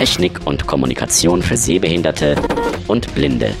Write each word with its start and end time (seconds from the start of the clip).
Technik 0.00 0.46
und 0.46 0.66
Kommunikation 0.66 1.42
für 1.42 1.58
Sehbehinderte 1.58 2.34
und 2.88 3.14
Blinde. 3.14 3.54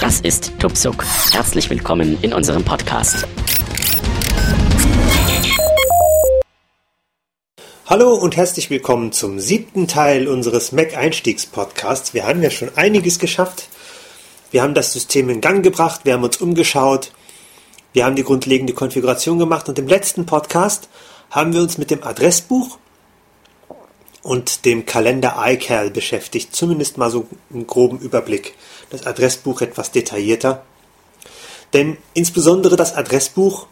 Das 0.00 0.18
ist 0.18 0.58
Tupsuk. 0.58 1.04
Herzlich 1.30 1.68
willkommen 1.68 2.16
in 2.22 2.32
unserem 2.32 2.64
Podcast. 2.64 3.26
Hallo 7.84 8.14
und 8.14 8.34
herzlich 8.34 8.70
willkommen 8.70 9.12
zum 9.12 9.38
siebten 9.38 9.86
Teil 9.86 10.26
unseres 10.26 10.72
Mac-Einstiegs-Podcasts. 10.72 12.14
Wir 12.14 12.26
haben 12.26 12.42
ja 12.42 12.48
schon 12.48 12.70
einiges 12.76 13.18
geschafft. 13.18 13.68
Wir 14.52 14.62
haben 14.62 14.72
das 14.72 14.90
System 14.94 15.28
in 15.28 15.42
Gang 15.42 15.62
gebracht, 15.62 16.00
wir 16.04 16.14
haben 16.14 16.24
uns 16.24 16.38
umgeschaut, 16.38 17.12
wir 17.92 18.06
haben 18.06 18.16
die 18.16 18.24
grundlegende 18.24 18.72
Konfiguration 18.72 19.38
gemacht 19.38 19.68
und 19.68 19.78
im 19.78 19.86
letzten 19.86 20.24
Podcast 20.24 20.88
haben 21.30 21.52
wir 21.52 21.60
uns 21.60 21.76
mit 21.76 21.90
dem 21.90 22.02
Adressbuch 22.02 22.78
und 24.24 24.64
dem 24.64 24.86
Kalender 24.86 25.36
iCal 25.38 25.90
beschäftigt. 25.90 26.56
Zumindest 26.56 26.98
mal 26.98 27.10
so 27.10 27.28
einen 27.52 27.66
groben 27.66 27.98
Überblick. 28.00 28.54
Das 28.90 29.06
Adressbuch 29.06 29.60
etwas 29.60 29.92
detaillierter. 29.92 30.64
Denn 31.74 31.98
insbesondere 32.14 32.76
das 32.76 32.94
Adressbuch 32.94 33.66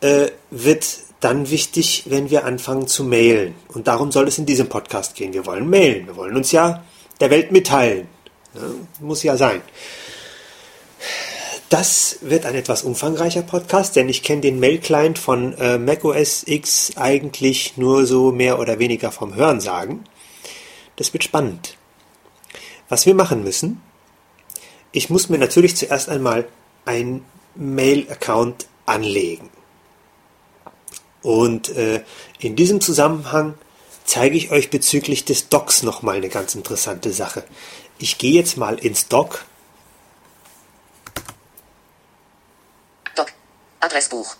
äh, 0.00 0.28
wird 0.50 0.86
dann 1.20 1.50
wichtig, 1.50 2.04
wenn 2.06 2.30
wir 2.30 2.44
anfangen 2.44 2.86
zu 2.86 3.04
mailen. 3.04 3.54
Und 3.68 3.88
darum 3.88 4.12
soll 4.12 4.28
es 4.28 4.38
in 4.38 4.46
diesem 4.46 4.68
Podcast 4.68 5.16
gehen. 5.16 5.32
Wir 5.32 5.46
wollen 5.46 5.68
mailen. 5.68 6.06
Wir 6.06 6.16
wollen 6.16 6.36
uns 6.36 6.52
ja 6.52 6.84
der 7.20 7.30
Welt 7.30 7.50
mitteilen. 7.50 8.06
Ja, 8.54 8.60
muss 9.00 9.22
ja 9.24 9.36
sein. 9.36 9.62
Das 11.72 12.18
wird 12.20 12.44
ein 12.44 12.54
etwas 12.54 12.82
umfangreicher 12.82 13.40
Podcast, 13.40 13.96
denn 13.96 14.10
ich 14.10 14.22
kenne 14.22 14.42
den 14.42 14.60
Mail-Client 14.60 15.18
von 15.18 15.54
äh, 15.54 15.78
macOS 15.78 16.42
X 16.44 16.92
eigentlich 16.96 17.78
nur 17.78 18.04
so 18.04 18.30
mehr 18.30 18.58
oder 18.58 18.78
weniger 18.78 19.10
vom 19.10 19.34
Hörensagen. 19.34 20.04
Das 20.96 21.14
wird 21.14 21.24
spannend. 21.24 21.78
Was 22.90 23.06
wir 23.06 23.14
machen 23.14 23.42
müssen, 23.42 23.80
ich 24.92 25.08
muss 25.08 25.30
mir 25.30 25.38
natürlich 25.38 25.74
zuerst 25.74 26.10
einmal 26.10 26.46
ein 26.84 27.24
Mail-Account 27.54 28.66
anlegen. 28.84 29.48
Und 31.22 31.70
äh, 31.70 32.02
in 32.38 32.54
diesem 32.54 32.82
Zusammenhang 32.82 33.54
zeige 34.04 34.36
ich 34.36 34.50
euch 34.50 34.68
bezüglich 34.68 35.24
des 35.24 35.48
Docs 35.48 35.84
nochmal 35.84 36.16
eine 36.16 36.28
ganz 36.28 36.54
interessante 36.54 37.14
Sache. 37.14 37.44
Ich 37.98 38.18
gehe 38.18 38.34
jetzt 38.34 38.58
mal 38.58 38.78
ins 38.78 39.08
Doc 39.08 39.46
Adressbuch. 43.82 44.36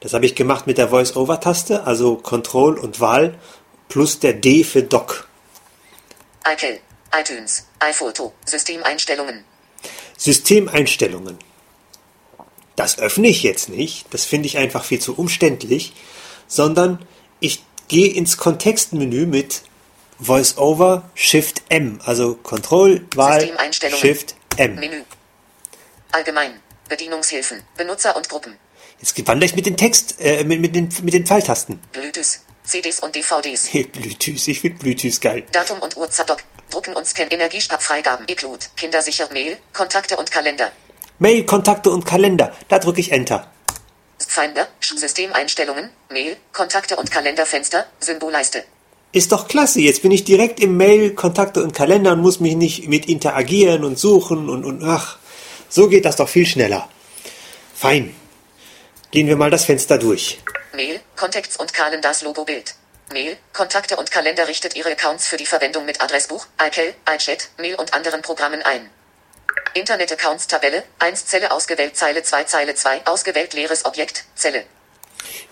Das 0.00 0.14
habe 0.14 0.26
ich 0.26 0.34
gemacht 0.34 0.66
mit 0.66 0.78
der 0.78 0.88
Voice-Over-Taste, 0.88 1.84
also 1.84 2.16
Control 2.16 2.78
und 2.78 3.00
Wahl 3.00 3.38
plus 3.88 4.18
der 4.18 4.32
D 4.32 4.64
für 4.64 4.82
Doc. 4.82 5.28
iCal, 6.46 6.80
iTunes, 7.14 7.66
iPhoto, 7.80 8.32
Systemeinstellungen. 8.46 9.44
Systemeinstellungen. 10.16 11.38
Das 12.76 12.98
öffne 12.98 13.28
ich 13.28 13.42
jetzt 13.42 13.68
nicht, 13.68 14.06
das 14.10 14.24
finde 14.24 14.46
ich 14.46 14.56
einfach 14.56 14.84
viel 14.84 15.00
zu 15.00 15.14
umständlich, 15.16 15.92
sondern 16.46 17.04
ich 17.40 17.62
gehe 17.88 18.08
ins 18.08 18.38
Kontextmenü 18.38 19.26
mit 19.26 19.62
VoiceOver 20.18 21.10
Shift 21.14 21.62
M, 21.68 22.00
also 22.04 22.36
Control, 22.36 23.06
Wahl, 23.14 23.50
Shift 23.98 24.34
M. 24.56 24.76
Menü. 24.76 25.02
Allgemein. 26.12 26.60
Bedienungshilfen, 26.90 27.62
Benutzer 27.78 28.14
und 28.16 28.28
Gruppen. 28.28 28.58
Jetzt 29.00 29.26
wandere 29.26 29.46
ich 29.46 29.56
mit 29.56 29.64
den 29.64 29.78
Text, 29.78 30.16
äh, 30.20 30.44
mit, 30.44 30.60
mit, 30.60 30.74
den, 30.76 30.90
mit 31.02 31.14
den 31.14 31.24
Pfeiltasten. 31.24 31.80
Bluetooth, 31.92 32.40
CDs 32.64 33.00
und 33.00 33.14
DVDs. 33.14 33.70
Bluetooth, 33.92 34.48
ich 34.48 34.60
finde 34.60 34.78
Bluetooth 34.78 35.20
geil. 35.22 35.44
Datum 35.52 35.78
und 35.78 35.96
Uhrzeit, 35.96 36.30
Drucken 36.70 36.94
und 36.94 37.06
Scan, 37.06 37.28
Energiesparfreigaben, 37.30 38.26
iCloud, 38.28 38.70
Kindersicher, 38.76 39.28
Mail, 39.32 39.56
Kontakte 39.72 40.16
und 40.16 40.30
Kalender. 40.30 40.70
Mail, 41.18 41.44
Kontakte 41.46 41.90
und 41.90 42.04
Kalender. 42.04 42.52
Da 42.68 42.78
drücke 42.78 43.00
ich 43.00 43.12
Enter. 43.12 43.50
Finder, 44.18 44.68
Systemeinstellungen, 44.80 45.90
Mail, 46.10 46.36
Kontakte 46.52 46.96
und 46.96 47.10
Kalenderfenster, 47.10 47.86
Symbolleiste. 48.00 48.64
Ist 49.12 49.32
doch 49.32 49.48
klasse, 49.48 49.80
jetzt 49.80 50.02
bin 50.02 50.12
ich 50.12 50.24
direkt 50.24 50.60
im 50.60 50.76
Mail, 50.76 51.14
Kontakte 51.14 51.62
und 51.64 51.74
Kalender 51.74 52.12
und 52.12 52.20
muss 52.20 52.38
mich 52.38 52.54
nicht 52.54 52.88
mit 52.88 53.06
interagieren 53.06 53.84
und 53.84 53.98
suchen 53.98 54.48
und, 54.48 54.64
und 54.64 54.84
ach. 54.84 55.19
So 55.72 55.88
geht 55.88 56.04
das 56.04 56.16
doch 56.16 56.28
viel 56.28 56.46
schneller. 56.46 56.88
Fein. 57.76 58.14
Gehen 59.12 59.28
wir 59.28 59.36
mal 59.36 59.50
das 59.50 59.64
Fenster 59.64 59.98
durch. 59.98 60.40
Mail, 60.74 61.00
Kontexts 61.16 61.56
und 61.56 61.72
Kalendars 61.72 62.22
Logo 62.22 62.44
Bild. 62.44 62.74
Mail, 63.12 63.36
Kontakte 63.52 63.96
und 63.96 64.10
Kalender 64.10 64.48
richtet 64.48 64.74
Ihre 64.74 64.90
Accounts 64.90 65.28
für 65.28 65.36
die 65.36 65.46
Verwendung 65.46 65.84
mit 65.84 66.00
Adressbuch, 66.00 66.46
iCal, 66.60 66.94
iChat, 67.08 67.50
Mail 67.58 67.76
und 67.76 67.94
anderen 67.94 68.20
Programmen 68.20 68.62
ein. 68.62 68.90
Internet 69.74 70.10
Accounts 70.10 70.48
Tabelle, 70.48 70.82
1 70.98 71.26
Zelle 71.26 71.52
ausgewählt, 71.52 71.96
Zeile 71.96 72.24
2, 72.24 72.44
Zeile 72.44 72.74
2, 72.74 73.06
ausgewählt 73.06 73.54
leeres 73.54 73.84
Objekt, 73.84 74.24
Zelle. 74.34 74.64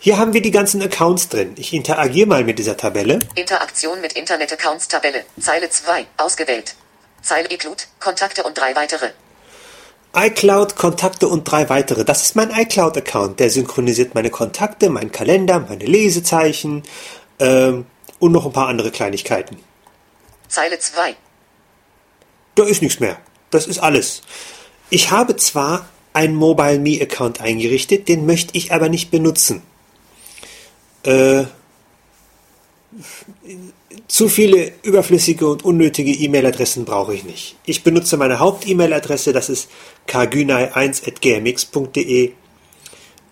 Hier 0.00 0.18
haben 0.18 0.32
wir 0.32 0.42
die 0.42 0.50
ganzen 0.50 0.82
Accounts 0.82 1.28
drin. 1.28 1.54
Ich 1.56 1.72
interagiere 1.72 2.26
mal 2.26 2.42
mit 2.42 2.58
dieser 2.58 2.76
Tabelle. 2.76 3.20
Interaktion 3.36 4.00
mit 4.00 4.14
Internet 4.14 4.52
Accounts 4.52 4.88
Tabelle, 4.88 5.24
Zeile 5.40 5.70
2, 5.70 6.06
ausgewählt. 6.16 6.74
Zeile 7.22 7.52
iCloud, 7.52 7.86
Kontakte 8.00 8.42
und 8.42 8.58
drei 8.58 8.74
weitere 8.74 9.10
iCloud, 10.14 10.76
Kontakte 10.76 11.28
und 11.28 11.44
drei 11.44 11.68
weitere. 11.68 12.04
Das 12.04 12.24
ist 12.24 12.36
mein 12.36 12.50
iCloud-Account. 12.50 13.40
Der 13.40 13.50
synchronisiert 13.50 14.14
meine 14.14 14.30
Kontakte, 14.30 14.90
meinen 14.90 15.12
Kalender, 15.12 15.60
meine 15.60 15.84
Lesezeichen 15.84 16.82
ähm, 17.38 17.86
und 18.18 18.32
noch 18.32 18.46
ein 18.46 18.52
paar 18.52 18.68
andere 18.68 18.90
Kleinigkeiten. 18.90 19.58
Zeile 20.48 20.78
2. 20.78 21.14
Da 22.54 22.64
ist 22.64 22.82
nichts 22.82 23.00
mehr. 23.00 23.18
Das 23.50 23.66
ist 23.66 23.78
alles. 23.78 24.22
Ich 24.90 25.10
habe 25.10 25.36
zwar 25.36 25.88
einen 26.12 26.34
Mobile 26.34 26.78
Me 26.78 26.98
Account 27.00 27.40
eingerichtet, 27.40 28.08
den 28.08 28.26
möchte 28.26 28.56
ich 28.56 28.72
aber 28.72 28.88
nicht 28.88 29.10
benutzen. 29.10 29.62
Äh, 31.04 31.44
zu 34.08 34.28
viele 34.28 34.72
überflüssige 34.82 35.46
und 35.46 35.64
unnötige 35.64 36.10
E-Mail-Adressen 36.12 36.84
brauche 36.86 37.14
ich 37.14 37.22
nicht. 37.24 37.56
Ich 37.66 37.84
benutze 37.84 38.16
meine 38.16 38.40
Haupt-E-Mail-Adresse, 38.40 39.34
das 39.34 39.50
ist 39.50 39.68
kgünei1.gmx.de. 40.08 42.32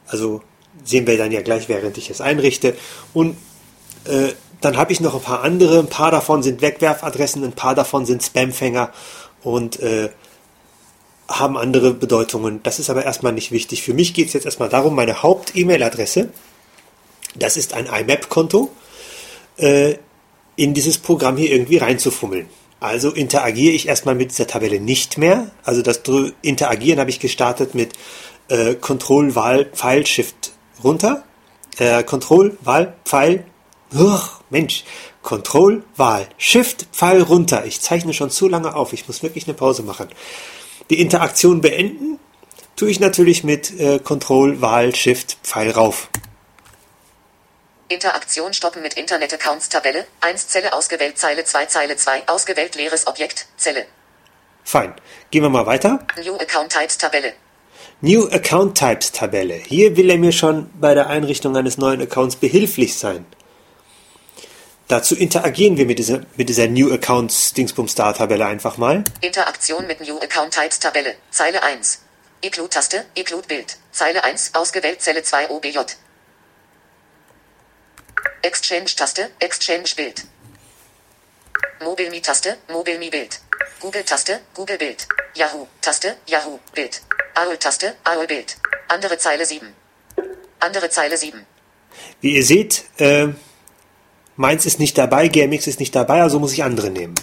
Also 0.06 0.42
sehen 0.84 1.06
wir 1.06 1.16
dann 1.16 1.32
ja 1.32 1.40
gleich, 1.40 1.70
während 1.70 1.96
ich 1.96 2.10
es 2.10 2.20
einrichte. 2.20 2.76
Und 3.14 3.38
äh, 4.04 4.34
dann 4.60 4.76
habe 4.76 4.92
ich 4.92 5.00
noch 5.00 5.14
ein 5.14 5.22
paar 5.22 5.42
andere. 5.42 5.78
Ein 5.78 5.88
paar 5.88 6.10
davon 6.10 6.42
sind 6.42 6.60
Wegwerfadressen, 6.60 7.42
ein 7.42 7.52
paar 7.52 7.74
davon 7.74 8.04
sind 8.04 8.22
Spamfänger 8.22 8.92
und 9.42 9.80
äh, 9.80 10.10
haben 11.26 11.56
andere 11.56 11.94
Bedeutungen. 11.94 12.60
Das 12.62 12.78
ist 12.78 12.90
aber 12.90 13.02
erstmal 13.04 13.32
nicht 13.32 13.50
wichtig. 13.50 13.82
Für 13.82 13.94
mich 13.94 14.12
geht 14.12 14.26
es 14.28 14.34
jetzt 14.34 14.44
erstmal 14.44 14.68
darum, 14.68 14.94
meine 14.94 15.22
Haupt-E-Mail-Adresse, 15.22 16.28
das 17.34 17.56
ist 17.56 17.72
ein 17.72 17.86
IMAP-Konto, 17.86 18.70
äh, 19.56 19.94
in 20.56 20.74
dieses 20.74 20.98
Programm 20.98 21.36
hier 21.36 21.52
irgendwie 21.52 21.76
reinzufummeln. 21.76 22.48
Also 22.80 23.10
interagiere 23.10 23.74
ich 23.74 23.88
erstmal 23.88 24.14
mit 24.14 24.30
dieser 24.30 24.46
Tabelle 24.46 24.80
nicht 24.80 25.18
mehr. 25.18 25.50
Also 25.64 25.82
das 25.82 26.02
Interagieren 26.42 27.00
habe 27.00 27.10
ich 27.10 27.20
gestartet 27.20 27.74
mit 27.74 27.94
äh, 28.48 28.74
Control, 28.74 29.34
Wahl, 29.34 29.66
Pfeil, 29.66 30.06
Shift 30.06 30.52
runter. 30.84 31.24
Äh, 31.78 32.02
Control, 32.04 32.56
Wahl, 32.62 32.94
Pfeil. 33.04 33.44
Uch, 33.94 34.40
Mensch. 34.50 34.84
Control, 35.22 35.82
Wahl, 35.96 36.28
Shift, 36.38 36.86
Pfeil 36.92 37.22
runter. 37.22 37.64
Ich 37.66 37.80
zeichne 37.80 38.14
schon 38.14 38.30
zu 38.30 38.46
lange 38.48 38.76
auf. 38.76 38.92
Ich 38.92 39.08
muss 39.08 39.22
wirklich 39.22 39.46
eine 39.46 39.54
Pause 39.54 39.82
machen. 39.82 40.08
Die 40.90 41.00
Interaktion 41.00 41.60
beenden 41.60 42.20
tue 42.76 42.90
ich 42.90 43.00
natürlich 43.00 43.42
mit 43.42 43.78
äh, 43.80 43.98
Control, 43.98 44.60
Wahl, 44.60 44.94
Shift, 44.94 45.38
Pfeil 45.42 45.70
rauf. 45.70 46.08
Interaktion 47.88 48.52
stoppen 48.52 48.82
mit 48.82 48.94
Internet-Accounts 48.94 49.68
Tabelle, 49.68 50.06
1 50.20 50.48
Zelle 50.48 50.72
ausgewählt 50.72 51.18
Zeile 51.18 51.44
2 51.44 51.66
Zeile 51.66 51.96
2 51.96 52.26
ausgewählt 52.26 52.74
leeres 52.74 53.06
Objekt, 53.06 53.46
Zelle. 53.56 53.86
Fein. 54.64 54.92
Gehen 55.30 55.42
wir 55.42 55.50
mal 55.50 55.66
weiter. 55.66 56.04
New 56.24 56.34
Account 56.34 56.72
Types 56.72 56.98
Tabelle. 56.98 57.32
New 58.00 58.26
Account 58.28 58.76
Types 58.76 59.12
Tabelle. 59.12 59.54
Hier 59.54 59.96
will 59.96 60.10
er 60.10 60.18
mir 60.18 60.32
schon 60.32 60.68
bei 60.80 60.94
der 60.94 61.06
Einrichtung 61.06 61.56
eines 61.56 61.78
neuen 61.78 62.02
Accounts 62.02 62.34
behilflich 62.34 62.98
sein. 62.98 63.24
Dazu 64.88 65.14
interagieren 65.14 65.76
wir 65.76 65.86
mit 65.86 66.00
dieser, 66.00 66.22
mit 66.36 66.48
dieser 66.48 66.66
New 66.66 66.92
Accounts 66.92 67.52
Dingsbum 67.52 67.86
Star 67.86 68.14
Tabelle 68.14 68.46
einfach 68.46 68.78
mal. 68.78 69.04
Interaktion 69.20 69.86
mit 69.86 70.00
New 70.00 70.18
Account 70.18 70.52
Types 70.52 70.80
Tabelle. 70.80 71.14
Zeile 71.30 71.62
1. 71.62 72.00
Include 72.40 72.70
Taste, 72.70 73.04
Include 73.14 73.46
Bild. 73.46 73.78
Zeile 73.92 74.24
1, 74.24 74.54
ausgewählt 74.54 75.00
Zelle 75.00 75.22
2 75.22 75.50
OBJ. 75.50 75.78
Exchange-Taste, 78.46 79.30
Exchange-Bild. 79.40 80.24
MobileMe-Taste, 81.80 82.58
MobileMe-Bild. 82.68 83.40
Google-Taste, 83.80 84.40
Google-Bild. 84.54 85.08
Yahoo-Taste, 85.34 86.16
Yahoo-Bild. 86.28 87.02
AOL-Taste, 87.34 87.96
AOL-Bild. 88.04 88.56
Andere 88.86 89.18
Zeile 89.18 89.44
7. 89.44 89.74
Andere 90.60 90.88
Zeile 90.90 91.18
7. 91.18 91.44
Wie 92.20 92.36
ihr 92.36 92.44
seht, 92.44 92.84
äh, 92.98 93.26
meins 94.36 94.64
ist 94.64 94.78
nicht 94.78 94.96
dabei, 94.96 95.26
GMX 95.26 95.66
ist 95.66 95.80
nicht 95.80 95.96
dabei, 95.96 96.22
also 96.22 96.38
muss 96.38 96.52
ich 96.52 96.62
andere 96.62 96.90
nehmen. 96.90 97.16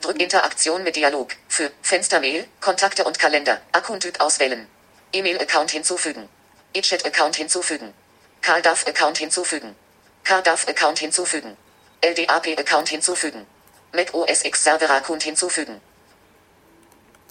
Drück 0.00 0.20
Interaktion 0.20 0.82
mit 0.82 0.96
Dialog. 0.96 1.36
Für 1.46 1.70
Fenstermail, 1.82 2.44
Kontakte 2.60 3.04
und 3.04 3.20
Kalender. 3.20 3.60
Akkuntyp 3.70 4.20
auswählen. 4.20 4.66
E-Mail-Account 5.12 5.70
hinzufügen. 5.70 6.28
E-Chat-Account 6.74 7.36
hinzufügen. 7.36 7.94
CarDAV-Account 8.42 9.18
hinzufügen. 9.18 9.76
CarDAV-Account 10.26 10.98
hinzufügen. 10.98 11.56
LDAP-Account 12.02 12.88
hinzufügen. 12.88 13.46
Mac 13.94 14.12
OS 14.12 14.44
X 14.44 14.64
Server-Account 14.64 15.22
hinzufügen. 15.22 15.80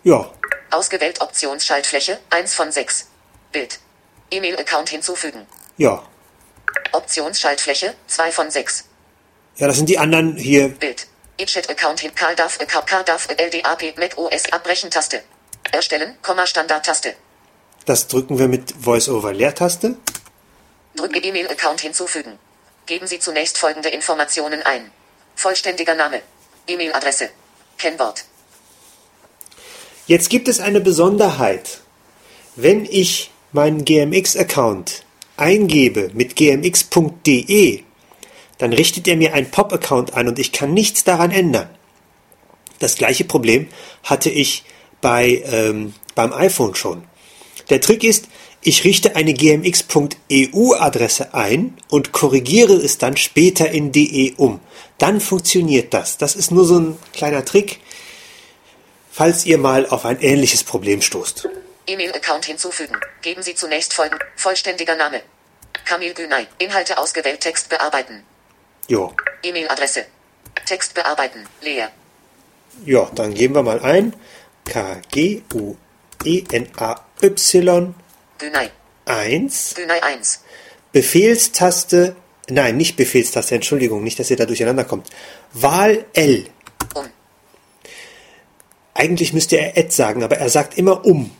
Ja, 0.04 0.32
Ausgewählt 0.72 1.20
Optionsschaltfläche 1.22 2.20
1 2.30 2.54
von 2.56 2.72
6. 2.72 3.08
Bild. 3.52 3.80
E-Mail-Account 4.32 4.90
hinzufügen. 4.90 5.46
ja. 5.78 6.04
Optionsschaltfläche 6.92 7.94
2 8.08 8.32
von 8.32 8.52
6. 8.52 8.86
Ja, 9.58 9.68
das 9.68 9.78
sind 9.78 9.88
die 9.90 9.98
anderen 9.98 10.36
hier. 10.38 10.70
Bild. 10.70 11.08
E-Chat-Account 11.38 12.00
hin. 12.00 12.16
CarDAV, 12.16 12.60
Account, 12.62 12.88
CarDAV, 12.88 13.28
LDAP, 13.38 13.98
Mac 13.98 14.18
OS 14.18 14.52
Abbrechen-Taste. 14.52 15.24
Erstellen, 15.72 16.18
Komma 16.22 16.46
Standard-Taste. 16.46 17.16
Das 17.86 18.08
drücken 18.08 18.40
wir 18.40 18.48
mit 18.48 18.74
Voice-over-Leertaste. 18.80 19.98
Drücke 20.96 21.20
E-Mail-Account 21.20 21.82
hinzufügen. 21.82 22.40
Geben 22.86 23.08
Sie 23.08 23.20
zunächst 23.20 23.58
folgende 23.58 23.90
Informationen 23.90 24.62
ein. 24.62 24.92
Vollständiger 25.36 25.96
Name. 25.96 26.22
E-Mail-Adresse. 26.68 27.30
Kennwort. 27.78 28.26
Jetzt 30.08 30.30
gibt 30.30 30.48
es 30.48 30.60
eine 30.60 30.82
Besonderheit. 30.82 31.82
Wenn 32.56 32.86
ich 32.86 33.32
meinen 33.52 33.86
GMX-Account 33.86 35.04
eingebe 35.36 36.12
mit 36.14 36.36
gmx.de, 36.36 37.84
dann 38.60 38.72
richtet 38.72 39.08
er 39.08 39.18
mir 39.18 39.34
einen 39.34 39.50
Pop-Account 39.50 40.14
an 40.14 40.28
und 40.28 40.38
ich 40.38 40.52
kann 40.52 40.74
nichts 40.74 41.04
daran 41.04 41.32
ändern. 41.32 41.70
Das 42.80 42.96
gleiche 42.96 43.26
Problem 43.26 43.68
hatte 44.04 44.30
ich 44.30 44.64
bei, 45.02 45.44
ähm, 45.46 45.96
beim 46.14 46.34
iPhone 46.34 46.76
schon. 46.76 47.04
Der 47.70 47.82
Trick 47.82 48.04
ist, 48.04 48.28
ich 48.66 48.84
richte 48.84 49.16
eine 49.16 49.34
gmx.eu-Adresse 49.36 51.36
ein 51.36 51.78
und 51.88 52.12
korrigiere 52.12 52.74
es 52.74 52.98
dann 52.98 53.16
später 53.16 53.70
in 53.70 53.92
de 53.92 54.34
um. 54.38 54.60
Dann 54.98 55.22
funktioniert 55.22 55.94
das. 55.94 56.18
Das 56.18 56.36
ist 56.36 56.50
nur 56.50 56.66
so 56.66 56.80
ein 56.80 56.98
kleiner 57.14 57.46
Trick, 57.46 57.80
falls 59.12 59.46
ihr 59.46 59.60
mal 59.60 59.88
auf 59.88 60.04
ein 60.04 60.20
ähnliches 60.20 60.64
Problem 60.64 61.04
stoßt. 61.04 61.48
E-Mail-Account 61.86 62.46
hinzufügen. 62.46 62.98
Geben 63.22 63.44
Sie 63.44 63.54
zunächst 63.54 63.94
folgen. 63.94 64.18
Vollständiger 64.36 64.96
Name. 64.96 65.22
Kamil 65.86 66.16
Günay. 66.16 66.48
Inhalte 66.58 66.98
ausgewählt. 66.98 67.42
Text 67.42 67.70
bearbeiten. 67.70 68.24
Jo. 68.88 69.14
E-Mail-Adresse. 69.44 70.08
Text 70.66 70.96
bearbeiten. 70.96 71.46
Leer. 71.62 71.92
Ja, 72.84 73.12
dann 73.14 73.36
geben 73.36 73.54
wir 73.54 73.62
mal 73.62 73.80
ein 73.82 74.16
K-G-U-E-N-A-Y 74.66 75.76
Günay. 78.38 78.70
1 79.06 79.76
Günay 79.76 80.00
1. 80.02 80.42
Befehlstaste, 80.92 82.16
nein, 82.50 82.78
nicht 82.78 82.96
Befehlstaste, 82.96 83.56
Entschuldigung, 83.56 84.04
nicht, 84.04 84.20
dass 84.20 84.32
ihr 84.32 84.38
da 84.38 84.46
durcheinander 84.46 84.86
kommt. 84.86 85.10
Wahl 85.54 86.06
L. 86.14 86.46
Um. 86.94 87.06
Eigentlich 88.94 89.34
müsste 89.34 89.58
er 89.58 89.78
Add 89.78 89.92
sagen, 89.92 90.24
aber 90.24 90.38
er 90.38 90.50
sagt 90.50 90.78
immer 90.78 91.06
um. 91.06 91.32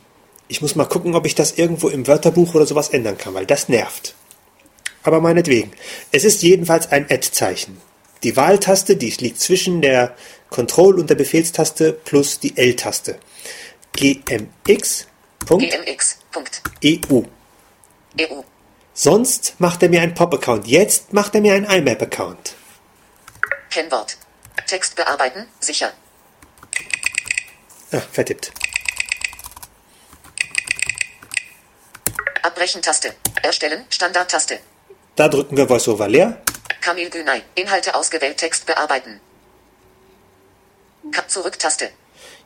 Ich 0.48 0.60
muss 0.60 0.76
mal 0.76 0.84
gucken, 0.84 1.14
ob 1.14 1.26
ich 1.26 1.34
das 1.34 1.52
irgendwo 1.52 1.88
im 1.88 2.06
Wörterbuch 2.06 2.54
oder 2.54 2.66
sowas 2.66 2.90
ändern 2.90 3.18
kann, 3.18 3.34
weil 3.34 3.46
das 3.46 3.68
nervt. 3.68 4.14
Aber 5.02 5.20
meinetwegen. 5.20 5.72
Es 6.12 6.24
ist 6.24 6.42
jedenfalls 6.42 6.90
ein 6.92 7.06
Add-Zeichen. 7.10 7.80
Die 8.22 8.36
Wahltaste, 8.36 8.96
die 8.96 9.10
liegt 9.10 9.40
zwischen 9.40 9.82
der 9.82 10.16
Control- 10.50 10.98
und 10.98 11.10
der 11.10 11.14
Befehlstaste 11.14 11.92
plus 11.92 12.40
die 12.40 12.56
L-Taste. 12.56 13.18
gmx.eu. 13.92 15.58
GMX. 15.58 16.18
Punkt. 16.36 16.60
EU. 16.84 17.22
Sonst 18.92 19.54
macht 19.58 19.82
er 19.82 19.88
mir 19.88 20.02
einen 20.02 20.12
Pop-Account. 20.12 20.66
Jetzt 20.66 21.14
macht 21.14 21.34
er 21.34 21.40
mir 21.40 21.54
einen 21.54 21.64
IMAP-Account. 21.64 22.54
Kennwort. 23.70 24.18
Text 24.66 24.96
bearbeiten. 24.96 25.48
Sicher. 25.60 25.94
Ah, 27.90 28.02
vertippt. 28.12 28.52
Abbrechen-Taste. 32.42 33.14
Erstellen. 33.42 33.86
Standard-Taste. 33.88 34.58
Da 35.14 35.28
drücken 35.28 35.56
wir 35.56 35.70
VoiceOver 35.70 36.06
leer. 36.06 36.42
Kamil 36.82 37.08
Günay. 37.08 37.40
Inhalte 37.54 37.94
ausgewählt. 37.94 38.36
Text 38.36 38.66
bearbeiten. 38.66 39.20
Zurück-Taste. 41.28 41.88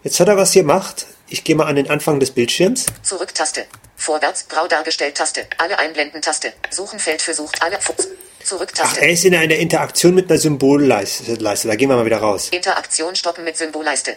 Jetzt 0.05 0.21
hat 0.21 0.29
er 0.29 0.37
was 0.37 0.53
gemacht. 0.53 1.09
Ich 1.31 1.45
gehe 1.45 1.55
mal 1.57 1.67
an 1.67 1.77
den 1.77 1.89
Anfang 1.89 2.19
des 2.21 2.33
Bildschirms. 2.33 2.87
Zurück-Taste. 3.03 3.67
Vorwärts. 3.97 4.49
Grau 4.49 4.67
dargestellt. 4.67 5.17
Taste. 5.17 5.47
Alle 5.59 5.79
einblenden-Taste. 5.79 6.53
Suchenfeld 6.71 7.23
für 7.23 7.35
Sucht. 7.35 7.63
Alle. 7.63 7.81
Fu- 7.81 7.95
Ach, 7.97 8.45
Zurück-Taste. 8.45 9.01
er 9.01 9.11
ist 9.11 9.25
in 9.25 9.35
einer 9.35 9.55
Interaktion 9.55 10.15
mit 10.15 10.29
einer 10.31 10.39
Symbolleiste. 10.41 11.35
Leiste. 11.35 11.69
Da 11.69 11.77
gehen 11.77 11.89
wir 11.89 11.97
mal 11.97 12.05
wieder 12.05 12.19
raus. 12.19 12.49
Interaktion 12.51 13.15
stoppen 13.15 13.45
mit 13.45 13.57
Symbolleiste. 13.57 14.17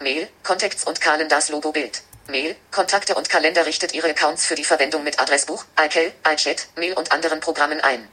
Mail, 0.00 0.28
Contacts 0.42 0.84
und 0.84 1.00
Kalendars 1.00 1.50
Logo 1.50 1.72
Bild. 1.72 2.02
Mail, 2.28 2.56
Kontakte 2.70 3.14
und 3.14 3.28
Kalender 3.28 3.66
richtet 3.66 3.94
Ihre 3.94 4.08
Accounts 4.10 4.46
für 4.46 4.54
die 4.56 4.64
Verwendung 4.64 5.04
mit 5.04 5.20
Adressbuch, 5.20 5.64
iCal, 5.80 6.12
iChat, 6.28 6.68
Mail 6.76 6.94
und 6.94 7.12
anderen 7.12 7.40
Programmen 7.40 7.80
ein. 7.80 8.08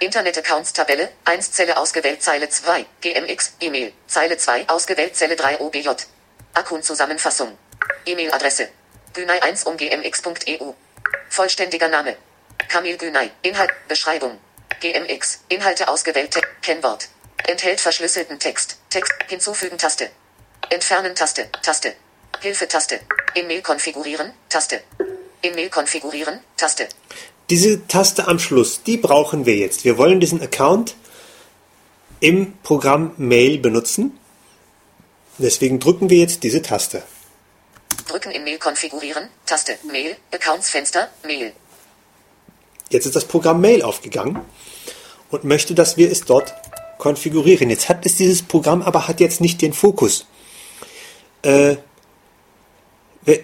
Internet-Accounts 0.00 0.72
Tabelle, 0.72 1.10
1 1.26 1.52
Zelle 1.52 1.76
ausgewählt 1.76 2.22
Zeile 2.22 2.48
2, 2.48 2.84
GMX, 3.02 3.52
E-Mail, 3.60 3.92
Zeile 4.08 4.36
2 4.36 4.68
ausgewählt 4.68 5.14
Zelle 5.16 5.36
3 5.36 5.60
OBJ. 5.60 5.88
Akkun-Zusammenfassung. 6.54 7.56
E-Mail-Adresse. 8.06 8.68
Günay 9.14 9.40
1 9.40 9.64
um 9.64 9.76
gmx.eu. 9.76 10.72
Vollständiger 11.28 11.88
Name. 11.88 12.16
Kamil 12.68 12.96
Günay. 12.96 13.30
Inhalt, 13.42 13.70
Beschreibung. 13.88 14.38
GMX. 14.80 15.40
Inhalte 15.48 15.88
ausgewählt. 15.88 16.30
Te- 16.32 16.40
Kennwort. 16.62 17.08
Enthält 17.46 17.80
verschlüsselten 17.80 18.38
Text. 18.38 18.78
Text. 18.90 19.12
Hinzufügen 19.28 19.78
Taste. 19.78 20.10
Entfernen 20.70 21.14
Taste. 21.14 21.48
Taste. 21.62 21.94
Hilfe-Taste. 22.40 23.00
In-Mail 23.34 23.62
konfigurieren. 23.62 24.32
Taste. 24.48 24.82
In-Mail 25.42 25.68
konfigurieren. 25.70 26.40
Taste. 26.56 26.88
Diese 27.50 27.86
Taste 27.86 28.26
am 28.28 28.38
Schluss, 28.38 28.82
die 28.82 28.96
brauchen 28.96 29.44
wir 29.46 29.56
jetzt. 29.56 29.84
Wir 29.84 29.98
wollen 29.98 30.20
diesen 30.20 30.40
Account 30.40 30.94
im 32.20 32.56
Programm 32.62 33.14
Mail 33.18 33.58
benutzen. 33.58 34.18
Deswegen 35.38 35.80
drücken 35.80 36.08
wir 36.08 36.18
jetzt 36.18 36.42
diese 36.44 36.62
Taste. 36.62 37.02
Drücken 38.12 38.30
In-Mail 38.30 38.58
konfigurieren. 38.58 39.28
Taste. 39.46 39.78
Mail. 39.90 40.16
Accounts-Fenster. 40.32 41.08
Mail. 41.24 41.52
Jetzt 42.90 43.06
ist 43.06 43.16
das 43.16 43.24
Programm 43.24 43.62
Mail 43.62 43.80
aufgegangen 43.82 44.38
und 45.30 45.44
möchte, 45.44 45.74
dass 45.74 45.96
wir 45.96 46.12
es 46.12 46.20
dort 46.20 46.54
konfigurieren. 46.98 47.70
Jetzt 47.70 47.88
hat 47.88 48.04
es 48.04 48.16
dieses 48.16 48.42
Programm, 48.42 48.82
aber 48.82 49.08
hat 49.08 49.18
jetzt 49.18 49.40
nicht 49.40 49.62
den 49.62 49.72
Fokus. 49.72 50.26
Äh, 51.40 51.76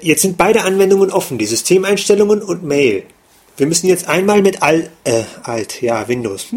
jetzt 0.02 0.20
sind 0.20 0.37
beide 0.37 0.64
Anwendungen 0.64 1.10
offen, 1.10 1.38
die 1.38 1.46
Systemeinstellungen 1.46 2.42
und 2.42 2.62
Mail. 2.62 3.04
Wir 3.56 3.66
müssen 3.66 3.88
jetzt 3.88 4.06
einmal 4.06 4.42
mit 4.42 4.62
Al, 4.62 4.90
äh, 5.04 5.22
Alt, 5.44 5.80
ja, 5.80 6.06
Windows. 6.08 6.48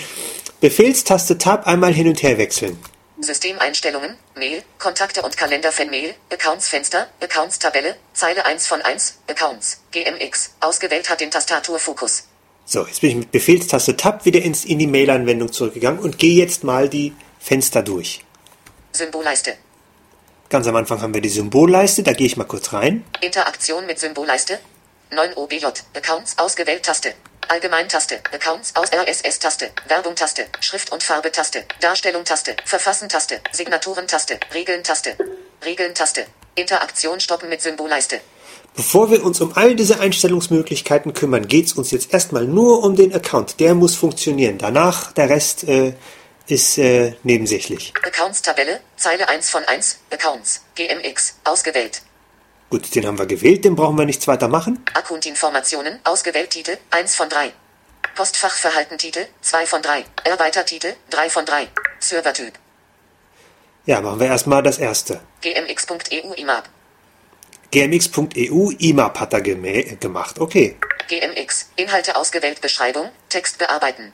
Befehlstaste 0.60 1.38
Tab 1.38 1.66
einmal 1.66 1.94
hin 1.94 2.08
und 2.08 2.22
her 2.22 2.36
wechseln. 2.36 2.78
Systemeinstellungen, 3.18 4.16
Mail, 4.34 4.62
Kontakte 4.78 5.22
und 5.22 5.36
Kalender 5.36 5.72
von 5.72 5.88
Mail, 5.88 6.14
Accounts 6.30 6.68
Fenster, 6.68 7.08
Accounts 7.20 7.58
Tabelle, 7.58 7.96
Zeile 8.12 8.44
1 8.44 8.66
von 8.66 8.82
1, 8.82 9.18
Accounts, 9.28 9.80
GMX, 9.90 10.54
ausgewählt 10.60 11.08
hat 11.08 11.20
den 11.20 11.30
Tastaturfokus. 11.30 12.24
So, 12.66 12.86
jetzt 12.86 13.00
bin 13.00 13.10
ich 13.10 13.16
mit 13.16 13.32
Befehlstaste 13.32 13.96
Tab 13.96 14.24
wieder 14.24 14.42
ins, 14.42 14.64
in 14.64 14.78
die 14.78 14.86
Mail-Anwendung 14.86 15.52
zurückgegangen 15.52 16.00
und 16.00 16.18
gehe 16.18 16.34
jetzt 16.34 16.64
mal 16.64 16.88
die 16.88 17.14
Fenster 17.38 17.82
durch. 17.82 18.24
Symbolleiste. 18.92 19.56
Ganz 20.48 20.66
am 20.66 20.76
Anfang 20.76 21.00
haben 21.00 21.14
wir 21.14 21.20
die 21.20 21.28
Symbolleiste, 21.28 22.02
da 22.02 22.12
gehe 22.12 22.26
ich 22.26 22.36
mal 22.36 22.44
kurz 22.44 22.72
rein. 22.72 23.04
Interaktion 23.20 23.86
mit 23.86 23.98
Symbolleiste. 23.98 24.58
9 25.10 25.34
OBJ, 25.34 25.66
Accounts 25.94 26.36
ausgewählt 26.38 26.82
Taste. 26.82 27.14
Allgemein-Taste, 27.48 28.20
Accounts 28.32 28.74
aus 28.74 28.90
RSS-Taste, 28.92 29.70
Werbung-Taste, 29.88 30.46
Schrift- 30.60 30.92
und 30.92 31.02
Farbe-Taste, 31.02 31.64
Darstellung-Taste, 31.80 32.56
Verfassen-Taste, 32.64 33.40
Signaturen-Taste, 33.52 34.38
Regeln-Taste, 34.52 35.16
Regeln-Taste, 35.64 36.26
Interaktion 36.54 37.20
stoppen 37.20 37.48
mit 37.48 37.62
Symbolleiste. 37.62 38.20
Bevor 38.74 39.10
wir 39.10 39.24
uns 39.24 39.40
um 39.40 39.56
all 39.56 39.74
diese 39.74 40.00
Einstellungsmöglichkeiten 40.00 41.14
kümmern, 41.14 41.48
geht 41.48 41.66
es 41.66 41.72
uns 41.72 41.90
jetzt 41.90 42.12
erstmal 42.12 42.44
nur 42.44 42.84
um 42.84 42.94
den 42.94 43.14
Account. 43.14 43.58
Der 43.58 43.74
muss 43.74 43.94
funktionieren. 43.94 44.58
Danach, 44.58 45.12
der 45.12 45.30
Rest 45.30 45.64
äh, 45.64 45.94
ist 46.46 46.78
äh, 46.78 47.14
nebensächlich. 47.22 47.92
Accounts-Tabelle, 48.02 48.80
Zeile 48.96 49.28
1 49.28 49.50
von 49.50 49.64
1, 49.64 50.00
Accounts, 50.10 50.62
GMX, 50.74 51.36
ausgewählt. 51.44 52.02
Gut, 52.68 52.94
den 52.94 53.06
haben 53.06 53.18
wir 53.18 53.26
gewählt, 53.26 53.64
den 53.64 53.76
brauchen 53.76 53.96
wir 53.96 54.04
nichts 54.04 54.26
weiter 54.26 54.48
machen. 54.48 54.84
Account-Informationen, 54.94 56.00
ausgewählt 56.04 56.50
Titel, 56.50 56.76
1 56.90 57.14
von 57.14 57.28
3. 57.28 57.52
Postfachverhalten 58.16 58.98
Titel 58.98 59.26
2 59.42 59.66
von 59.66 59.82
3. 59.82 60.04
Erweitertitel 60.24 60.94
3 61.10 61.30
von 61.30 61.44
3. 61.44 61.68
Servertyp 62.00 62.54
Ja, 63.84 64.00
machen 64.00 64.18
wir 64.20 64.26
erstmal 64.26 64.62
das 64.62 64.78
erste. 64.78 65.20
gmx.eu 65.42 66.32
IMAP. 66.34 66.68
gmx.eu 67.70 68.70
IMAP 68.78 69.20
hat 69.20 69.32
er 69.32 69.40
gemacht. 69.42 70.38
Okay. 70.40 70.76
GMX. 71.08 71.70
Inhalte 71.76 72.16
ausgewählt 72.16 72.60
Beschreibung. 72.60 73.10
Text 73.28 73.58
bearbeiten. 73.58 74.12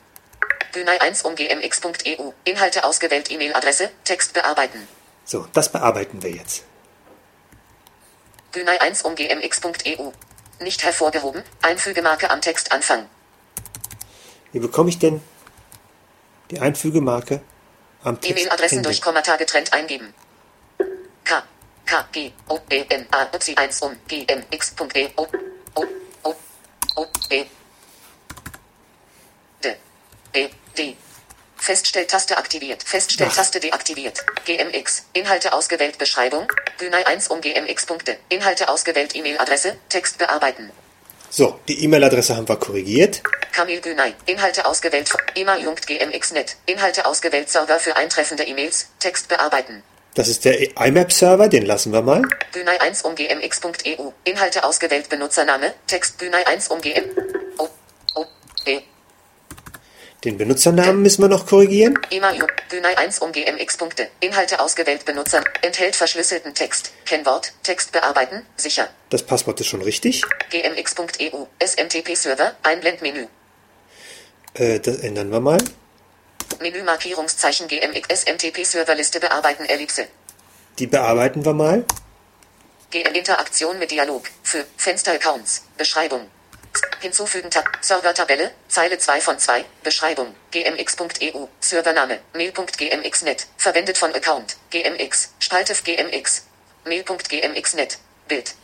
Günei 0.72 1.00
1 1.00 1.22
um 1.22 1.34
gmx.eu. 1.36 2.32
Inhalte 2.44 2.84
ausgewählt 2.84 3.30
E-Mail-Adresse. 3.30 3.90
Text 4.04 4.34
bearbeiten. 4.34 4.88
So, 5.24 5.46
das 5.52 5.70
bearbeiten 5.70 6.22
wir 6.22 6.30
jetzt. 6.30 6.64
Günei 8.52 8.80
1 8.80 9.02
um 9.02 9.14
gmx.eu. 9.14 10.12
Nicht 10.60 10.84
hervorgehoben. 10.84 11.42
Einfügemarke 11.62 12.30
am 12.30 12.40
Textanfang. 12.40 13.08
Wie 14.52 14.58
bekomme 14.58 14.90
ich 14.90 14.98
denn 14.98 15.22
die 16.50 16.60
Einfügemarke 16.60 17.40
am 18.04 18.18
E-Mail-Adressen 18.22 18.82
durch? 18.82 19.00
Kommata 19.00 19.36
getrennt 19.36 19.72
eingeben. 19.72 20.12
K. 21.24 21.42
K. 21.86 22.08
G. 22.12 22.32
O. 22.48 22.60
E. 22.70 22.84
N. 22.90 23.06
A. 23.10 23.38
C. 23.38 23.56
1 23.56 23.82
um 23.82 23.96
gmx.eu. 24.06 25.08
O. 25.16 25.26
O. 25.74 25.86
O. 26.24 26.34
O. 26.96 27.06
E. 27.30 27.46
D. 29.64 29.76
E. 30.34 30.50
D. 30.76 30.96
Feststelltaste 31.62 32.38
aktiviert. 32.38 32.82
Feststelltaste 32.82 33.60
deaktiviert. 33.60 34.24
GMX. 34.46 35.04
Inhalte 35.12 35.52
ausgewählt. 35.52 35.96
Beschreibung. 35.96 36.48
Günei 36.78 37.06
1 37.06 37.28
um 37.28 37.40
GMX 37.40 37.86
Punkte. 37.86 38.16
Inhalte 38.30 38.68
ausgewählt. 38.68 39.14
E-Mail-Adresse. 39.14 39.76
Text 39.88 40.18
bearbeiten. 40.18 40.72
So, 41.30 41.60
die 41.68 41.84
E-Mail-Adresse 41.84 42.36
haben 42.36 42.48
wir 42.48 42.56
korrigiert. 42.56 43.22
Kamil 43.52 43.80
Günay. 43.80 44.12
Inhalte 44.26 44.66
ausgewählt. 44.66 45.12
ema.gmx.net. 45.36 46.56
Inhalte 46.66 47.06
ausgewählt. 47.06 47.48
Server 47.48 47.78
für 47.78 47.94
eintreffende 47.94 48.42
E-Mails. 48.42 48.88
Text 48.98 49.28
bearbeiten. 49.28 49.84
Das 50.14 50.26
ist 50.26 50.44
der 50.44 50.76
IMAP-Server, 50.76 51.46
den 51.46 51.64
lassen 51.64 51.92
wir 51.92 52.02
mal. 52.02 52.22
Günay 52.50 52.78
1 52.78 53.02
um 53.02 53.14
gmx.eu. 53.14 54.10
Inhalte 54.24 54.64
ausgewählt. 54.64 55.08
Benutzername. 55.08 55.74
Text 55.86 56.18
Günay 56.18 56.42
1 56.42 56.68
um 56.68 56.80
gm. 56.80 57.04
O. 57.58 57.68
O. 58.16 58.26
E. 58.66 58.80
Den 60.24 60.38
Benutzernamen 60.38 61.02
müssen 61.02 61.20
wir 61.22 61.28
noch 61.28 61.46
korrigieren. 61.46 61.98
Ema 62.10 62.32
Günay 62.70 62.94
1 62.94 63.18
um 63.18 63.32
gmx 63.32 63.76
Punkte. 63.76 64.08
Inhalte 64.20 64.60
ausgewählt. 64.60 65.04
Benutzer. 65.04 65.42
Enthält 65.62 65.96
verschlüsselten 65.96 66.54
Text. 66.54 66.92
Kennwort. 67.04 67.52
Text 67.64 67.90
bearbeiten. 67.90 68.46
Sicher. 68.56 68.88
Das 69.10 69.24
Passwort 69.24 69.60
ist 69.60 69.66
schon 69.66 69.82
richtig. 69.82 70.22
gmx.eu. 70.50 71.46
SMTP-Server. 71.58 72.54
Einblendmenü. 72.62 73.26
Äh, 74.54 74.78
das 74.78 74.98
ändern 74.98 75.32
wir 75.32 75.40
mal. 75.40 75.58
Menü 76.60 76.84
Markierungszeichen 76.84 77.66
GMX 77.66 78.08
SMTP-Serverliste 78.08 79.18
bearbeiten. 79.18 79.64
Ellipse. 79.64 80.06
Die 80.78 80.86
bearbeiten 80.86 81.44
wir 81.44 81.52
mal. 81.52 81.84
GM 82.92 83.14
Interaktion 83.14 83.76
mit 83.80 83.90
Dialog. 83.90 84.22
Für 84.44 84.64
Fenster-Accounts. 84.76 85.64
Beschreibung. 85.76 86.28
Hinzufügen 87.00 87.50
Tab. 87.50 87.64
Server-Tabelle. 87.80 88.52
Zeile 88.68 88.98
2 88.98 89.20
von 89.20 89.38
2. 89.38 89.64
Beschreibung. 89.82 90.34
gmx.eu. 90.50 91.46
Servername. 91.60 92.20
Mail.gmx.net. 92.34 93.46
Verwendet 93.56 93.98
von 93.98 94.14
Account. 94.14 94.56
gmx. 94.70 95.32
Spalte 95.38 95.74
gmx. 95.74 96.46
Mail.gmx.net. 96.84 97.98
Bild. 98.28 98.54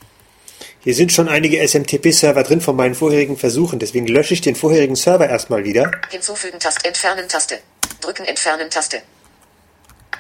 Hier 0.81 0.95
sind 0.95 1.12
schon 1.12 1.29
einige 1.29 1.67
SMTP-Server 1.67 2.43
drin 2.45 2.61
von 2.61 2.77
meinen 2.77 2.95
vorherigen 2.95 3.37
Versuchen, 3.37 3.79
deswegen 3.79 4.07
lösche 4.07 4.35
ich 4.35 4.41
den 4.41 4.55
vorherigen 4.55 4.97
Server 4.97 5.29
erstmal 5.29 5.65
wieder. 5.65 5.91
Hinzufügen 6.11 6.61
Taste. 6.61 6.87
Entfernen 6.87 7.29
Taste. 7.29 7.59
Drücken 8.00 8.25
Entfernen 8.25 8.71
Taste. 8.71 9.03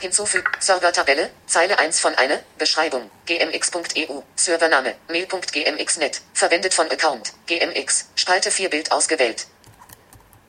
Hinzufügen. 0.00 0.46
Server-Tabelle. 0.60 1.30
Zeile 1.46 1.78
1 1.78 2.00
von 2.00 2.14
1. 2.14 2.40
Beschreibung. 2.56 3.10
gmx.eu. 3.26 4.20
Servername. 4.36 4.94
Mail.gmx.net. 5.08 6.22
Verwendet 6.34 6.74
von 6.74 6.90
Account. 6.90 7.32
gmx. 7.46 8.06
Spalte 8.14 8.50
4 8.50 8.70
Bild 8.70 8.92
ausgewählt. 8.92 9.46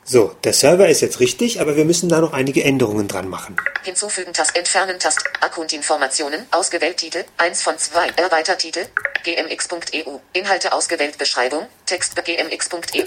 So, 0.04 0.36
der 0.44 0.54
Server 0.54 0.90
ist 0.90 1.02
jetzt 1.02 1.20
richtig, 1.20 1.62
aber 1.62 1.76
wir 1.76 1.86
müssen 1.86 2.10
da 2.10 2.20
noch 2.20 2.34
einige 2.34 2.64
Änderungen 2.64 3.08
dran 3.08 3.28
machen. 3.28 3.58
Hinzufügen 3.84 4.34
Taste. 4.34 4.58
Entfernen 4.58 5.00
Taste. 5.00 5.24
Account-Informationen. 5.40 6.48
Ausgewählt 6.52 6.98
Titel. 6.98 7.24
1 7.38 7.62
von 7.62 7.78
2. 7.78 8.10
Erweitertitel. 8.16 8.88
gmx.eu. 9.24 10.20
Inhalte 10.34 10.74
ausgewählt. 10.74 11.18
Beschreibung. 11.18 11.68
Text. 11.86 12.16
gmx.eu. 12.16 13.04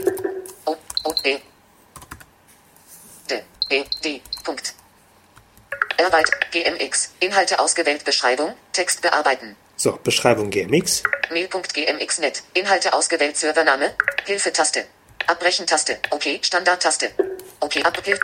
O. 0.64 0.76
O. 1.04 1.14
E. 1.24 1.38
D. 3.28 3.42
E. 3.70 3.84
D. 4.04 4.22
Punkt. 4.44 4.74
Erweit. 5.96 6.30
gmx. 6.50 7.10
Inhalte 7.20 7.58
ausgewählt. 7.58 8.04
Beschreibung. 8.04 8.54
Text 8.72 9.02
bearbeiten. 9.02 9.56
So, 9.76 9.98
Beschreibung 10.02 10.50
GMX. 10.50 11.02
Mail.gmx.net. 11.30 12.42
Inhalte 12.54 12.92
ausgewählt. 12.92 13.36
Servername. 13.36 13.94
Hilfe-Taste. 14.26 14.84
Abbrechen-Taste. 15.26 15.98
Okay. 16.10 16.40
Standard-Taste. 16.42 17.10
Okay. 17.60 17.82
Abhil. 17.82 18.18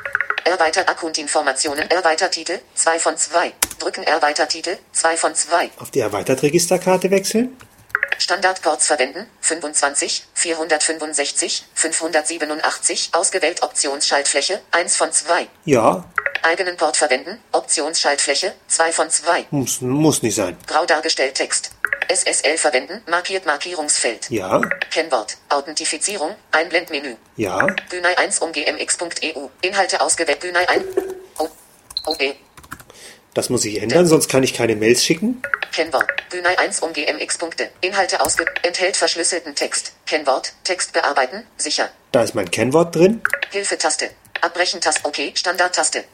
Erweitert 0.45 0.89
Account-Informationen. 0.89 1.91
Erweitertitel. 1.91 2.61
2 2.75 2.99
von 2.99 3.17
2. 3.17 3.53
Drücken 3.79 4.03
Erweitertitel. 4.05 4.79
2 4.93 5.17
von 5.17 5.35
2. 5.35 5.71
Auf 5.79 5.91
die 5.91 6.01
Erweitert-Registerkarte 6.01 7.11
wechseln. 7.11 7.57
Standardports 8.19 8.87
verwenden. 8.87 9.27
25, 9.41 10.25
465, 10.35 11.65
587. 11.75 13.11
Ausgewählt 13.13 13.63
Optionsschaltfläche. 13.63 14.61
1 14.73 14.97
von 14.97 15.13
2. 15.13 15.49
Ja, 15.65 16.05
Eigenen 16.43 16.77
Port 16.77 16.97
verwenden. 16.97 17.39
Optionsschaltfläche. 17.53 18.55
2 18.69 18.93
von 18.93 19.11
2. 19.11 19.47
muss, 19.51 19.81
muss 19.81 20.23
nicht 20.23 20.35
sein. 20.35 20.57
Grau 20.67 20.85
dargestellt 20.87 21.35
Text. 21.35 21.71
SSL 22.09 22.57
verwenden. 22.59 23.03
Markiert 23.07 23.45
Markierungsfeld. 23.47 24.31
Ja, 24.31 24.61
Kennwort. 24.91 25.37
Authentifizierung. 25.51 26.35
Einblendmenü. 26.53 27.17
ja, 27.37 27.67
Günei 27.91 28.17
1 28.17 28.39
um 28.41 28.53
gmx.eu. 28.53 29.49
Inhalte 29.61 30.01
ausgewählt. 30.01 30.41
Günei 30.41 30.69
1. 30.69 30.85
O. 31.39 31.49
O. 32.07 32.15
E. 32.19 32.35
das 33.35 33.51
muss 33.51 33.65
ich 33.65 33.81
ändern, 33.81 34.07
sonst 34.07 34.29
kann 34.29 34.43
ich 34.43 34.55
keine 34.55 34.75
Mails 34.75 35.05
schicken. 35.05 35.43
Kennwort. 35.73 36.07
Günei 36.31 36.59
1 36.59 36.81
um 36.81 36.93
gmx. 36.93 37.39
Inhalte 37.83 38.21
ausge. 38.21 38.45
Enthält 38.63 38.97
verschlüsselten 38.97 39.55
Text. 39.55 39.93
Kennwort. 40.07 40.53
Text 40.65 40.93
bearbeiten. 40.93 41.47
Sicher. 41.57 41.91
Da 42.13 42.23
ist 42.23 42.35
mein 42.35 42.51
Kennwort 42.51 42.95
drin. 42.97 43.21
Hilfe-Taste. 43.51 44.11
Abbrechen-Taste. 44.41 45.01
Okay. 45.05 45.33
Standard-Taste. 45.35 46.05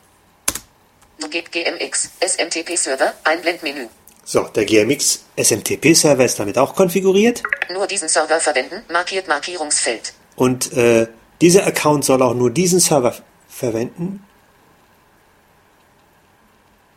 GMX. 1.29 2.11
SMTP-Server. 2.21 3.15
Einblendmenü. 3.25 3.89
So, 4.25 4.45
der 4.45 4.65
GMX 4.65 5.25
SMTP-Server 5.37 6.25
ist 6.25 6.39
damit 6.39 6.57
auch 6.57 6.75
konfiguriert. 6.75 7.43
Nur 7.71 7.87
diesen 7.87 8.09
Server 8.09 8.41
verwenden. 8.41 8.83
Markiert 8.91 9.29
Markierungsfeld. 9.29 10.15
Und 10.37 10.73
äh, 10.73 11.09
dieser 11.41 11.67
Account 11.67 12.05
soll 12.05 12.23
auch 12.23 12.35
nur 12.35 12.51
diesen 12.51 12.81
Server 12.81 13.15
verwenden. 13.49 14.25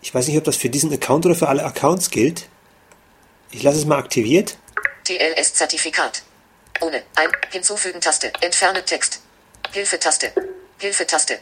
Ich 0.02 0.14
weiß 0.14 0.28
nicht, 0.28 0.38
ob 0.38 0.46
das 0.46 0.56
für 0.56 0.70
diesen 0.70 0.94
Account 0.94 1.26
oder 1.26 1.36
für 1.36 1.50
alle 1.50 1.66
Accounts 1.66 2.12
gilt. 2.12 2.48
Ich 3.52 3.64
lasse 3.64 3.80
es 3.80 3.86
mal 3.86 3.98
aktiviert. 3.98 4.58
TLS-Zertifikat. 5.04 6.24
Ohne. 6.82 7.04
Ein. 7.16 7.30
Hinzufügen 7.52 8.00
Taste. 8.00 8.32
Entferne 8.42 8.84
Text. 8.86 9.22
Hilfe-Taste. 9.72 10.32
Hilfe-Taste. 10.78 11.40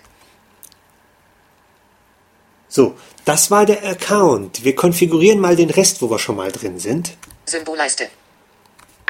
So, 2.75 2.97
das 3.23 3.51
war 3.51 3.65
der 3.65 3.85
Account. 3.85 4.65
Wir 4.65 4.75
konfigurieren 4.75 5.39
mal 5.39 5.55
den 5.55 5.69
Rest, 5.69 6.01
wo 6.01 6.09
wir 6.09 6.19
schon 6.19 6.35
mal 6.35 6.51
drin 6.51 6.77
sind. 6.77 7.15
Symbolleiste. 7.45 8.09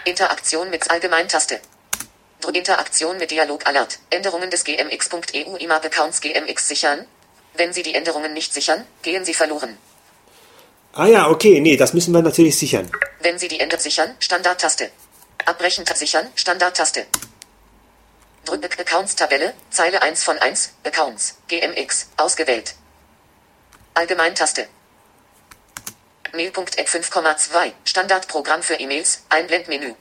Interaktion 0.03 0.69
mit 0.69 0.91
Allgemeintaste. 0.91 1.60
Interaktion 2.53 3.17
mit 3.17 3.31
Dialog 3.31 3.65
Alert. 3.65 3.98
Änderungen 4.12 4.51
des 4.51 4.65
gmx.eu 4.65 5.55
IMAP 5.55 5.86
Accounts 5.86 6.22
GMX 6.22 6.67
sichern. 6.67 7.07
Wenn 7.55 7.74
Sie 7.74 7.81
die 7.81 7.95
Änderungen 7.95 8.34
nicht 8.34 8.53
sichern, 8.53 8.86
gehen 9.01 9.25
Sie 9.25 9.34
verloren. 9.34 9.75
Ah 10.93 11.07
ja, 11.07 11.27
okay, 11.27 11.60
nee, 11.60 11.75
das 11.75 11.93
müssen 11.95 12.13
wir 12.13 12.22
natürlich 12.22 12.60
sichern. 12.60 12.91
Wenn 13.22 13.39
Sie 13.39 13.48
die 13.48 13.60
Änderungen 13.60 13.81
sichern, 13.81 14.12
Standardtaste. 14.19 14.91
Abbrechen 15.48 15.86
sichern, 15.88 16.27
Standardtaste. 16.36 17.07
Drücke 18.45 18.79
Accounts-Tabelle, 18.79 19.55
Zeile 19.72 20.03
1 20.03 20.24
von 20.24 20.38
1, 20.38 20.74
Accounts, 20.84 21.39
GMX, 21.48 22.10
ausgewählt. 22.17 22.75
Allgemeintaste. 23.96 24.68
Mail.app 26.34 26.88
5,2, 26.88 27.72
Standardprogramm 27.86 28.62
für 28.62 28.75
E-Mails, 28.75 29.24
Einblendmenü. 29.30 29.94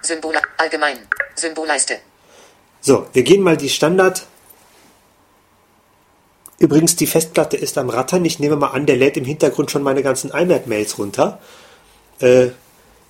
Symbol, 0.00 0.34
allgemein, 0.56 0.98
Symbolleiste. 1.34 1.98
So, 2.80 3.06
wir 3.12 3.22
gehen 3.22 3.42
mal 3.42 3.56
die 3.56 3.68
Standard. 3.68 4.26
Übrigens, 6.58 6.96
die 6.96 7.06
Festplatte 7.06 7.56
ist 7.56 7.76
am 7.76 7.90
Rattern. 7.90 8.24
Ich 8.24 8.38
nehme 8.38 8.56
mal 8.56 8.68
an, 8.68 8.86
der 8.86 8.96
lädt 8.96 9.16
im 9.18 9.24
Hintergrund 9.24 9.70
schon 9.70 9.82
meine 9.82 10.02
ganzen 10.02 10.30
IMAP-Mails 10.30 10.98
runter. 10.98 11.38
Äh, 12.20 12.48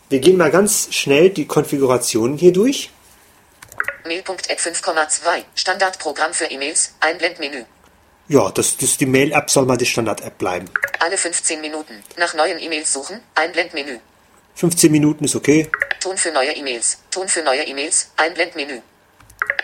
wir 0.08 0.18
gehen 0.18 0.36
mal 0.36 0.50
ganz 0.50 0.88
schnell 0.92 1.30
die 1.30 1.46
Konfigurationen 1.46 2.36
hier 2.36 2.52
durch. 2.52 2.90
Mail.app 4.04 4.58
5,2. 4.58 5.44
Standardprogramm 5.54 6.34
für 6.34 6.46
E-Mails. 6.46 6.94
Einblendmenü. 7.00 7.64
Ja, 8.26 8.50
das, 8.50 8.76
das 8.78 8.96
die 8.96 9.06
Mail-App 9.06 9.50
soll 9.50 9.66
mal 9.66 9.76
die 9.76 9.84
Standard-App 9.84 10.38
bleiben. 10.38 10.70
Alle 10.98 11.18
15 11.18 11.60
Minuten. 11.60 12.02
Nach 12.16 12.32
neuen 12.32 12.58
E-Mails 12.58 12.92
suchen. 12.92 13.20
Einblendmenü. 13.34 13.98
15 14.54 14.90
Minuten 14.90 15.24
ist 15.24 15.34
okay. 15.36 15.70
Ton 16.00 16.16
für 16.16 16.30
neue 16.32 16.52
E-Mails. 16.52 16.98
Ton 17.10 17.28
für 17.28 17.42
neue 17.42 17.64
E-Mails. 17.64 18.10
Einblendmenü. 18.16 18.80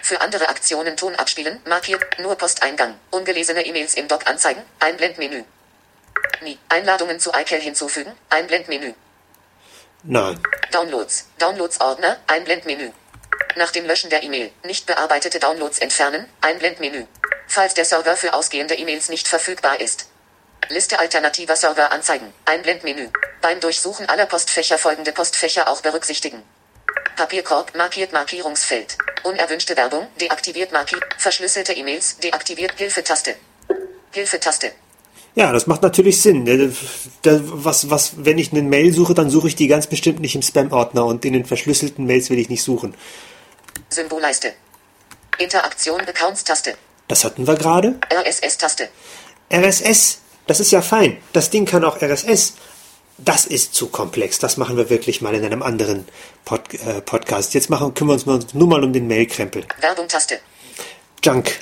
Für 0.02 0.21
andere 0.21 0.49
Aktionen 0.50 0.97
Ton 0.97 1.14
abspielen. 1.14 1.61
Markiert. 1.67 2.05
Nur 2.19 2.37
Posteingang. 2.37 2.97
Ungelesene 3.11 3.64
E-Mails 3.64 3.95
im 3.95 4.09
Doc 4.09 4.26
anzeigen. 4.26 4.62
Einblendmenü. 4.79 5.45
Nie. 6.43 6.59
Einladungen 6.69 7.19
zu 7.19 7.31
iCal 7.31 7.61
hinzufügen. 7.61 8.12
Einblendmenü. 8.29 8.93
Nein. 10.02 10.38
Downloads. 10.71 11.29
Downloads-Ordner. 11.38 12.19
Einblendmenü. 12.26 12.90
Nach 13.57 13.71
dem 13.71 13.87
Löschen 13.87 14.11
der 14.11 14.23
E-Mail. 14.23 14.50
Nicht 14.64 14.85
bearbeitete 14.85 15.38
Downloads 15.38 15.79
entfernen. 15.79 16.26
Einblendmenü. 16.43 17.07
Falls 17.52 17.75
der 17.75 17.85
Server 17.85 18.16
für 18.16 18.33
ausgehende 18.33 18.75
E-Mails 18.76 19.09
nicht 19.09 19.26
verfügbar 19.26 19.80
ist. 19.80 20.07
Liste 20.69 21.00
alternativer 21.00 21.57
Server 21.57 21.90
anzeigen. 21.90 22.33
Einblendmenü. 22.45 23.09
Beim 23.42 23.59
Durchsuchen 23.59 24.09
aller 24.09 24.26
Postfächer 24.26 24.78
folgende 24.78 25.11
Postfächer 25.11 25.66
auch 25.69 25.80
berücksichtigen. 25.80 26.45
Papierkorb 27.16 27.75
markiert 27.76 28.12
Markierungsfeld. 28.12 28.97
Unerwünschte 29.25 29.76
Werbung 29.76 30.07
deaktiviert 30.21 30.71
markiert. 30.71 31.02
Verschlüsselte 31.19 31.73
E-Mails 31.73 32.19
deaktiviert 32.19 32.75
Hilfetaste. 32.76 33.35
Hilfetaste. 34.12 34.71
Ja, 35.35 35.50
das 35.52 35.66
macht 35.66 35.83
natürlich 35.83 36.23
Sinn. 36.23 36.45
Da- 37.23 37.40
Was, 37.42 37.90
was, 37.90 38.12
wenn 38.25 38.38
ich 38.38 38.52
eine 38.52 38.62
Mail 38.62 38.92
suche, 38.92 39.14
dann 39.14 39.28
suche 39.28 39.49
ich 39.49 39.57
die 39.57 39.66
ganz 39.66 39.88
bestimmt 39.88 40.21
nicht 40.21 40.37
im 40.37 40.42
Spam-Ordner 40.42 41.04
und 41.04 41.25
in 41.25 41.33
den 41.33 41.47
verschlüsselten 41.47 42.07
Mails 42.07 42.30
will 42.30 42.38
ich 42.38 42.49
nicht 42.49 42.62
suchen. 42.62 42.95
Symbolleiste. 43.88 44.52
Interaktion 45.38 46.00
Accounts-Taste. 46.02 46.76
Das 47.11 47.25
hatten 47.25 47.45
wir 47.49 47.57
gerade. 47.57 47.99
RSS-Taste. 48.12 48.88
RSS, 49.52 50.19
das 50.47 50.61
ist 50.61 50.71
ja 50.71 50.81
fein. 50.81 51.21
Das 51.33 51.50
Ding 51.50 51.67
kann 51.67 51.85
auch 51.85 52.00
RSS. 52.00 52.55
Das 53.19 53.47
ist 53.47 53.75
zu 53.75 53.88
komplex. 53.88 54.38
Das 54.38 54.57
machen 54.57 54.76
wir 54.76 54.90
wirklich 54.90 55.21
mal 55.21 55.35
in 55.35 55.45
einem 55.45 55.64
anderen 55.64 56.07
Pod, 56.45 56.73
äh, 56.73 57.00
Podcast. 57.00 57.52
Jetzt 57.52 57.69
machen, 57.69 57.95
kümmern 57.95 58.25
wir 58.25 58.35
uns 58.35 58.55
nur 58.55 58.69
mal 58.69 58.85
um 58.85 58.93
den 58.93 59.09
Mailkrempel. 59.09 59.67
Werbung-Taste. 59.81 60.38
Junk. 61.25 61.59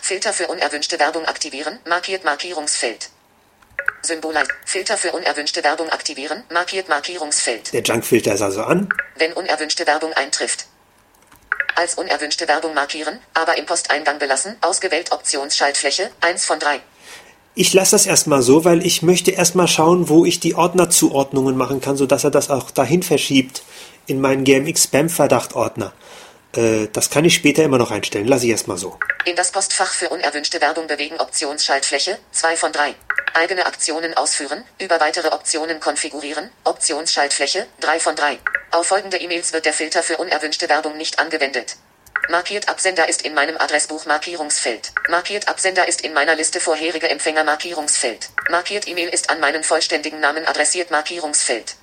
Filter 0.00 0.32
für 0.32 0.46
unerwünschte 0.46 1.00
Werbung 1.00 1.24
aktivieren. 1.24 1.80
Markiert 1.88 2.22
Markierungsfeld. 2.24 3.10
Symbol 4.02 4.34
Filter 4.64 4.96
für 4.96 5.10
unerwünschte 5.10 5.64
Werbung 5.64 5.88
aktivieren. 5.88 6.44
Markiert 6.52 6.88
Markierungsfeld. 6.88 7.72
Der 7.72 7.82
Junkfilter 7.82 8.34
ist 8.34 8.42
also 8.42 8.62
an. 8.62 8.88
Wenn 9.16 9.32
unerwünschte 9.32 9.84
Werbung 9.84 10.12
eintrifft. 10.12 10.66
Als 11.74 11.94
unerwünschte 11.94 12.48
Werbung 12.48 12.74
markieren, 12.74 13.18
aber 13.34 13.56
im 13.56 13.66
Posteingang 13.66 14.18
belassen. 14.18 14.56
Ausgewählt 14.60 15.12
Optionsschaltfläche 15.12 16.10
1 16.20 16.44
von 16.44 16.58
3. 16.58 16.80
Ich 17.54 17.74
lasse 17.74 17.92
das 17.92 18.06
erstmal 18.06 18.42
so, 18.42 18.64
weil 18.64 18.84
ich 18.84 19.02
möchte 19.02 19.30
erstmal 19.30 19.68
schauen, 19.68 20.08
wo 20.08 20.24
ich 20.24 20.40
die 20.40 20.54
Ordnerzuordnungen 20.54 21.56
machen 21.56 21.80
kann, 21.80 21.96
sodass 21.96 22.24
er 22.24 22.30
das 22.30 22.48
auch 22.48 22.70
dahin 22.70 23.02
verschiebt 23.02 23.62
in 24.06 24.20
meinen 24.20 24.44
GMX-Spam-Verdacht-Ordner. 24.44 25.92
Äh, 26.56 26.88
das 26.92 27.10
kann 27.10 27.24
ich 27.24 27.34
später 27.34 27.62
immer 27.62 27.78
noch 27.78 27.90
einstellen. 27.90 28.26
Lasse 28.26 28.46
ich 28.46 28.52
erstmal 28.52 28.78
so. 28.78 28.98
In 29.24 29.36
das 29.36 29.52
Postfach 29.52 29.92
für 29.92 30.08
unerwünschte 30.08 30.60
Werbung 30.60 30.86
bewegen 30.86 31.16
Optionsschaltfläche 31.18 32.18
2 32.32 32.56
von 32.56 32.72
3. 32.72 32.94
Eigene 33.34 33.66
Aktionen 33.66 34.14
ausführen, 34.14 34.64
über 34.78 35.00
weitere 35.00 35.28
Optionen 35.28 35.80
konfigurieren, 35.80 36.50
Optionsschaltfläche 36.64 37.66
3 37.80 38.00
von 38.00 38.16
3. 38.16 38.38
Auf 38.70 38.86
folgende 38.86 39.18
E-Mails 39.18 39.52
wird 39.52 39.64
der 39.64 39.72
Filter 39.72 40.02
für 40.02 40.18
unerwünschte 40.18 40.68
Werbung 40.68 40.96
nicht 40.96 41.18
angewendet. 41.18 41.76
Markiert 42.28 42.68
Absender 42.68 43.08
ist 43.08 43.22
in 43.22 43.34
meinem 43.34 43.56
Adressbuch 43.56 44.06
Markierungsfeld. 44.06 44.92
Markiert 45.08 45.48
Absender 45.48 45.88
ist 45.88 46.02
in 46.02 46.12
meiner 46.12 46.36
Liste 46.36 46.60
vorherige 46.60 47.10
Empfänger 47.10 47.42
Markierungsfeld. 47.42 48.28
Markiert 48.50 48.86
E-Mail 48.86 49.08
ist 49.08 49.28
an 49.28 49.40
meinen 49.40 49.64
vollständigen 49.64 50.20
Namen 50.20 50.46
adressiert 50.46 50.90
Markierungsfeld. 50.90 51.74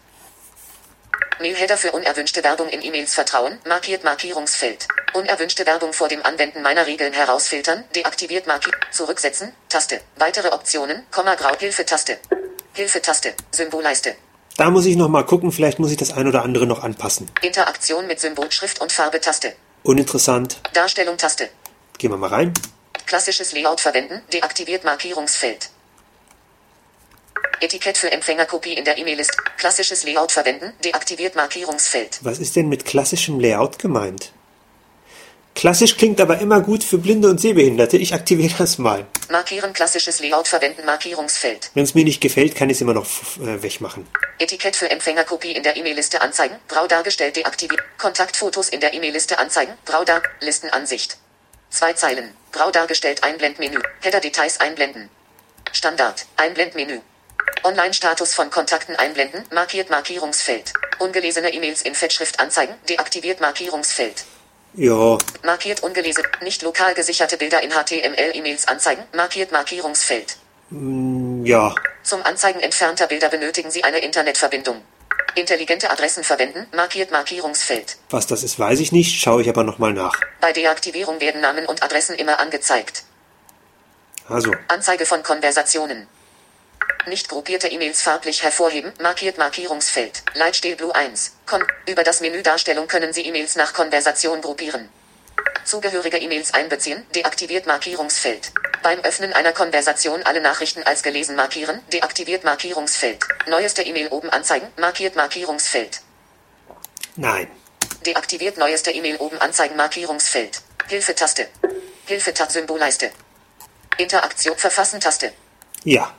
Mailheader 1.40 1.78
für 1.78 1.94
unerwünschte 1.94 2.44
Werbung 2.44 2.68
in 2.68 2.84
E-Mails 2.84 3.14
vertrauen, 3.14 3.58
markiert 3.66 4.04
Markierungsfeld. 4.04 4.88
Unerwünschte 5.14 5.66
Werbung 5.66 5.94
vor 5.94 6.10
dem 6.10 6.24
Anwenden 6.26 6.62
meiner 6.62 6.86
Regeln 6.86 7.14
herausfiltern, 7.14 7.86
deaktiviert 7.96 8.46
markiert, 8.46 8.76
zurücksetzen, 8.92 9.54
Taste. 9.70 10.02
Weitere 10.18 10.50
Optionen, 10.50 11.04
Komma 11.12 11.36
Grau, 11.36 11.56
Hilfetaste. 11.58 12.18
Hilfetaste, 12.74 13.34
Symbolleiste. 13.52 14.16
Da 14.58 14.70
muss 14.70 14.86
ich 14.86 14.98
noch 14.98 15.08
mal 15.08 15.26
gucken, 15.26 15.54
vielleicht 15.54 15.80
muss 15.80 15.92
ich 15.92 15.98
das 15.98 16.12
ein 16.12 16.28
oder 16.28 16.44
andere 16.44 16.68
noch 16.68 16.84
anpassen. 16.84 17.32
Interaktion 17.42 18.08
mit 18.08 18.20
Symbol, 18.20 18.52
Schrift 18.52 18.82
und 18.82 18.92
Farbe 18.92 19.22
Taste. 19.22 19.54
Uninteressant. 19.84 20.58
Darstellung 20.74 21.18
Taste. 21.18 21.50
Gehen 21.98 22.12
wir 22.12 22.18
mal 22.18 22.30
rein. 22.30 22.54
Klassisches 23.06 23.54
Layout 23.54 23.80
verwenden, 23.80 24.22
deaktiviert 24.34 24.84
Markierungsfeld. 24.84 25.70
Etikett 27.62 27.98
für 27.98 28.12
Empfängerkopie 28.12 28.74
in 28.74 28.86
der 28.86 28.98
E-Mail-List. 28.98 29.36
Klassisches 29.58 30.04
Layout 30.04 30.32
verwenden, 30.32 30.74
deaktiviert 30.84 31.36
Markierungsfeld. 31.36 32.20
Was 32.22 32.40
ist 32.40 32.56
denn 32.56 32.70
mit 32.70 32.86
klassischem 32.86 33.40
Layout 33.40 33.80
gemeint? 33.80 34.32
Klassisch 35.56 35.98
klingt 35.98 36.22
aber 36.22 36.40
immer 36.40 36.62
gut 36.62 36.86
für 36.86 36.98
Blinde 36.98 37.30
und 37.30 37.42
Sehbehinderte. 37.42 37.98
Ich 37.98 38.14
aktiviere 38.14 38.54
das 38.58 38.78
mal. 38.78 39.06
Markieren 39.30 39.74
klassisches 39.74 40.22
Layout 40.22 40.48
verwenden 40.48 40.86
Markierungsfeld. 40.86 41.72
Wenn 41.74 41.84
es 41.84 41.96
mir 41.96 42.06
nicht 42.06 42.22
gefällt, 42.22 42.56
kann 42.56 42.70
ich 42.70 42.78
es 42.78 42.82
immer 42.82 42.94
noch 42.94 43.06
äh, 43.42 43.62
wegmachen. 43.62 44.08
Etikett 44.38 44.78
für 44.78 44.90
Empfängerkopie 44.90 45.52
in 45.52 45.64
der 45.64 45.76
E-Mail-Liste 45.76 46.22
anzeigen. 46.22 46.56
Grau 46.70 46.88
dargestellt 46.88 47.36
deaktiviert. 47.36 47.84
Kontaktfotos 47.98 48.70
in 48.70 48.80
der 48.80 48.94
E-Mail-Liste 48.94 49.38
anzeigen. 49.38 49.74
Grau 49.84 50.06
dar. 50.06 50.22
Listenansicht. 50.40 51.18
Zwei 51.70 51.92
Zeilen. 51.92 52.34
Grau 52.54 52.72
dargestellt 52.72 53.24
Einblendmenü. 53.26 53.82
Header-Details 54.00 54.62
einblenden. 54.62 55.10
Standard. 55.74 56.26
Einblendmenü. 56.38 57.02
Online-Status 57.64 58.34
von 58.34 58.50
Kontakten 58.50 58.96
einblenden. 58.96 59.44
Markiert 59.52 59.90
Markierungsfeld. 59.90 60.74
Ungelesene 61.00 61.54
E-Mails 61.54 61.82
in 61.82 61.96
Fettschrift 61.96 62.40
anzeigen. 62.40 62.74
Deaktiviert 62.88 63.42
Markierungsfeld. 63.42 64.26
Ja, 64.74 65.18
Markiert 65.44 65.82
ungelesen. 65.82 66.24
Nicht 66.42 66.62
lokal 66.62 66.94
gesicherte 66.94 67.38
Bilder 67.38 67.62
in 67.64 67.72
HTML-E-Mails 67.72 68.68
anzeigen. 68.68 69.04
Markiert 69.14 69.52
Markierungsfeld. 69.52 70.38
ja. 70.72 71.74
Zum 72.04 72.24
Anzeigen 72.24 72.60
entfernter 72.60 73.08
Bilder 73.08 73.30
benötigen 73.30 73.72
Sie 73.72 73.84
eine 73.84 74.00
Internetverbindung. 74.00 74.82
Intelligente 75.36 75.90
Adressen 75.92 76.24
verwenden, 76.24 76.66
markiert 76.76 77.12
Markierungsfeld. 77.12 77.98
Was 78.10 78.26
das 78.28 78.44
ist, 78.44 78.58
weiß 78.60 78.80
ich 78.80 78.92
nicht. 78.92 79.20
Schaue 79.22 79.42
ich 79.42 79.50
aber 79.50 79.64
noch 79.64 79.78
mal 79.78 79.94
nach. 79.94 80.20
Bei 80.42 80.52
Deaktivierung 80.54 81.22
werden 81.22 81.42
Namen 81.42 81.66
und 81.66 81.84
Adressen 81.84 82.16
immer 82.16 82.40
angezeigt. 82.40 83.04
Also, 84.28 84.54
Anzeige 84.68 85.06
von 85.06 85.24
Konversationen. 85.24 86.08
Nicht 87.08 87.30
gruppierte 87.30 87.68
E-Mails 87.68 88.02
farblich 88.02 88.44
hervorheben, 88.44 88.92
markiert 89.02 89.38
Markierungsfeld. 89.38 90.24
Leitstil 90.34 90.76
Blue 90.76 90.94
1. 90.94 91.32
Kon 91.46 91.64
Über 91.88 92.04
das 92.04 92.20
Menü 92.22 92.44
Darstellung 92.44 92.88
können 92.88 93.14
Sie 93.14 93.26
E-Mails 93.26 93.56
nach 93.56 93.74
Konversation 93.74 94.42
gruppieren. 94.42 94.90
Zugehörige 95.64 96.18
E-Mails 96.18 96.54
einbeziehen, 96.54 97.06
deaktiviert 97.16 97.66
Markierungsfeld. 97.68 98.52
Beim 98.84 99.00
Öffnen 99.00 99.34
einer 99.34 99.54
Konversation 99.54 100.24
alle 100.24 100.42
Nachrichten 100.42 100.84
als 100.84 101.02
gelesen 101.04 101.36
markieren, 101.36 101.82
deaktiviert 101.92 102.44
Markierungsfeld. 102.44 103.24
Neueste 103.48 103.82
E-Mail 103.82 104.10
oben 104.10 104.30
anzeigen, 104.30 104.68
markiert 104.78 105.16
Markierungsfeld. 105.16 106.02
nein. 107.16 107.50
Deaktiviert 108.06 108.58
neueste 108.58 108.92
E-Mail 108.92 109.18
oben 109.18 109.38
anzeigen 109.40 109.76
Markierungsfeld. 109.76 110.62
Hilfetaste. 110.88 111.50
Hilfetaste 112.06 112.54
Symbolleiste. 112.54 113.12
Interaktion 113.98 114.58
Verfassen 114.58 115.02
Taste. 115.02 115.34
Ja. 115.84 116.14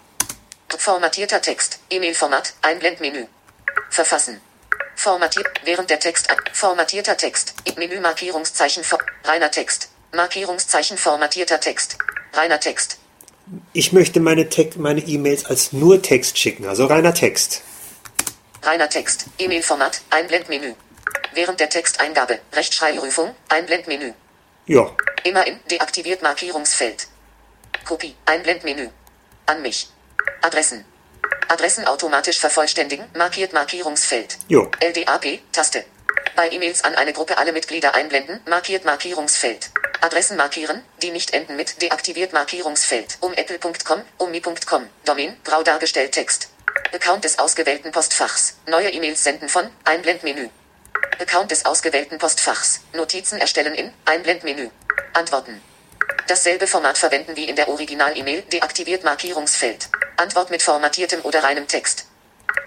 Formatierter 0.78 1.40
Text. 1.40 1.78
E-Mail-Format. 1.90 2.54
Einblendmenü. 2.62 3.26
Verfassen. 3.90 4.40
Formatiert. 4.96 5.46
Während 5.64 5.90
der 5.90 6.00
Text. 6.00 6.28
Formatierter 6.52 7.16
Text. 7.16 7.54
Menü 7.76 8.00
Markierungszeichen. 8.00 8.85
Reiner 9.24 9.50
Text. 9.50 9.88
Markierungszeichen 10.12 10.98
formatierter 10.98 11.61
Text. 11.61 11.96
Reiner 12.33 12.61
Text. 12.61 12.98
Ich 13.72 13.92
möchte 13.92 14.20
meine 14.20 14.44
Tec- 14.48 14.76
meine 14.78 15.00
E-Mails 15.00 15.44
als 15.46 15.72
nur 15.72 16.02
Text 16.02 16.38
schicken, 16.38 16.66
also 16.66 16.87
reiner 16.87 17.14
Text. 17.14 17.62
Reiner 18.62 18.88
Text. 18.88 19.26
E-Mail-Format. 19.38 20.02
Einblendmenü. 20.11 20.74
Während 21.33 21.59
der 21.61 21.68
Texteingabe. 21.70 22.40
Rechtschreibprüfung. 22.52 23.35
Einblendmenü. 23.48 24.12
Ja. 24.66 24.90
Immer 25.24 25.46
in 25.46 25.59
deaktiviert 25.70 26.22
Markierungsfeld. 26.22 27.09
Kopie. 27.87 28.14
Einblendmenü. 28.26 28.90
An 29.46 29.62
mich. 29.62 29.88
Adressen. 30.42 30.85
Adressen 31.48 31.87
automatisch 31.87 32.38
vervollständigen. 32.38 33.07
Markiert 33.14 33.53
Markierungsfeld. 33.53 34.38
Jo. 34.48 34.70
LDAP. 34.81 35.40
Taste. 35.53 35.85
Bei 36.37 36.50
E-Mails 36.50 36.85
an 36.85 36.94
eine 36.94 37.12
Gruppe 37.12 37.38
alle 37.38 37.53
Mitglieder 37.53 37.94
einblenden. 37.94 38.40
Markiert 38.46 38.85
Markierungsfeld. 38.85 39.70
Adressen 40.00 40.38
markieren, 40.38 40.83
die 41.03 41.11
nicht 41.11 41.35
enden 41.35 41.57
mit 41.57 41.83
deaktiviert 41.83 42.33
Markierungsfeld. 42.33 43.18
Um 43.20 43.35
apple.com, 43.35 44.03
um 44.16 44.31
mi.com. 44.31 44.88
Domain, 45.05 45.37
grau 45.44 45.62
dargestellt 45.62 46.12
Text. 46.12 46.48
Account 46.94 47.24
des 47.24 47.38
ausgewählten 47.38 47.92
Postfachs. 47.92 48.57
Neue 48.66 48.90
E-Mails 48.90 49.22
senden 49.22 49.50
von, 49.50 49.68
Einblendmenü. 49.85 50.48
Account 51.20 51.50
des 51.50 51.66
ausgewählten 51.66 52.16
Postfachs. 52.16 52.81
Notizen 52.94 53.38
erstellen 53.38 53.74
in 53.74 53.92
Einblendmenü. 54.07 54.70
Antworten. 55.12 55.61
Dasselbe 56.29 56.66
Format 56.66 56.96
verwenden 56.96 57.37
wie 57.37 57.44
in 57.44 57.57
der 57.57 57.68
Original-E-Mail. 57.68 58.42
Deaktiviert 58.42 59.05
Markierungsfeld. 59.05 59.90
Antwort 60.20 60.50
mit 60.50 60.62
formatiertem 60.62 61.22
oder 61.22 61.42
reinem 61.42 61.66
Text. 61.66 62.04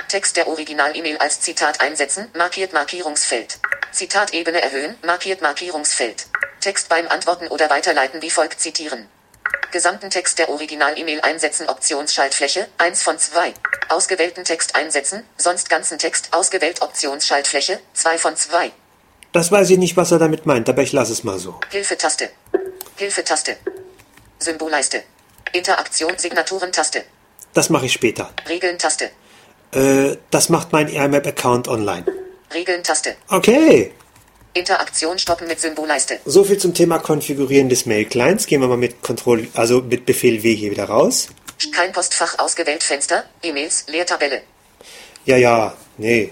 Text 0.08 0.38
der 0.38 0.48
Original-E-Mail 0.48 1.18
als 1.18 1.40
Zitat 1.40 1.82
einsetzen. 1.82 2.28
Markiert 2.34 2.74
Markierungsfeld. 2.74 3.60
Zitatebene 3.92 4.60
erhöhen. 4.60 4.96
Markiert 5.06 5.44
Markierungsfeld. 5.44 6.26
Text 6.62 6.90
beim 6.90 7.08
Antworten 7.10 7.48
oder 7.50 7.70
Weiterleiten 7.70 8.24
wie 8.24 8.32
folgt 8.32 8.60
zitieren. 8.60 9.08
Gesamten 9.72 10.10
Text 10.10 10.40
der 10.40 10.50
Original-E-Mail 10.50 11.22
einsetzen. 11.22 11.70
Optionsschaltfläche 11.70 12.68
1 12.80 13.04
von 13.04 13.20
2. 13.20 13.54
Ausgewählten 13.90 14.46
Text 14.46 14.76
einsetzen. 14.76 15.24
Sonst 15.38 15.70
ganzen 15.70 16.00
Text 16.00 16.30
ausgewählt. 16.34 16.82
Optionsschaltfläche 16.82 17.80
2 17.94 18.18
von 18.18 18.36
2. 18.36 18.72
Das 19.32 19.52
weiß 19.52 19.70
ich 19.70 19.78
nicht, 19.78 19.96
was 19.96 20.12
er 20.12 20.18
damit 20.18 20.48
meint, 20.48 20.70
aber 20.70 20.82
ich 20.82 20.92
lasse 20.92 21.12
es 21.12 21.24
mal 21.24 21.38
so. 21.38 21.60
Hilfetaste. 21.70 22.32
Hilfetaste. 22.96 23.58
Symbolleiste. 24.40 25.04
Interaktion 25.52 26.18
Signaturentaste. 26.18 27.04
Das 27.54 27.70
mache 27.70 27.86
ich 27.86 27.94
später. 27.94 28.32
Regeln-Taste. 28.48 29.12
Äh, 29.74 30.18
das 30.32 30.50
macht 30.50 30.72
mein 30.72 30.88
IMAP-Account 30.88 31.68
online. 31.68 32.06
Regeln-Taste. 32.54 33.16
Okay. 33.30 33.92
Interaktion 34.54 35.18
stoppen 35.18 35.48
mit 35.48 35.60
Symbolleiste. 35.60 36.20
So 36.26 36.44
viel 36.44 36.58
zum 36.58 36.74
Thema 36.74 37.00
Konfigurieren 37.00 37.70
des 37.70 37.86
Mail-Clients. 37.86 38.46
Gehen 38.46 38.62
wir 38.62 38.68
mal 38.68 38.78
mit 38.78 39.02
Control, 39.02 39.48
also 39.56 39.82
mit 39.82 40.06
Befehl 40.06 40.44
W 40.44 40.54
hier 40.54 40.72
wieder 40.72 40.86
raus. 40.86 41.30
Kein 41.72 41.92
Postfach 41.92 42.38
ausgewählt 42.40 42.84
Fenster. 42.84 43.24
E-Mails. 43.42 43.86
Leertabelle. 43.88 44.42
Ja, 45.26 45.38
ja, 45.38 45.74
nee. 45.98 46.32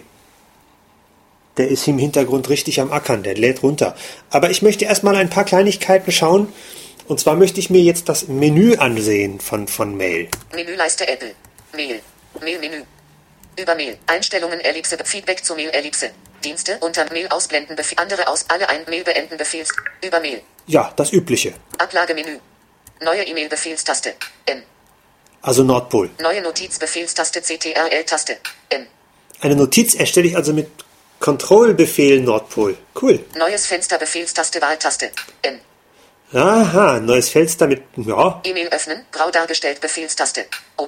Der 1.58 1.68
ist 1.70 1.88
im 1.88 1.98
Hintergrund 1.98 2.50
richtig 2.50 2.80
am 2.80 2.92
Ackern, 2.92 3.24
der 3.24 3.36
lädt 3.36 3.64
runter. 3.64 3.96
Aber 4.30 4.52
ich 4.52 4.62
möchte 4.62 4.86
erstmal 4.86 5.16
ein 5.16 5.30
paar 5.30 5.46
Kleinigkeiten 5.46 6.12
schauen. 6.12 6.52
Und 7.08 7.20
zwar 7.20 7.36
möchte 7.36 7.60
ich 7.60 7.70
mir 7.70 7.82
jetzt 7.82 8.10
das 8.10 8.28
Menü 8.28 8.76
ansehen 8.76 9.40
von, 9.40 9.68
von 9.68 9.96
Mail. 9.96 10.30
Menüleiste 10.54 11.08
Apple. 11.08 11.34
Mail. 11.74 12.02
Mail-Menü. 12.40 12.84
Über 13.60 13.76
Mail. 13.76 13.98
Einstellungen 14.08 14.60
Ellipse. 14.60 14.98
Feedback 15.04 15.44
zu 15.44 15.56
Mail 15.56 15.70
Ellipse. 15.70 16.12
Dienste 16.44 16.78
unter 16.80 17.12
Mail 17.12 17.28
ausblenden. 17.30 17.76
Befehl. 17.76 17.98
Andere 18.00 18.28
aus. 18.28 18.46
Alle 18.48 18.70
ein. 18.70 18.86
Mail 18.88 19.04
beenden. 19.04 19.38
Befehls. 19.38 19.70
Über 20.04 20.20
Mail. 20.20 20.42
Ja, 20.68 20.94
das 20.96 21.12
Übliche. 21.12 21.54
Ablagemenü. 21.78 22.40
Neue 23.02 23.24
E-Mail 23.24 23.50
Befehlstaste. 23.50 24.14
N. 24.46 24.64
Also 25.42 25.64
Nordpol. 25.64 26.10
Neue 26.20 26.42
Notiz 26.42 26.78
Befehlstaste 26.80 27.42
CTRL-Taste. 27.42 28.38
N. 28.70 28.88
Eine 29.40 29.56
Notiz 29.56 29.96
erstelle 29.96 30.28
ich 30.28 30.36
also 30.36 30.54
mit 30.54 30.70
Kontrollbefehl 31.20 32.22
Nordpol. 32.22 32.78
Cool. 33.00 33.26
Neues 33.38 33.66
Fenster 33.66 33.98
Befehlstaste 33.98 34.62
Wahltaste. 34.62 35.12
N. 35.42 35.60
Aha, 36.34 37.02
neues 37.02 37.30
Fenster 37.30 37.68
mit, 37.68 37.84
ja, 37.98 38.40
E-Mail 38.46 38.70
öffnen. 38.70 39.06
Grau 39.12 39.30
dargestellt 39.32 39.82
Befehlstaste. 39.82 40.46
O. 40.78 40.88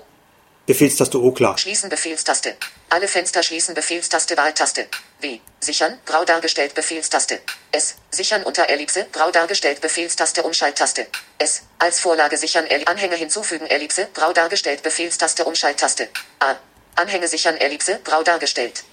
Befehlstaste 0.66 1.22
O 1.22 1.34
klar. 1.34 1.58
Schließen 1.58 1.90
Befehlstaste. 1.90 2.56
Alle 2.90 3.10
Fenster 3.10 3.44
schließen 3.44 3.76
Befehlstaste 3.76 4.38
Wahltaste. 4.38 4.88
W. 5.20 5.40
Sichern. 5.60 6.00
Grau 6.06 6.24
dargestellt 6.24 6.74
Befehlstaste. 6.76 7.42
S. 7.74 7.96
Sichern 8.10 8.44
unter 8.44 8.70
Ellipse. 8.70 9.06
Grau 9.12 9.32
dargestellt 9.32 9.82
Befehlstaste 9.82 10.44
Umschalttaste. 10.44 11.08
S. 11.40 11.64
Als 11.78 12.00
Vorlage 12.00 12.38
sichern 12.38 12.66
Elli 12.66 12.86
Anhänge 12.86 13.18
hinzufügen 13.18 13.68
Ellipse. 13.68 14.08
Grau 14.14 14.32
dargestellt 14.32 14.82
Befehlstaste 14.82 15.44
Umschalttaste. 15.44 16.08
A. 16.40 16.56
Anhänge 16.96 17.28
sichern 17.28 17.58
Ellipse. 17.58 18.00
Grau 18.06 18.24
dargestellt. 18.24 18.86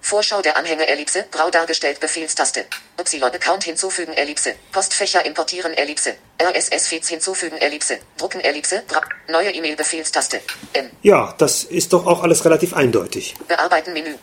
Vorschau 0.00 0.40
der 0.42 0.56
Anhänge 0.56 0.86
Ellipse, 0.86 1.26
grau 1.30 1.50
dargestellt 1.50 2.00
Befehlstaste. 2.00 2.66
Y 2.98 3.22
Account 3.22 3.64
hinzufügen 3.64 4.12
Ellipse. 4.14 4.54
Postfächer 4.72 5.24
importieren 5.24 5.74
Ellipse. 5.74 6.16
RSS-Feeds 6.40 7.08
hinzufügen 7.08 7.58
Ellipse. 7.58 7.98
Drucken 8.16 8.40
Ellipse. 8.40 8.82
Bra 8.86 9.02
Neue 9.28 9.50
E-Mail 9.50 9.76
Befehlstaste. 9.76 10.40
M. 10.72 10.90
Ja, 11.02 11.34
das 11.38 11.64
ist 11.64 11.92
doch 11.92 12.06
auch 12.06 12.22
alles 12.22 12.44
relativ 12.44 12.74
eindeutig. 12.74 13.34
Bearbeiten 13.46 13.92
Menü. 13.92 14.14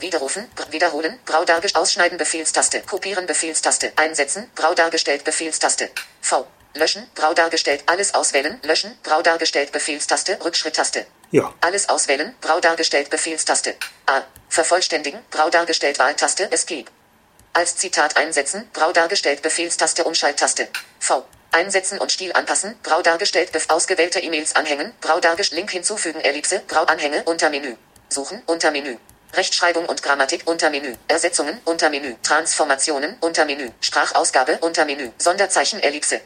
Widerrufen, 0.00 0.48
wiederholen, 0.70 1.18
grau 1.24 1.44
dargestellt, 1.44 1.80
ausschneiden 1.80 2.18
Befehlstaste, 2.18 2.80
kopieren 2.82 3.26
Befehlstaste, 3.26 3.92
einsetzen, 3.96 4.50
grau 4.56 4.74
dargestellt 4.74 5.24
Befehlstaste. 5.24 5.88
V. 6.20 6.46
Löschen, 6.74 7.06
grau 7.14 7.32
dargestellt, 7.34 7.84
alles 7.86 8.14
auswählen, 8.14 8.58
löschen, 8.64 8.98
grau 9.04 9.22
dargestellt 9.22 9.70
Befehlstaste, 9.70 10.38
Rückschritttaste. 10.44 11.06
Ja, 11.34 11.52
Alles 11.62 11.88
auswählen, 11.88 12.32
grau 12.40 12.60
dargestellt 12.60 13.10
Befehlstaste. 13.10 13.74
A. 14.06 14.22
Vervollständigen, 14.48 15.18
grau 15.32 15.50
dargestellt 15.50 15.98
Wahltaste, 15.98 16.52
Escape. 16.52 16.84
Als 17.52 17.76
Zitat 17.76 18.16
einsetzen, 18.16 18.70
grau 18.72 18.92
dargestellt 18.92 19.42
Befehlstaste, 19.42 20.04
Umschalttaste. 20.04 20.68
V. 21.00 21.24
Einsetzen 21.50 21.98
und 21.98 22.12
Stil 22.12 22.32
anpassen, 22.34 22.76
grau 22.84 23.02
dargestellt, 23.02 23.50
bef 23.50 23.68
ausgewählte 23.68 24.20
E-Mails 24.20 24.54
anhängen, 24.54 24.92
grau 25.00 25.18
dargestellt, 25.18 25.58
Link 25.58 25.72
hinzufügen, 25.72 26.20
Ellipse, 26.20 26.62
grau 26.68 26.84
Anhänge, 26.84 27.24
Untermenü. 27.24 27.74
Suchen, 28.10 28.40
Untermenü. 28.46 28.96
Rechtschreibung 29.32 29.86
und 29.86 30.04
Grammatik, 30.04 30.46
Untermenü. 30.46 30.94
Ersetzungen, 31.08 31.60
Untermenü. 31.64 32.14
Transformationen, 32.22 33.16
Untermenü. 33.20 33.72
Sprachausgabe, 33.80 34.58
Untermenü. 34.60 35.10
Sonderzeichen, 35.18 35.80
Ellipse. 35.82 36.20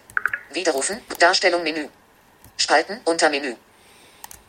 Widerrufen, 0.53 1.01
Darstellung, 1.18 1.62
Menü. 1.62 1.88
Spalten, 2.59 3.01
Untermenü. 3.07 3.57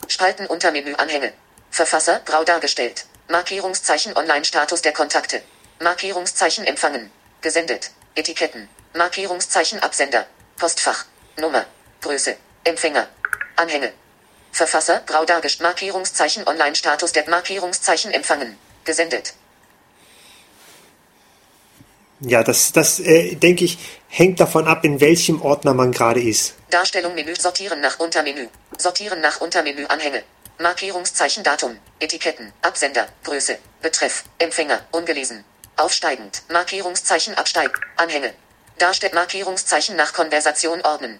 Spalten 0.07 0.47
Untermenü 0.47 0.93
Anhänge. 0.95 1.33
Verfasser 1.71 2.21
grau 2.25 2.43
dargestellt. 2.43 3.05
Markierungszeichen 3.29 4.15
Online-Status 4.15 4.81
der 4.81 4.93
Kontakte. 4.93 5.41
Markierungszeichen 5.79 6.65
empfangen. 6.65 7.11
Gesendet. 7.41 7.91
Etiketten. 8.15 8.69
Markierungszeichen 8.95 9.79
Absender. 9.79 10.25
Postfach. 10.57 11.05
Nummer. 11.37 11.65
Größe. 12.01 12.35
Empfänger. 12.63 13.07
Anhänge. 13.55 13.93
Verfasser 14.51 15.01
grau 15.05 15.25
dargestellt. 15.25 15.67
Markierungszeichen 15.69 16.47
Online-Status 16.47 17.11
der 17.11 17.29
Markierungszeichen 17.29 18.11
empfangen. 18.11 18.57
Gesendet. 18.83 19.33
ja, 22.21 22.43
das, 22.43 22.71
das 22.71 22.99
äh, 22.99 23.35
denke 23.35 23.65
ich, 23.65 23.77
hängt 24.07 24.39
davon 24.39 24.67
ab, 24.67 24.83
in 24.83 24.99
welchem 24.99 25.41
Ordner 25.41 25.73
man 25.73 25.91
gerade 25.91 26.21
ist. 26.21 26.55
Darstellung 26.69 27.15
Menü 27.15 27.35
sortieren 27.35 27.81
nach 27.81 27.99
Untermenü. 27.99 28.47
Sortieren 28.79 29.19
nach 29.19 29.41
Untermenü 29.41 29.85
Anhänge. 29.87 30.23
Markierungszeichen 30.57 31.43
Datum. 31.43 31.77
Etiketten. 31.99 32.53
Absender. 32.61 33.09
Größe. 33.25 33.57
Betreff. 33.81 34.23
Empfänger. 34.37 34.79
Ungelesen. 34.91 35.43
Aufsteigend. 35.75 36.43
Markierungszeichen 36.49 37.35
absteig. 37.35 37.77
Anhänge. 37.97 38.33
Darstell 38.77 39.13
Markierungszeichen 39.13 39.97
nach 39.97 40.13
Konversation 40.13 40.81
ordnen. 40.81 41.19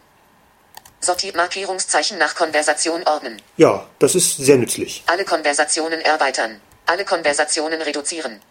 Sortiert 1.02 1.36
Markierungszeichen 1.36 2.18
nach 2.18 2.34
Konversation 2.34 3.04
ordnen. 3.06 3.42
Ja, 3.58 3.86
das 4.00 4.16
ist 4.16 4.38
sehr 4.38 4.58
nützlich. 4.58 5.04
Alle 5.08 5.26
Konversationen 5.26 6.00
erweitern. 6.00 6.62
Alle 6.86 7.04
Konversationen 7.04 7.82
reduzieren. 7.82 8.42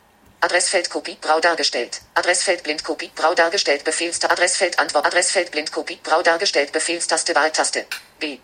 Adressfeld 0.41 0.91
Kopie 0.91 1.17
grau 1.19 1.41
dargestellt. 1.41 2.03
Adressfeld 2.15 2.63
Blindkopie 2.63 3.11
grau 3.17 3.35
dargestellt 3.35 3.85
Befehlstaste 3.85 4.31
Adressfeld 4.31 4.79
Antwort 4.79 5.07
Adressfeld 5.07 5.51
Blindkopie 5.51 5.99
grau 6.05 6.21
dargestellt 6.21 6.73
Befehlstaste 6.73 7.35
Wahltaste. 7.35 7.87
B. 8.21 8.39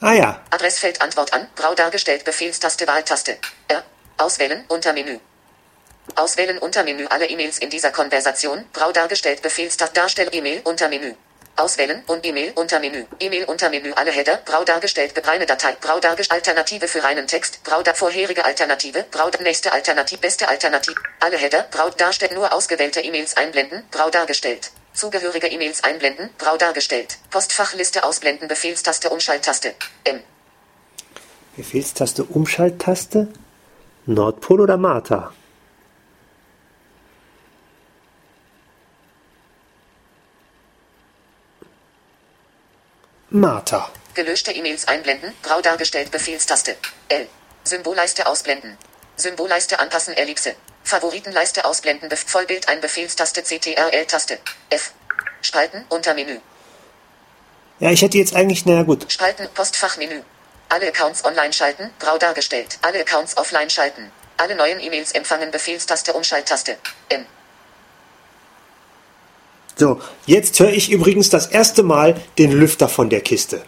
Ah 0.00 0.14
ja, 0.14 0.40
Adressfeld 0.50 1.02
Antwort 1.02 1.32
an, 1.32 1.48
grau 1.56 1.74
dargestellt. 1.74 2.24
Befehlstaste 2.24 2.86
Wahltaste. 2.86 3.36
R. 3.66 3.82
Auswählen. 4.16 4.64
Untermenü. 4.68 5.18
Auswählen. 6.14 6.58
Untermenü. 6.58 7.06
Alle 7.06 7.26
E-Mails 7.26 7.58
in 7.58 7.68
dieser 7.68 7.90
Konversation, 7.90 8.64
grau 8.72 8.92
dargestellt. 8.92 9.42
Befehlstaste. 9.42 9.94
Darstell 10.00 10.28
E-Mail 10.32 10.60
Untermenü. 10.62 11.16
Auswählen 11.58 12.02
und 12.06 12.24
E-Mail 12.24 12.52
Untermenü. 12.54 13.06
E-Mail 13.20 13.44
Untermenü 13.44 13.92
alle 13.92 14.10
Header, 14.10 14.40
grau 14.44 14.64
dargestellt 14.64 15.12
reine 15.26 15.46
Datei, 15.46 15.76
grau 15.80 16.00
dargestellt 16.00 16.38
Alternative 16.38 16.88
für 16.88 17.02
reinen 17.02 17.26
Text, 17.26 17.64
grau 17.64 17.82
da 17.82 17.94
vorherige 17.94 18.44
Alternative, 18.44 19.04
grau 19.10 19.30
nächste 19.40 19.72
Alternative, 19.72 20.18
beste 20.20 20.48
Alternative, 20.48 20.96
alle 21.20 21.36
Header, 21.36 21.66
grau 21.70 21.90
darstellt 21.90 22.34
nur 22.34 22.52
ausgewählte 22.52 23.00
E-Mails 23.00 23.36
einblenden, 23.36 23.82
grau 23.90 24.10
dargestellt. 24.10 24.70
Zugehörige 24.94 25.46
E-Mails 25.46 25.84
einblenden, 25.84 26.30
grau 26.38 26.56
dargestellt. 26.56 27.18
Postfachliste 27.30 28.04
ausblenden, 28.04 28.48
Befehlstaste 28.48 29.10
Umschalttaste. 29.10 29.74
M. 30.04 30.20
Befehlstaste 31.56 32.24
Umschalttaste. 32.24 33.28
Nordpol 34.06 34.60
oder 34.60 34.76
Martha? 34.76 35.32
Martha. 43.30 43.90
Gelöschte 44.14 44.52
E-Mails 44.52 44.88
einblenden, 44.88 45.34
grau 45.42 45.60
dargestellt 45.60 46.10
Befehlstaste. 46.10 46.76
L. 47.10 47.28
Symbolleiste 47.62 48.26
ausblenden. 48.26 48.78
Symbolleiste 49.16 49.78
anpassen 49.78 50.14
Ellipse. 50.14 50.54
Favoritenleiste 50.82 51.66
ausblenden 51.66 52.08
Bef 52.08 52.24
Vollbild 52.26 52.68
ein 52.68 52.80
Befehlstaste 52.80 53.42
CTRL-Taste. 53.42 54.38
F. 54.70 54.92
Spalten 55.42 55.84
Untermenü. 55.90 56.40
Ja, 57.80 57.90
ich 57.90 58.00
hätte 58.00 58.16
jetzt 58.16 58.34
eigentlich, 58.34 58.64
naja 58.64 58.82
gut. 58.84 59.12
Spalten 59.12 59.46
Postfachmenü. 59.52 60.22
Alle 60.70 60.88
Accounts 60.88 61.22
online 61.22 61.52
schalten, 61.52 61.90
grau 61.98 62.16
dargestellt. 62.16 62.78
Alle 62.80 63.00
Accounts 63.00 63.36
offline 63.36 63.68
schalten. 63.68 64.10
Alle 64.38 64.54
neuen 64.54 64.80
E-Mails 64.80 65.12
empfangen 65.12 65.50
Befehlstaste 65.50 66.14
Umschalttaste. 66.14 66.78
M. 67.10 67.26
So, 69.78 70.00
jetzt 70.26 70.58
höre 70.58 70.72
ich 70.72 70.90
übrigens 70.90 71.30
das 71.30 71.46
erste 71.46 71.84
Mal 71.84 72.20
den 72.36 72.50
Lüfter 72.50 72.88
von 72.88 73.10
der 73.10 73.20
Kiste. 73.20 73.62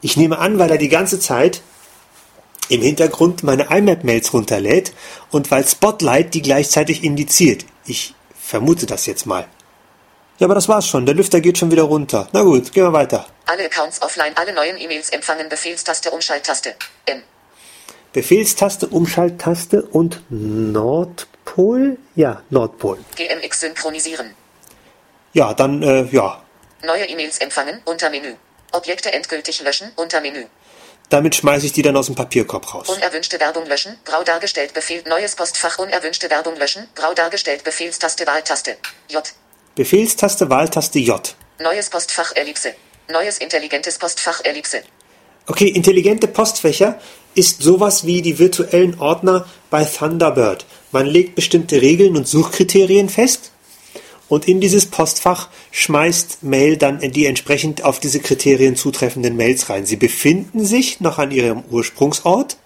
Ich 0.00 0.16
nehme 0.16 0.38
an, 0.38 0.58
weil 0.58 0.70
er 0.70 0.78
die 0.78 0.88
ganze 0.88 1.20
Zeit 1.20 1.60
im 2.70 2.80
Hintergrund 2.80 3.42
meine 3.42 3.64
IMAP-Mails 3.64 4.32
runterlädt 4.32 4.94
und 5.30 5.50
weil 5.50 5.66
Spotlight 5.66 6.32
die 6.32 6.40
gleichzeitig 6.40 7.04
indiziert. 7.04 7.66
Ich 7.84 8.14
vermute 8.34 8.86
das 8.86 9.04
jetzt 9.04 9.26
mal. 9.26 9.46
Ja, 10.38 10.46
aber 10.46 10.54
das 10.54 10.70
war's 10.70 10.88
schon. 10.88 11.04
Der 11.04 11.14
Lüfter 11.14 11.42
geht 11.42 11.58
schon 11.58 11.70
wieder 11.70 11.82
runter. 11.82 12.28
Na 12.32 12.42
gut, 12.42 12.72
gehen 12.72 12.84
wir 12.84 12.94
weiter. 12.94 13.26
Alle 13.44 13.66
Accounts 13.66 14.00
offline, 14.00 14.32
alle 14.36 14.54
neuen 14.54 14.78
E-Mails 14.78 15.10
empfangen 15.10 15.50
Befehlstaste 15.50 16.10
Umschalttaste. 16.12 16.74
M. 17.04 17.22
Befehlstaste, 18.12 18.88
Umschalttaste 18.88 19.82
und 19.82 20.22
Nordpol? 20.30 21.96
Ja, 22.16 22.42
Nordpol. 22.50 22.98
GMX 23.14 23.60
synchronisieren. 23.60 24.34
Ja, 25.32 25.54
dann, 25.54 25.82
äh, 25.82 26.02
ja. 26.10 26.42
Neue 26.84 27.04
E-Mails 27.04 27.38
empfangen, 27.38 27.80
Untermenü. 27.84 28.34
Objekte 28.72 29.12
endgültig 29.12 29.62
löschen, 29.62 29.92
Untermenü. 29.94 30.46
Damit 31.08 31.36
schmeiße 31.36 31.66
ich 31.66 31.72
die 31.72 31.82
dann 31.82 31.96
aus 31.96 32.06
dem 32.06 32.14
Papierkorb 32.16 32.74
raus. 32.74 32.88
Unerwünschte 32.88 33.38
Werbung 33.38 33.66
löschen, 33.66 33.96
grau 34.04 34.22
dargestellt 34.24 34.74
Befehl, 34.74 35.02
neues 35.08 35.36
Postfach, 35.36 35.78
unerwünschte 35.78 36.30
Werbung 36.30 36.56
löschen, 36.56 36.88
grau 36.94 37.14
dargestellt 37.14 37.62
Befehlstaste 37.62 38.26
Wahltaste. 38.26 38.76
J. 39.08 39.22
Befehlstaste, 39.76 40.50
Wahltaste 40.50 40.98
J. 40.98 41.34
Neues 41.60 41.90
Postfach 41.90 42.34
Ellipse. 42.34 42.74
Neues 43.08 43.38
intelligentes 43.38 43.98
Postfach 43.98 44.40
Ellipse. 44.44 44.82
Okay, 45.46 45.68
intelligente 45.68 46.28
Postfächer 46.28 47.00
ist 47.34 47.62
sowas 47.62 48.06
wie 48.06 48.22
die 48.22 48.38
virtuellen 48.38 48.98
Ordner 48.98 49.46
bei 49.70 49.84
Thunderbird. 49.84 50.66
Man 50.92 51.06
legt 51.06 51.34
bestimmte 51.34 51.80
Regeln 51.80 52.16
und 52.16 52.26
Suchkriterien 52.26 53.08
fest 53.08 53.52
und 54.28 54.46
in 54.48 54.60
dieses 54.60 54.86
Postfach 54.86 55.48
schmeißt 55.72 56.42
Mail 56.42 56.76
dann 56.76 57.00
die 57.00 57.26
entsprechend 57.26 57.82
auf 57.82 58.00
diese 58.00 58.20
Kriterien 58.20 58.76
zutreffenden 58.76 59.36
Mails 59.36 59.68
rein. 59.68 59.86
Sie 59.86 59.96
befinden 59.96 60.64
sich 60.64 61.00
noch 61.00 61.18
an 61.18 61.30
ihrem 61.30 61.64
Ursprungsort, 61.70 62.56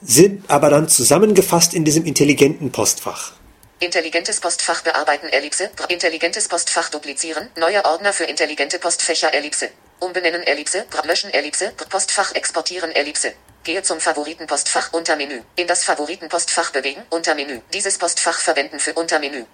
sind 0.00 0.50
aber 0.50 0.70
dann 0.70 0.88
zusammengefasst 0.88 1.74
in 1.74 1.84
diesem 1.84 2.04
intelligenten 2.06 2.72
Postfach. 2.72 3.32
Intelligentes 3.78 4.40
Postfach 4.40 4.82
bearbeiten 4.82 5.28
Ellipse. 5.28 5.68
Intelligentes 5.88 6.48
Postfach 6.48 6.88
duplizieren. 6.88 7.48
Neuer 7.56 7.84
Ordner 7.84 8.12
für 8.12 8.24
intelligente 8.24 8.78
Postfächer 8.78 9.34
Ellipse. 9.34 9.70
Umbenennen 10.02 10.42
Ellipse. 10.42 10.84
Löschen 11.04 11.32
Ellipse. 11.32 11.72
Postfach 11.88 12.34
exportieren 12.34 12.90
Ellipse. 12.90 13.34
Gehe 13.62 13.82
zum 13.84 14.00
Favoritenpostfach 14.00 14.92
Untermenü. 14.92 15.42
In 15.54 15.68
das 15.68 15.84
Favoritenpostfach 15.84 16.72
bewegen. 16.72 17.02
Untermenü. 17.10 17.60
Dieses 17.72 17.98
Postfach 17.98 18.40
verwenden 18.40 18.80
für 18.80 18.94
Untermenü. 18.94 19.44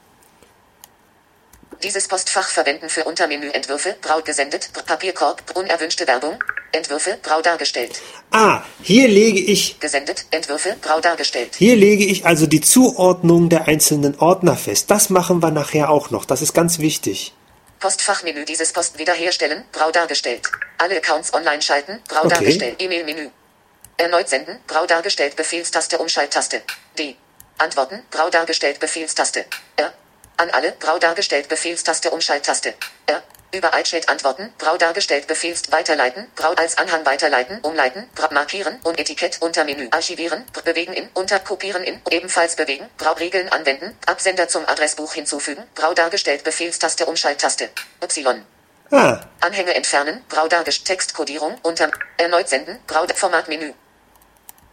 Dieses 1.82 2.08
Postfach 2.08 2.48
verwenden 2.48 2.88
für 2.88 3.04
Untermenü-Entwürfe, 3.04 3.96
grau 4.02 4.20
gesendet, 4.20 4.70
Papierkorb, 4.84 5.42
unerwünschte 5.54 6.08
Werbung, 6.08 6.42
Entwürfe, 6.72 7.18
grau 7.22 7.40
dargestellt. 7.40 8.00
Ah, 8.32 8.62
hier 8.82 9.06
lege 9.06 9.38
ich, 9.38 9.78
Gesendet, 9.78 10.26
Entwürfe, 10.32 10.76
grau 10.82 10.98
dargestellt. 11.00 11.54
hier 11.56 11.76
lege 11.76 12.04
ich 12.04 12.26
also 12.26 12.46
die 12.48 12.62
Zuordnung 12.62 13.48
der 13.48 13.68
einzelnen 13.68 14.18
Ordner 14.18 14.56
fest. 14.56 14.90
Das 14.90 15.08
machen 15.08 15.40
wir 15.40 15.52
nachher 15.52 15.90
auch 15.90 16.11
noch. 16.11 16.24
Das 16.24 16.42
ist 16.42 16.52
ganz 16.52 16.80
wichtig. 16.80 17.32
Postfachmenü 17.80 18.44
dieses 18.44 18.72
Post 18.72 18.98
wiederherstellen, 18.98 19.64
grau 19.72 19.90
dargestellt. 19.90 20.50
Alle 20.78 20.96
Accounts 20.96 21.32
online 21.32 21.62
schalten, 21.62 22.02
grau 22.08 22.20
Okay. 22.24 22.30
dargestellt. 22.30 22.82
E-Mail-Menü. 22.82 23.30
Erneut 23.98 24.28
senden, 24.28 24.60
grau 24.66 24.86
dargestellt, 24.86 25.36
Befehlstaste, 25.36 25.98
Umschalttaste. 25.98 26.62
D. 26.98 27.16
Antworten, 27.58 28.04
grau 28.10 28.30
dargestellt, 28.30 28.80
Befehlstaste. 28.80 29.44
R. 29.76 29.92
An 30.36 30.50
alle, 30.50 30.72
grau 30.78 30.98
dargestellt, 30.98 31.48
Befehlstaste, 31.48 32.10
Umschalttaste. 32.10 32.74
R. 33.06 33.22
Über 33.50 33.72
iChat 33.78 34.11
antworten, 34.11 34.52
grau 34.58 34.76
dargestellt, 34.76 35.26
Befehlst 35.26 35.72
weiterleiten, 35.72 36.26
grau 36.37 36.52
als 36.52 36.76
Anhang 36.76 37.06
weiterleiten, 37.06 37.61
umleiten, 37.61 38.08
grau 38.14 38.28
markieren. 38.30 38.78
Und 38.84 38.98
Etikett 38.98 39.40
unter 39.40 39.64
Menü. 39.64 39.88
Archivieren, 39.90 40.44
bewegen 40.64 40.92
in, 40.92 41.08
unter 41.14 41.38
kopieren 41.38 41.82
in, 41.82 42.00
ebenfalls 42.11 42.56
bewegen, 42.56 42.87
grau 42.98 43.12
Regeln. 43.12 43.48
Anwenden, 43.48 43.96
Absender 44.04 44.48
zum 44.48 44.66
Adressbuch 44.66 45.14
hinzufügen, 45.14 45.64
grau 45.74 45.94
dargestellt, 45.94 46.44
Befehlstaste, 46.44 47.06
Umschalttaste. 47.06 47.70
Y. 48.02 48.42
Ah, 48.90 49.20
Anhänge 49.40 49.74
entfernen, 49.74 50.22
grau 50.28 50.46
dargestellt, 50.48 50.87
Textkodierung, 50.87 51.56
unter, 51.62 51.90
erneut 52.18 52.48
senden, 52.48 52.78
grau 52.87 53.06
Formatmenü. 53.14 53.72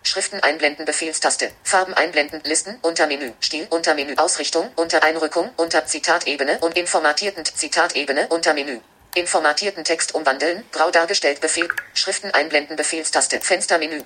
Schriften 0.05 0.39
einblenden, 0.41 0.85
Befehlstaste, 0.85 1.51
Farben 1.63 1.95
einblenden, 1.95 2.39
Listen, 2.45 2.77
Untermenü, 2.83 3.33
Stil, 3.39 3.65
Untermenü, 3.71 4.13
Ausrichtung, 4.17 4.69
unter 4.75 5.01
Einrückung, 5.01 5.49
unter 5.57 5.87
Zitatebene 5.87 6.59
und 6.61 6.77
in 6.77 6.85
formatierten 6.85 7.43
Zitatebene, 7.43 8.27
Untermenü. 8.27 8.81
In 9.15 9.25
formatierten 9.25 9.83
Text 9.83 10.13
umwandeln, 10.13 10.63
grau 10.71 10.91
dargestellt, 10.91 11.41
Befehl, 11.41 11.67
Schriften 11.95 12.29
einblenden, 12.31 12.75
Befehlstaste, 12.75 13.41
Fenstermenü. 13.41 14.03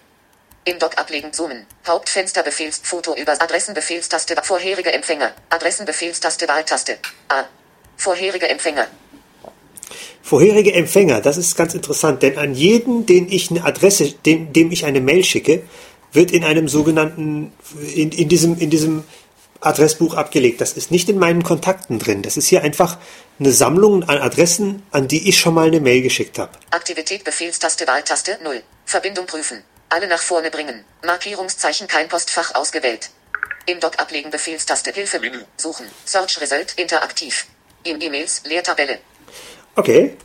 Im 0.63 0.79
Dock 0.79 0.97
ablegen, 0.97 1.33
zoomen. 1.33 1.65
Hauptfenster 1.85 2.43
Befehls, 2.43 2.79
Foto 2.81 3.13
über 3.15 3.33
Adressenbefehlstaste, 3.41 4.35
vorherige 4.41 4.93
Empfänger, 4.93 5.33
Adressenbefehlstaste, 5.49 6.47
Wahltaste. 6.47 6.97
A. 7.27 7.43
Vorherige 7.97 8.47
Empfänger. 8.47 8.87
vorherige 10.21 10.73
Empfänger, 10.73 11.21
das 11.21 11.37
ist 11.37 11.55
ganz 11.55 11.73
interessant, 11.73 12.21
denn 12.21 12.37
an 12.37 12.53
jeden, 12.53 13.07
den 13.07 13.31
ich 13.31 13.49
eine 13.49 13.65
Adresse, 13.65 14.11
dem, 14.11 14.53
dem 14.53 14.71
ich 14.71 14.85
eine 14.85 15.01
Mail 15.01 15.23
schicke, 15.23 15.63
wird 16.11 16.31
in 16.31 16.43
einem 16.43 16.67
sogenannten, 16.67 17.53
in, 17.93 18.11
in, 18.11 18.29
diesem, 18.29 18.57
in 18.57 18.69
diesem 18.69 19.03
Adressbuch 19.61 20.15
abgelegt. 20.15 20.61
Das 20.61 20.73
ist 20.73 20.91
nicht 20.91 21.09
in 21.09 21.19
meinen 21.19 21.43
Kontakten 21.43 21.99
drin. 21.99 22.21
Das 22.21 22.37
ist 22.37 22.47
hier 22.47 22.63
einfach 22.63 22.97
eine 23.39 23.51
Sammlung 23.51 24.03
an 24.03 24.17
Adressen, 24.17 24.83
an 24.91 25.07
die 25.07 25.29
ich 25.29 25.39
schon 25.39 25.53
mal 25.53 25.67
eine 25.67 25.79
Mail 25.79 26.01
geschickt 26.01 26.39
habe. 26.39 26.51
Aktivität 26.71 27.23
Befehlstaste 27.23 27.87
Wahltaste 27.87 28.39
0. 28.43 28.61
Verbindung 28.85 29.25
prüfen. 29.25 29.63
Alle 29.89 30.07
nach 30.07 30.21
vorne 30.21 30.51
bringen. 30.51 30.85
Markierungszeichen 31.05 31.87
kein 31.87 32.07
Postfach 32.07 32.55
ausgewählt. 32.55 33.09
Im 33.65 33.79
Dock 33.79 33.99
ablegen 33.99 34.31
Befehlstaste 34.31 34.91
Hilfe 34.91 35.19
Menü. 35.19 35.39
Suchen. 35.57 35.85
Search 36.05 36.39
Result 36.41 36.73
interaktiv. 36.77 37.45
In 37.83 38.01
E-Mails 38.01 38.43
Leertabelle. 38.45 38.99
Okay. 39.75 40.17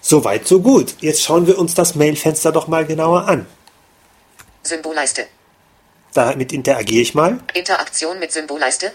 Soweit, 0.00 0.48
so 0.48 0.60
gut. 0.60 0.96
Jetzt 1.00 1.22
schauen 1.22 1.46
wir 1.46 1.58
uns 1.58 1.74
das 1.74 1.94
Mailfenster 1.94 2.52
doch 2.52 2.66
mal 2.66 2.84
genauer 2.84 3.28
an. 3.28 3.46
Symbolleiste. 4.62 5.26
Damit 6.14 6.52
interagiere 6.52 7.02
ich 7.02 7.14
mal. 7.14 7.40
Interaktion 7.54 8.18
mit 8.18 8.32
Symbolleiste. 8.32 8.92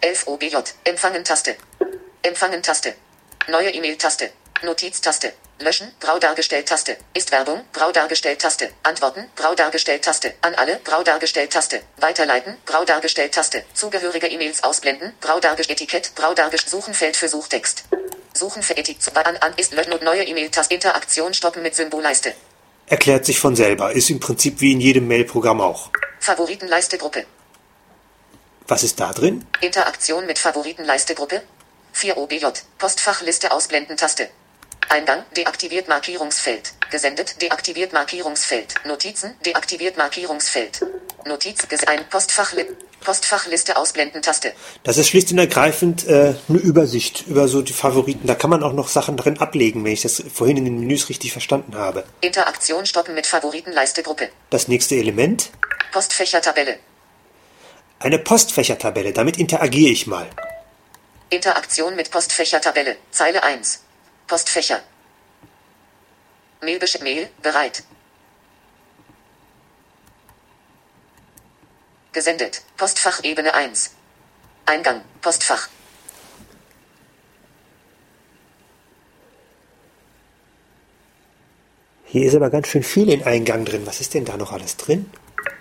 11 0.00 0.26
OBJ. 0.26 0.56
Empfangen 0.84 1.24
Taste. 1.24 1.56
Empfangen 2.22 2.62
Taste. 2.62 2.94
Neue 3.48 3.70
E-Mail-Taste. 3.70 4.30
Notiz-Taste. 4.62 5.32
Löschen, 5.58 5.92
grau 6.00 6.18
dargestellt 6.18 6.68
Taste. 6.68 6.96
Ist 7.12 7.32
Werbung, 7.32 7.64
grau 7.72 7.92
dargestellt 7.92 8.40
Taste. 8.40 8.70
Antworten, 8.82 9.28
grau 9.36 9.54
dargestellt 9.54 10.02
Taste. 10.02 10.32
An 10.40 10.54
alle, 10.54 10.80
grau 10.84 11.02
dargestellt 11.02 11.52
Taste. 11.52 11.82
Weiterleiten, 11.98 12.56
grau 12.64 12.84
dargestellt 12.84 13.34
Taste. 13.34 13.64
Zugehörige 13.74 14.28
E-Mails 14.28 14.62
ausblenden, 14.62 15.12
grau 15.20 15.38
dargestellt 15.38 15.82
Etikett, 15.82 16.16
grau 16.16 16.32
dargestellt 16.32 16.70
Suchenfeld 16.70 17.16
für 17.16 17.28
Suchtext. 17.28 17.84
Suchen 18.32 18.62
für 18.62 18.76
Etikett. 18.76 19.14
An, 19.16 19.36
an 19.38 19.52
ist 19.56 19.72
Löschen 19.72 19.92
und 19.92 20.02
neue 20.02 20.24
E-Mail-Taste. 20.24 20.72
Interaktion 20.72 21.34
stoppen 21.34 21.62
mit 21.62 21.74
Symbolleiste. 21.74 22.32
Erklärt 22.90 23.24
sich 23.24 23.38
von 23.38 23.54
selber. 23.54 23.92
Ist 23.92 24.10
im 24.10 24.18
Prinzip 24.18 24.60
wie 24.60 24.72
in 24.72 24.80
jedem 24.80 25.06
Mailprogramm 25.06 25.60
auch. 25.60 25.90
Favoritenleiste 26.18 26.98
Gruppe. 26.98 27.24
Was 28.66 28.82
ist 28.82 28.98
da 28.98 29.12
drin? 29.12 29.46
Interaktion 29.60 30.26
mit 30.26 30.40
Favoritenleiste 30.40 31.14
Gruppe. 31.14 31.42
4 31.92 32.16
OBJ. 32.16 32.46
Postfachliste 32.78 33.52
ausblenden 33.52 33.96
Taste. 33.96 34.28
Eingang, 34.90 35.22
deaktiviert 35.36 35.88
Markierungsfeld. 35.88 36.72
Gesendet, 36.90 37.40
deaktiviert 37.40 37.92
Markierungsfeld. 37.92 38.74
Notizen, 38.84 39.36
deaktiviert 39.46 39.96
Markierungsfeld. 39.96 40.84
Notiz, 41.26 41.60
ein 41.86 42.08
Postfachli 42.08 42.66
Postfachliste 43.00 43.76
ausblenden 43.76 44.20
Taste. 44.20 44.52
Das 44.82 44.98
ist 44.98 45.08
schlicht 45.08 45.30
und 45.32 45.38
ergreifend 45.38 46.06
äh, 46.06 46.34
eine 46.48 46.58
Übersicht 46.58 47.24
über 47.28 47.48
so 47.48 47.62
die 47.62 47.72
Favoriten. 47.72 48.26
Da 48.26 48.34
kann 48.34 48.50
man 48.50 48.62
auch 48.62 48.74
noch 48.74 48.88
Sachen 48.88 49.16
drin 49.16 49.38
ablegen, 49.38 49.84
wenn 49.84 49.92
ich 49.92 50.02
das 50.02 50.22
vorhin 50.32 50.58
in 50.58 50.66
den 50.66 50.80
Menüs 50.80 51.08
richtig 51.08 51.32
verstanden 51.32 51.76
habe. 51.76 52.04
Interaktion 52.20 52.84
stoppen 52.84 53.14
mit 53.14 53.26
Favoritenleiste 53.26 54.02
Gruppe. 54.02 54.28
Das 54.50 54.68
nächste 54.68 54.96
Element, 54.96 55.50
Postfächertabelle. 55.92 56.78
eine 58.00 58.18
Postfächertabelle. 58.18 59.12
Damit 59.12 59.38
interagiere 59.38 59.92
ich 59.92 60.06
mal. 60.06 60.28
Interaktion 61.30 61.96
mit 61.96 62.10
Postfächertabelle. 62.10 62.96
Zeile 63.12 63.42
1. 63.42 63.80
Postfächer. 64.30 64.80
Mail, 66.60 66.78
Mail, 67.02 67.28
bereit. 67.42 67.82
Gesendet. 72.12 72.62
Postfach 72.76 73.24
Ebene 73.24 73.52
1. 73.52 73.90
Eingang. 74.66 75.02
Postfach. 75.20 75.68
Hier 82.04 82.26
ist 82.28 82.36
aber 82.36 82.50
ganz 82.50 82.68
schön 82.68 82.84
viel 82.84 83.10
in 83.10 83.24
Eingang 83.24 83.64
drin. 83.64 83.84
Was 83.84 84.00
ist 84.00 84.14
denn 84.14 84.24
da 84.24 84.36
noch 84.36 84.52
alles 84.52 84.76
drin? 84.76 85.10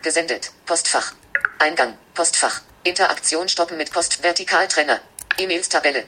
Gesendet. 0.04 0.52
Postfach. 0.68 1.16
Eingang. 1.58 1.98
Postfach. 2.14 2.62
Interaktion 2.84 3.50
stoppen 3.50 3.78
mit 3.78 3.92
Post. 3.92 4.22
Vertikaltrenner. 4.22 5.02
E-Mails 5.40 5.70
Tabelle. 5.70 6.06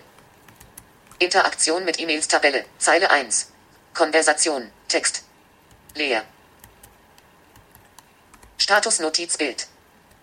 Interaktion 1.22 1.86
mit 1.86 2.00
E-Mails 2.00 2.28
Tabelle. 2.28 2.66
Zeile 2.80 3.12
1. 3.12 3.48
Konversation. 3.94 4.72
Text. 4.88 5.24
Leer. 5.96 6.24
Status 8.58 9.00
Notizbild. 9.00 9.68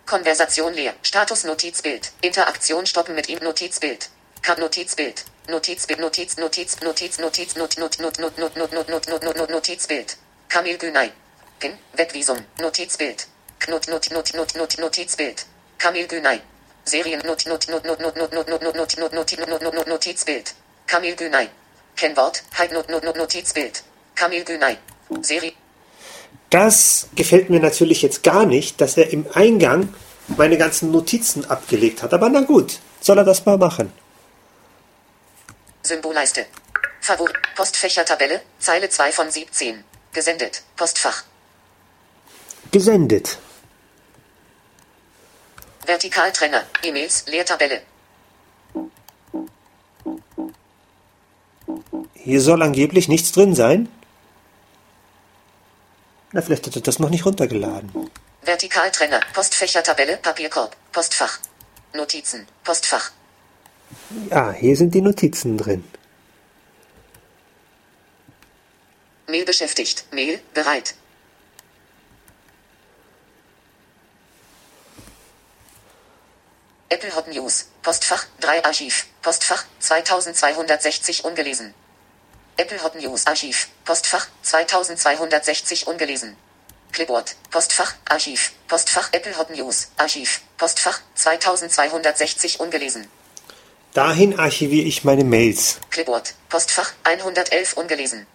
Konversation 0.07 0.75
leer. 0.75 0.95
Status 1.03 1.45
Notizbild. 1.45 2.11
Interaktion 2.21 2.85
stoppen 2.87 3.15
mit 3.15 3.29
ihm 3.29 3.39
Notizbild. 3.39 4.09
Ka- 4.43 4.57
Notizbild. 4.57 5.25
Notizbild. 5.49 6.01
Notiz. 6.01 6.37
Notiz. 6.37 6.81
Notiz. 6.81 7.19
Notiz. 7.19 7.55
Not. 7.57 7.79
Not. 7.79 8.01
Not. 8.01 8.17
Not. 8.19 8.37
Not. 8.57 8.73
Not. 8.73 8.89
Not. 8.89 9.09
Not. 9.09 9.23
Not. 9.23 9.37
Not. 9.37 9.51
Notizbild. 9.51 10.17
Kamil 10.49 10.79
Günay. 10.79 11.13
Pin. 11.61 11.79
Webvisum. 11.97 12.45
Notizbild. 12.59 13.27
Not. 13.69 13.87
Not. 13.89 14.11
Not. 14.11 14.35
Not. 14.35 14.55
Not. 14.57 14.79
Notizbild. 14.79 15.45
Kamil 15.79 16.09
Günay. 16.09 16.41
Serien. 16.85 17.23
Not. 17.25 17.47
Not. 17.47 17.69
Not. 17.69 17.85
Not. 17.85 18.01
Not. 18.01 18.17
Not. 18.17 18.33
Not. 18.33 18.49
Not. 18.51 18.63
Not. 18.65 18.87
Not. 18.97 19.13
Not. 19.13 19.13
Not. 19.13 19.49
Not. 19.49 19.63
Not. 19.63 19.75
Not. 19.77 19.87
Notizbild. 19.89 20.55
Kamil 20.89 21.15
Günay. 21.15 21.49
Kennwort. 21.97 22.43
Halt. 22.59 22.73
Not. 22.73 22.89
Not. 22.89 23.05
Not. 23.05 23.17
Notizbild. 23.17 23.85
Kamil 24.17 24.45
Günay. 24.45 24.77
Serie. 25.23 25.53
Das 26.51 27.09
gefällt 27.15 27.51
mir 27.51 27.61
natürlich 27.61 28.01
jetzt 28.03 28.23
gar 28.23 28.47
nicht, 28.47 28.81
dass 28.81 28.97
er 28.97 29.13
im 29.13 29.27
Eingang 29.35 29.95
meine 30.29 30.57
ganzen 30.57 30.91
Notizen 30.91 31.45
abgelegt 31.45 32.03
hat. 32.03 32.15
Aber 32.15 32.29
na 32.31 32.41
gut, 32.41 32.79
soll 33.01 33.19
er 33.19 33.25
das 33.25 33.45
mal 33.45 33.59
machen. 33.59 33.93
Symbolleiste. 35.83 36.47
Favorit. 37.01 37.37
Postfächertabelle. 37.55 38.41
Zeile 38.59 38.89
2 38.89 39.13
von 39.13 39.31
17. 39.31 39.85
Gesendet. 40.13 40.63
Postfach. 40.77 41.25
Gesendet. 42.73 43.39
Vertikaltrenner. 45.87 46.65
E-Mails. 46.83 47.25
Leertabelle. 47.27 47.83
Hier 52.29 52.43
soll 52.43 52.63
angeblich 52.63 53.09
nichts 53.09 53.33
drin 53.33 53.55
sein. 53.55 53.89
Na, 56.33 56.43
vielleicht 56.43 56.67
hat 56.67 56.77
er 56.77 56.83
das 56.83 56.99
noch 56.99 57.09
nicht 57.09 57.25
runtergeladen. 57.25 58.11
Vertikaltrenner. 58.43 59.21
Postfächertabelle. 59.33 60.19
Papierkorb. 60.19 60.77
Postfach. 60.93 61.39
Notizen. 61.95 62.47
Postfach. 62.65 63.13
Ja, 64.29 64.53
hier 64.53 64.77
sind 64.77 64.95
die 64.95 65.01
Notizen 65.01 65.57
drin. 65.57 65.83
Mail 69.27 69.47
beschäftigt. 69.47 70.05
Mail. 70.13 70.39
Bereit. 70.53 70.97
Apple 76.91 77.17
Hot 77.17 77.29
News. 77.29 77.71
Postfach 77.81 78.27
3 78.41 78.67
Archiv. 78.67 79.07
Postfach 79.23 79.65
2260 79.79 81.25
ungelesen. 81.25 81.73
Apple 82.61 82.83
Hot 82.83 82.97
News 82.97 83.25
Archiv. 83.29 83.69
Postfach 83.85 84.27
2260 84.43 85.87
ungelesen. 85.87 86.37
Clipboard. 86.91 87.37
Postfach 87.53 87.95
Archiv. 88.09 88.51
Postfach 88.67 89.13
Apple 89.13 89.39
Hot 89.39 89.51
News 89.51 89.93
Archiv. 89.97 90.41
Postfach 90.57 90.99
2260 91.15 92.59
ungelesen. 92.59 93.07
Dahin 93.95 94.37
archiviere 94.41 94.89
ich 94.89 95.05
meine 95.05 95.23
Mails. 95.23 95.79
Clipboard. 95.91 96.35
Postfach 96.49 96.93
111 97.05 97.75
ungelesen. 97.75 98.27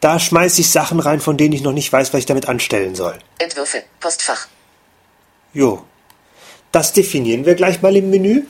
Da 0.00 0.18
schmeiße 0.18 0.62
ich 0.62 0.70
Sachen 0.70 0.98
rein, 0.98 1.20
von 1.20 1.36
denen 1.36 1.52
ich 1.52 1.60
noch 1.60 1.72
nicht 1.72 1.92
weiß, 1.92 2.14
was 2.14 2.20
ich 2.20 2.26
damit 2.26 2.48
anstellen 2.48 2.94
soll. 2.94 3.18
Entwürfe. 3.38 3.84
Postfach. 4.00 4.48
Jo. 5.52 5.84
Das 6.72 6.94
definieren 6.94 7.44
wir 7.44 7.54
gleich 7.54 7.82
mal 7.82 7.94
im 7.94 8.08
Menü. 8.08 8.46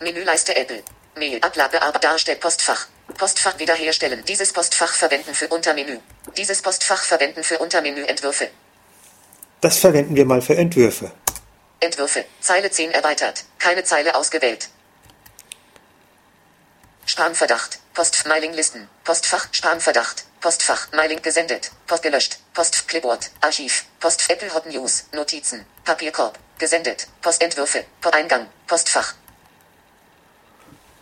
Menüleiste 0.00 0.56
Apple. 0.56 0.82
Mail. 1.16 1.38
Ablage 1.42 1.80
aber 1.82 1.98
darstellt 1.98 2.40
Postfach. 2.40 2.86
Postfach 3.16 3.58
wiederherstellen. 3.58 4.24
Dieses 4.26 4.52
Postfach 4.52 4.92
verwenden 4.92 5.34
für 5.34 5.48
Untermenü. 5.48 5.98
Dieses 6.36 6.60
Postfach 6.62 7.02
verwenden 7.02 7.42
für 7.42 7.58
Untermenü 7.58 8.02
Entwürfe. 8.04 8.50
Das 9.60 9.78
verwenden 9.78 10.14
wir 10.16 10.26
mal 10.26 10.42
für 10.42 10.56
Entwürfe. 10.56 11.10
Entwürfe. 11.80 12.24
Zeile 12.40 12.70
10 12.70 12.90
erweitert. 12.90 13.44
Keine 13.58 13.84
Zeile 13.84 14.14
ausgewählt. 14.14 14.68
Spamverdacht. 17.06 17.78
Post 17.94 18.26
Mailinglisten. 18.26 18.88
Postfach 19.04 19.48
Spamverdacht. 19.52 20.24
Postfach 20.40 20.92
Mailing 20.92 21.22
gesendet. 21.22 21.70
Post 21.86 22.02
gelöscht. 22.02 22.38
Post 22.52 22.88
Clipboard. 22.88 23.30
Archiv. 23.40 23.86
Post 24.00 24.28
Apple 24.28 24.52
Hot 24.52 24.66
News. 24.66 25.04
Notizen. 25.12 25.64
Papierkorb. 25.84 26.38
Gesendet. 26.58 27.06
Postentwürfe. 27.22 27.84
Po 28.00 28.10
Eingang. 28.10 28.48
Postfach. 28.66 29.14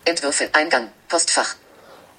Entwürfe. 0.04 0.48
Eingang. 0.52 0.90
Postfach. 1.08 1.56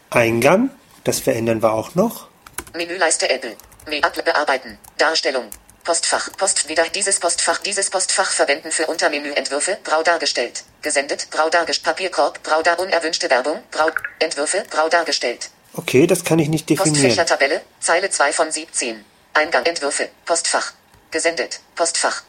Eingang, 0.10 0.70
das 1.04 1.20
verändern 1.20 1.62
wir 1.62 1.74
auch 1.74 1.96
noch. 1.96 2.30
Menüleiste 2.74 3.30
Apple. 3.30 3.56
Mail 3.88 4.02
bearbeiten. 4.24 4.78
Darstellung. 4.98 5.50
Postfach. 5.84 6.30
Post 6.38 6.68
wieder 6.68 6.84
dieses 6.90 7.20
Postfach. 7.20 7.60
Dieses 7.60 7.90
Postfach 7.92 8.32
verwenden 8.32 8.72
für 8.72 8.88
Untermenü 8.88 9.32
Entwürfe. 9.34 9.78
Grau 9.84 10.02
dargestellt. 10.02 10.64
Gesendet. 10.82 11.30
Grau 11.30 11.50
dargestellt. 11.50 11.86
Papierkorb. 11.86 12.44
Grau 12.44 12.64
dar 12.64 12.80
unerwünschte 12.80 13.30
Werbung. 13.30 13.62
Grau. 13.72 13.90
Entwürfe. 14.20 14.64
Grau 14.72 14.90
dargestellt. 14.90 15.52
Okay, 15.74 16.08
das 16.08 16.24
kann 16.24 16.40
ich 16.40 16.50
nicht 16.50 16.70
definieren. 16.70 16.96
Postfächertabelle. 16.96 17.62
Zeile 17.80 18.10
2 18.10 18.34
von 18.34 18.52
17. 18.52 19.06
Eingang. 19.34 19.64
Entwürfe. 19.66 20.10
Postfach. 20.26 20.74
Gesendet. 21.12 21.60
Postfach. 21.76 22.24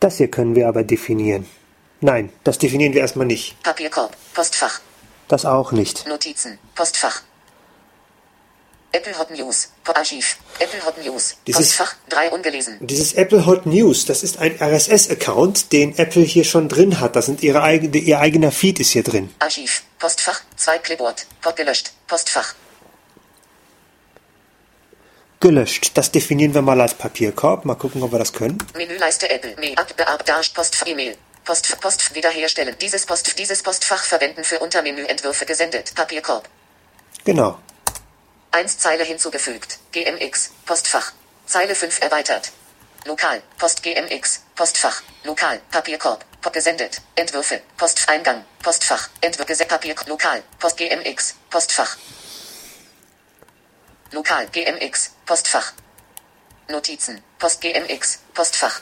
Das 0.00 0.18
hier 0.18 0.30
können 0.30 0.54
wir 0.54 0.68
aber 0.68 0.82
definieren. 0.82 1.48
Nein, 2.04 2.32
das 2.44 2.58
definieren 2.58 2.92
wir 2.94 3.00
erstmal 3.00 3.26
nicht. 3.26 3.62
Papierkorb. 3.62 4.16
Postfach. 4.34 4.80
Das 5.28 5.44
auch 5.46 5.70
nicht. 5.72 6.06
Notizen. 6.06 6.58
Postfach. 6.74 7.22
Apple 8.90 9.16
Hot 9.18 9.30
News. 9.30 9.70
Archiv. 9.94 10.36
Apple 10.58 10.84
Hot 10.84 10.98
News. 11.02 11.36
Dieses- 11.46 11.76
Postfach. 11.76 11.94
3 12.10 12.30
ungelesen. 12.30 12.76
Dieses 12.80 13.12
Apple 13.14 13.46
Hot 13.46 13.64
News, 13.66 14.04
das 14.04 14.22
ist 14.24 14.38
ein 14.38 14.60
RSS-Account, 14.60 15.72
den 15.72 15.96
Apple 15.96 16.22
hier 16.22 16.44
schon 16.44 16.68
drin 16.68 16.98
hat. 17.00 17.14
Das 17.16 17.26
sind 17.26 17.42
ihre 17.42 17.62
eigene, 17.62 17.96
ihr 17.96 18.18
eigener 18.18 18.50
Feed 18.50 18.80
ist 18.80 18.90
hier 18.90 19.04
drin. 19.04 19.32
Archiv. 19.38 19.84
Postfach. 19.98 20.40
2 20.56 20.78
Clipboard. 20.78 21.24
Pod 21.40 21.54
gelöscht. 21.56 21.92
Postfach. 22.08 22.54
Gelöscht. 25.40 25.92
Das 25.94 26.10
definieren 26.12 26.52
wir 26.54 26.62
mal 26.62 26.80
als 26.80 26.94
Papierkorb. 26.94 27.64
Mal 27.64 27.76
gucken, 27.76 28.02
ob 28.02 28.12
wir 28.12 28.18
das 28.18 28.32
können. 28.32 28.58
Menüleiste 28.76 29.30
Apple. 29.30 29.56
Mail. 29.58 29.74
Ab, 29.76 29.96
beab, 29.96 30.24
Dash, 30.26 30.50
Post, 30.50 30.82
E-Mail. 30.86 31.16
Post, 31.44 31.80
Post, 31.80 32.14
wiederherstellen. 32.14 32.76
Dieses 32.78 33.04
Post, 33.04 33.38
dieses 33.38 33.62
Postfach 33.62 34.04
verwenden 34.04 34.44
für 34.44 34.60
Untermenü 34.60 35.04
Entwürfe 35.04 35.44
gesendet. 35.44 35.92
Papierkorb. 35.94 36.48
Genau. 37.24 37.58
1 38.52 38.78
Zeile 38.78 39.02
hinzugefügt. 39.02 39.78
GMX. 39.90 40.50
Postfach. 40.66 41.12
Zeile 41.46 41.74
5 41.74 42.00
erweitert. 42.00 42.52
Lokal. 43.06 43.42
Post 43.58 43.82
GMX. 43.82 44.42
Postfach. 44.54 45.02
Lokal. 45.24 45.60
Papierkorb. 45.70 46.24
Post 46.40 46.52
gesendet. 46.54 47.00
Entwürfe. 47.16 47.60
Posteingang. 47.76 48.44
Postfach. 48.62 49.08
Entwürfe. 49.20 49.64
Papier. 49.64 49.96
Lokal. 50.06 50.42
Post 50.60 50.76
GMX. 50.76 51.34
Postfach. 51.50 51.96
Lokal. 54.12 54.46
GMX. 54.46 55.10
Postfach. 55.26 55.72
Notizen. 56.68 57.20
Post 57.40 57.60
GMX. 57.60 58.20
Postfach. 58.34 58.80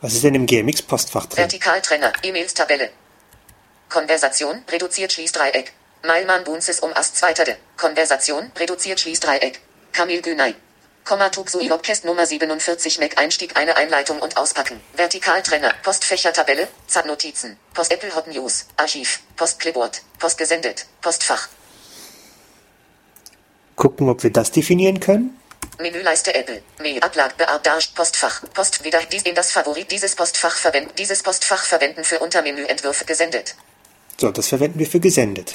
Was 0.00 0.12
ist 0.12 0.24
denn 0.24 0.34
im 0.34 0.46
GMX-Postfach 0.46 1.26
drin? 1.26 1.38
Vertikaltrenner. 1.38 2.12
E-Mails 2.22 2.52
Tabelle. 2.54 2.90
Konversation. 3.88 4.62
Reduziert 4.68 5.12
Schließdreieck. 5.12 5.72
Mailman 6.04 6.44
Bunzes 6.44 6.80
um 6.80 6.92
Ast 6.94 7.16
zweiterde. 7.16 7.56
Konversation. 7.78 8.52
Reduziert 8.58 9.00
Schließdreieck. 9.00 9.60
Kamil 9.92 10.20
Günay. 10.20 10.54
Komma 11.04 11.30
Tuxui 11.30 11.68
Lobcast 11.68 12.04
Nummer 12.04 12.26
47 12.26 12.98
Mac 12.98 13.18
Einstieg 13.18 13.56
eine 13.56 13.76
Einleitung 13.76 14.18
und 14.20 14.36
Auspacken. 14.36 14.80
Vertikaltrenner. 14.94 15.72
Postfächertabelle. 15.82 16.68
Zat 16.86 17.06
Notizen. 17.06 17.56
Post 17.72 17.92
Apple 17.92 18.14
Hot 18.14 18.26
News. 18.26 18.66
Archiv. 18.76 19.20
Post 19.36 19.60
Clipboard. 19.60 20.02
Post 20.18 20.36
gesendet. 20.36 20.86
Postfach. 21.00 21.48
Gucken, 23.76 24.08
ob 24.08 24.22
wir 24.22 24.30
das 24.30 24.50
definieren 24.50 25.00
können. 25.00 25.38
Menüleiste 25.78 26.34
Apple. 26.34 26.62
Mail. 26.80 27.00
Ablage. 27.02 27.34
Dash. 27.62 27.88
Postfach. 27.88 28.42
Post. 28.54 28.84
Wieder. 28.84 29.00
Dies 29.12 29.22
in 29.22 29.34
das 29.34 29.52
Favorit. 29.52 29.90
Dieses 29.90 30.14
Postfach 30.14 30.56
verwenden. 30.56 30.90
Dieses 30.96 31.22
Postfach 31.22 31.64
verwenden 31.64 32.04
für 32.04 32.18
Untermenü 32.20 32.64
Entwürfe 32.64 33.04
gesendet. 33.04 33.54
So, 34.18 34.30
das 34.30 34.48
verwenden 34.48 34.78
wir 34.78 34.86
für 34.86 35.00
gesendet. 35.00 35.52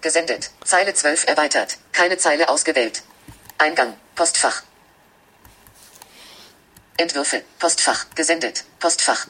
Gesendet. 0.00 0.50
Zeile 0.64 0.94
12 0.94 1.26
erweitert. 1.26 1.78
Keine 1.92 2.18
Zeile 2.18 2.48
ausgewählt. 2.48 3.02
Eingang. 3.58 3.94
Postfach. 4.14 4.62
Entwürfe. 6.96 7.42
Postfach. 7.58 8.06
Gesendet. 8.14 8.64
Postfach. 8.78 9.26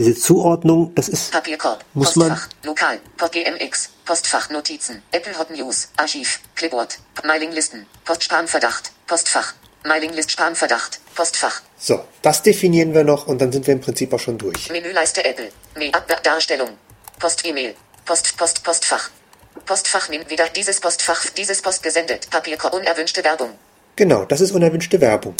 Diese 0.00 0.14
Zuordnung, 0.18 0.94
das 0.94 1.10
ist, 1.10 1.30
Papierkorb, 1.30 1.84
Muss 1.92 2.16
man- 2.16 2.30
Postfach, 2.30 2.48
Lokal, 2.64 3.00
Post 3.18 3.32
GMX, 3.32 3.90
Postfach, 4.06 4.48
Notizen, 4.48 5.02
Apple 5.12 5.38
Hot 5.38 5.50
News, 5.50 5.88
Archiv, 5.98 6.40
Clipboard, 6.54 6.98
Mailinglisten, 7.22 7.84
Postspamverdacht, 8.06 8.92
Postfach, 9.06 9.52
Mailinglist 9.84 10.30
Spamverdacht, 10.30 11.00
Postfach, 11.14 11.60
so, 11.78 12.02
das 12.22 12.42
definieren 12.42 12.94
wir 12.94 13.04
noch 13.04 13.26
und 13.26 13.42
dann 13.42 13.52
sind 13.52 13.66
wir 13.66 13.74
im 13.74 13.82
Prinzip 13.82 14.10
auch 14.14 14.18
schon 14.18 14.38
durch. 14.38 14.70
Menüleiste 14.70 15.22
Apple, 15.22 15.52
Mail, 15.76 15.92
Ab 15.92 16.22
Darstellung, 16.22 16.70
Post 17.18 17.44
E-Mail, 17.44 17.74
Post, 18.06 18.38
Post, 18.38 18.64
Postfach, 18.64 19.10
Postfach 19.66 20.08
nimmt 20.08 20.30
wieder 20.30 20.48
dieses 20.48 20.80
Postfach, 20.80 21.26
dieses 21.36 21.60
Post 21.60 21.82
gesendet, 21.82 22.30
Papierkorb, 22.30 22.72
unerwünschte 22.72 23.22
Werbung, 23.22 23.50
Genau, 23.96 24.24
das 24.24 24.40
ist 24.40 24.52
unerwünschte 24.52 24.98
Werbung. 25.02 25.34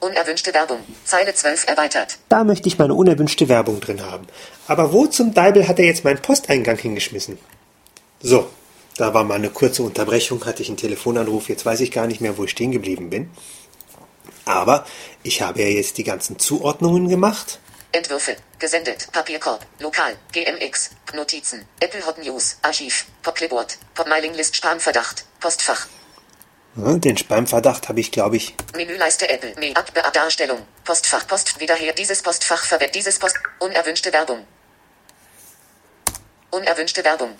Unerwünschte 0.00 0.52
Werbung, 0.54 0.80
Zeile 1.04 1.34
12 1.34 1.66
erweitert, 1.66 2.18
Da 2.28 2.44
möchte 2.44 2.68
ich 2.68 2.78
meine 2.78 2.94
unerwünschte 2.94 3.48
Werbung 3.48 3.80
drin 3.80 4.02
haben. 4.04 4.26
Aber 4.66 4.92
wo 4.92 5.06
zum 5.06 5.34
Deibel 5.34 5.68
hat 5.68 5.78
er 5.78 5.86
jetzt 5.86 6.04
meinen 6.04 6.22
Posteingang 6.22 6.76
hingeschmissen? 6.76 7.38
So, 8.20 8.48
da 8.96 9.14
war 9.14 9.24
mal 9.24 9.34
eine 9.34 9.50
kurze 9.50 9.82
Unterbrechung, 9.82 10.44
hatte 10.44 10.62
ich 10.62 10.68
einen 10.68 10.76
Telefonanruf, 10.76 11.48
jetzt 11.48 11.64
weiß 11.64 11.80
ich 11.80 11.90
gar 11.90 12.06
nicht 12.06 12.20
mehr, 12.20 12.36
wo 12.36 12.44
ich 12.44 12.50
stehen 12.50 12.72
geblieben 12.72 13.10
bin. 13.10 13.30
Aber 14.44 14.84
ich 15.22 15.42
habe 15.42 15.60
ja 15.62 15.68
jetzt 15.68 15.98
die 15.98 16.04
ganzen 16.04 16.38
Zuordnungen 16.38 17.08
gemacht. 17.08 17.60
Entwürfe, 17.92 18.36
gesendet, 18.58 19.08
Papierkorb, 19.12 19.66
Lokal, 19.80 20.16
GMX, 20.32 20.90
Notizen, 21.14 21.64
Apple 21.80 22.06
Hot 22.06 22.18
News, 22.18 22.58
Archiv, 22.62 23.06
Pop 23.22 23.34
Clipboard, 23.34 23.78
Pop 23.94 24.08
Mailinglist 24.08 24.54
Spamverdacht, 24.54 25.24
Postfach, 25.40 25.86
Den 26.76 27.16
Spamverdacht 27.16 27.88
habe 27.88 27.98
ich, 27.98 28.12
glaube 28.12 28.36
ich, 28.36 28.54
Menüleiste 28.76 29.28
Apple, 29.28 29.54
Mail, 29.58 29.74
Ab 29.74 29.92
Darstellung, 30.12 30.60
Postfach, 30.84 31.26
Post, 31.26 31.58
wieder 31.58 31.74
her, 31.74 31.92
dieses 31.92 32.22
Postfach 32.22 32.64
verwendet, 32.64 32.94
dieses 32.94 33.18
Post, 33.18 33.40
unerwünschte 33.58 34.12
Werbung. 34.12 34.46
Unerwünschte 36.50 37.04
Werbung. 37.04 37.30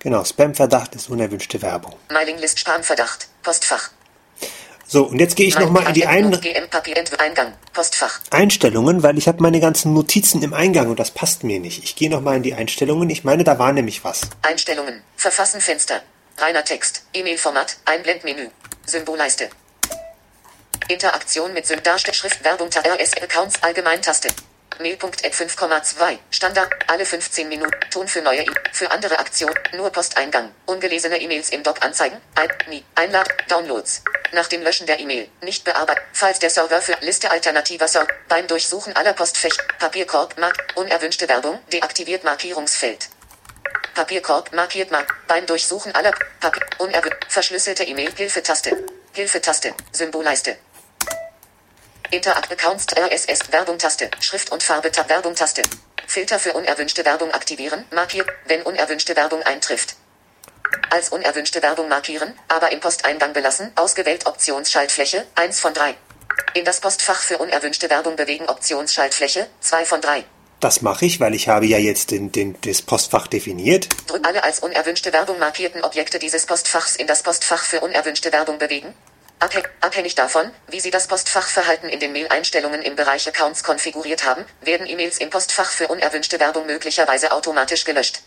genau, 0.00 0.24
Spamverdacht 0.24 0.96
ist 0.96 1.08
unerwünschte 1.08 1.62
Werbung. 1.62 1.94
Mailinglist 2.10 2.58
Spamverdacht, 2.58 3.28
Postfach. 3.42 3.90
So, 4.88 5.04
und 5.04 5.18
jetzt 5.18 5.36
gehe 5.36 5.46
ich 5.48 5.58
nochmal 5.58 5.86
in 5.88 5.94
die 5.94 6.06
Ein. 6.06 6.38
Einstellungen, 8.30 9.02
weil 9.02 9.18
ich 9.18 9.26
habe 9.26 9.42
meine 9.42 9.60
ganzen 9.60 9.94
Notizen 9.94 10.42
im 10.42 10.54
Eingang 10.54 10.90
und 10.90 10.98
das 10.98 11.10
passt 11.10 11.42
mir 11.44 11.58
nicht. 11.58 11.82
Ich 11.82 11.96
gehe 11.96 12.10
nochmal 12.10 12.36
in 12.36 12.42
die 12.44 12.54
Einstellungen. 12.54 13.10
Ich 13.10 13.24
meine, 13.24 13.42
da 13.42 13.58
war 13.58 13.72
nämlich 13.72 14.04
was. 14.04 14.22
Einstellungen, 14.42 15.02
Verfassen 15.16 15.60
Fenster. 15.60 16.02
Reiner 16.38 16.64
Text, 16.64 17.02
E-Mail-Format, 17.14 17.76
Einblendmenü. 17.86 18.50
Symbolleiste. 18.84 19.48
Interaktion 20.88 21.52
mit 21.54 21.66
Sym 21.66 21.82
Darstellschrift 21.82 22.44
Werbung 22.44 22.70
Ta- 22.70 22.82
RS 22.82 23.14
Accounts 23.22 23.62
Allgemeintaste. 23.62 24.28
Mail.app 24.78 25.32
5,2 25.34 26.18
Standard. 26.30 26.70
Alle 26.88 27.06
15 27.06 27.48
Minuten. 27.48 27.72
Ton 27.90 28.06
für 28.06 28.20
neue 28.20 28.42
e 28.42 28.46
für 28.72 28.90
andere 28.90 29.18
Aktion. 29.18 29.52
Nur 29.74 29.90
Posteingang. 29.90 30.52
Ungelesene 30.66 31.18
E-Mails 31.20 31.48
im 31.50 31.62
Doc 31.62 31.82
anzeigen. 31.82 32.20
Ein 32.34 32.50
nie 32.68 32.84
Einlad 32.94 33.26
Downloads. 33.48 34.02
Nach 34.32 34.46
dem 34.46 34.62
Löschen 34.62 34.86
der 34.86 35.00
E-Mail. 35.00 35.28
Nicht 35.40 35.64
bearbeitet 35.64 36.04
falls 36.12 36.38
der 36.38 36.50
Server 36.50 36.82
für 36.82 36.96
Liste 37.00 37.30
alternativer 37.30 37.88
Server 37.88 38.12
beim 38.28 38.46
Durchsuchen 38.46 38.94
aller 38.94 39.14
Postfächer 39.14 39.62
Papierkorb 39.78 40.36
Mark 40.38 40.56
unerwünschte 40.74 41.28
Werbung 41.28 41.58
deaktiviert 41.72 42.24
Markierungsfeld 42.24 43.08
Papierkorb 43.96 44.52
markiert 44.52 44.90
Mark. 44.90 45.16
Beim 45.26 45.46
Durchsuchen 45.46 45.94
aller 45.94 46.12
Papier 46.38 46.62
verschlüsselte 47.28 47.82
E-Mail 47.82 48.12
Hilfetaste 48.14 48.84
Hilfetaste 49.14 49.72
Symbolleiste. 49.90 50.58
Interact 52.10 52.52
Accounts 52.52 52.84
RSS 52.94 53.50
Werbung 53.50 53.78
Taste 53.78 54.10
Schrift 54.20 54.52
und 54.52 54.62
Farbe 54.62 54.92
Tab 54.92 55.08
Werbung 55.08 55.34
Taste 55.34 55.62
Filter 56.06 56.38
für 56.38 56.52
unerwünschte 56.52 57.06
Werbung 57.06 57.30
aktivieren 57.30 57.86
markiert 57.90 58.28
wenn 58.44 58.60
unerwünschte 58.64 59.16
Werbung 59.16 59.42
eintrifft. 59.44 59.96
Als 60.90 61.08
unerwünschte 61.08 61.62
Werbung 61.62 61.88
markieren 61.88 62.38
aber 62.48 62.72
im 62.72 62.80
Posteingang 62.80 63.32
belassen 63.32 63.72
ausgewählt 63.76 64.26
Optionsschaltfläche 64.26 65.26
1 65.36 65.58
von 65.58 65.72
3 65.72 65.96
in 66.52 66.66
das 66.66 66.80
Postfach 66.80 67.22
für 67.22 67.38
unerwünschte 67.38 67.88
Werbung 67.88 68.16
bewegen 68.16 68.46
Optionsschaltfläche 68.46 69.48
2 69.60 69.86
von 69.86 70.02
3 70.02 70.26
Das 70.60 70.80
mache 70.80 71.04
ich, 71.04 71.20
weil 71.20 71.34
ich 71.34 71.48
habe 71.48 71.66
ja 71.66 71.78
jetzt 71.78 72.10
den, 72.10 72.32
den, 72.32 72.56
das 72.62 72.80
Postfach 72.80 73.26
definiert. 73.26 73.88
Drück 74.06 74.26
alle 74.26 74.42
als 74.42 74.60
unerwünschte 74.60 75.12
Werbung 75.12 75.38
markierten 75.38 75.84
Objekte 75.84 76.18
dieses 76.18 76.46
Postfachs 76.46 76.96
in 76.96 77.06
das 77.06 77.22
Postfach 77.22 77.62
für 77.62 77.80
unerwünschte 77.80 78.32
Werbung 78.32 78.58
bewegen. 78.58 78.94
Abhäng 79.38 79.64
abhängig 79.82 80.14
davon, 80.14 80.50
wie 80.68 80.80
Sie 80.80 80.90
das 80.90 81.08
Postfachverhalten 81.08 81.90
in 81.90 82.00
den 82.00 82.12
Mail-Einstellungen 82.12 82.80
im 82.80 82.96
Bereich 82.96 83.28
Accounts 83.28 83.62
konfiguriert 83.64 84.24
haben, 84.24 84.46
werden 84.62 84.86
E-Mails 84.86 85.18
im 85.18 85.28
Postfach 85.28 85.70
für 85.70 85.88
unerwünschte 85.88 86.40
Werbung 86.40 86.64
möglicherweise 86.64 87.32
automatisch 87.32 87.84
gelöscht. 87.84 88.22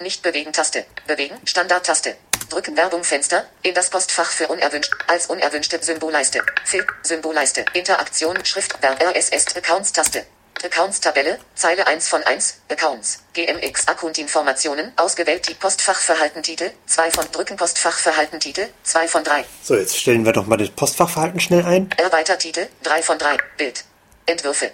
Nicht 0.00 0.22
bewegen 0.22 0.54
Taste. 0.54 0.86
Bewegen 1.06 1.36
Standardtaste. 1.44 2.16
Drück 2.48 2.74
Werbung 2.76 3.04
Fenster 3.04 3.46
in 3.62 3.74
das 3.74 3.90
Postfach 3.90 4.30
für 4.30 4.48
unerwünscht 4.48 4.92
als 5.06 5.26
unerwünschte 5.26 5.82
Symbolleiste. 5.82 6.40
Fil 6.64 6.86
Symbolleiste. 7.02 7.66
Interaktion 7.74 8.42
Schrift 8.44 8.78
RSS 8.82 9.54
Accounts 9.54 9.92
Taste. 9.92 10.24
Accounts 10.64 11.00
Tabelle 11.00 11.38
Zeile 11.54 11.86
1 11.86 12.08
von 12.08 12.22
1 12.22 12.60
Accounts 12.70 13.20
GMX 13.34 13.88
Account 13.88 14.18
Informationen 14.18 14.92
ausgewählt 14.96 15.48
die 15.48 15.54
Postfachverhalten 15.54 16.42
Titel 16.42 16.70
2 16.86 17.10
von 17.10 17.24
Drücken 17.30 17.56
Postfachverhalten 17.56 18.40
Titel 18.40 18.66
2 18.82 19.08
von 19.08 19.24
3 19.24 19.44
So, 19.62 19.74
jetzt 19.76 19.96
stellen 19.96 20.24
wir 20.24 20.32
doch 20.32 20.46
mal 20.46 20.56
das 20.56 20.70
Postfachverhalten 20.70 21.40
schnell 21.40 21.64
ein. 21.64 21.90
Erweitertitel 21.98 22.68
3 22.84 23.02
von 23.02 23.18
3 23.18 23.36
Bild 23.58 23.84
Entwürfe 24.24 24.70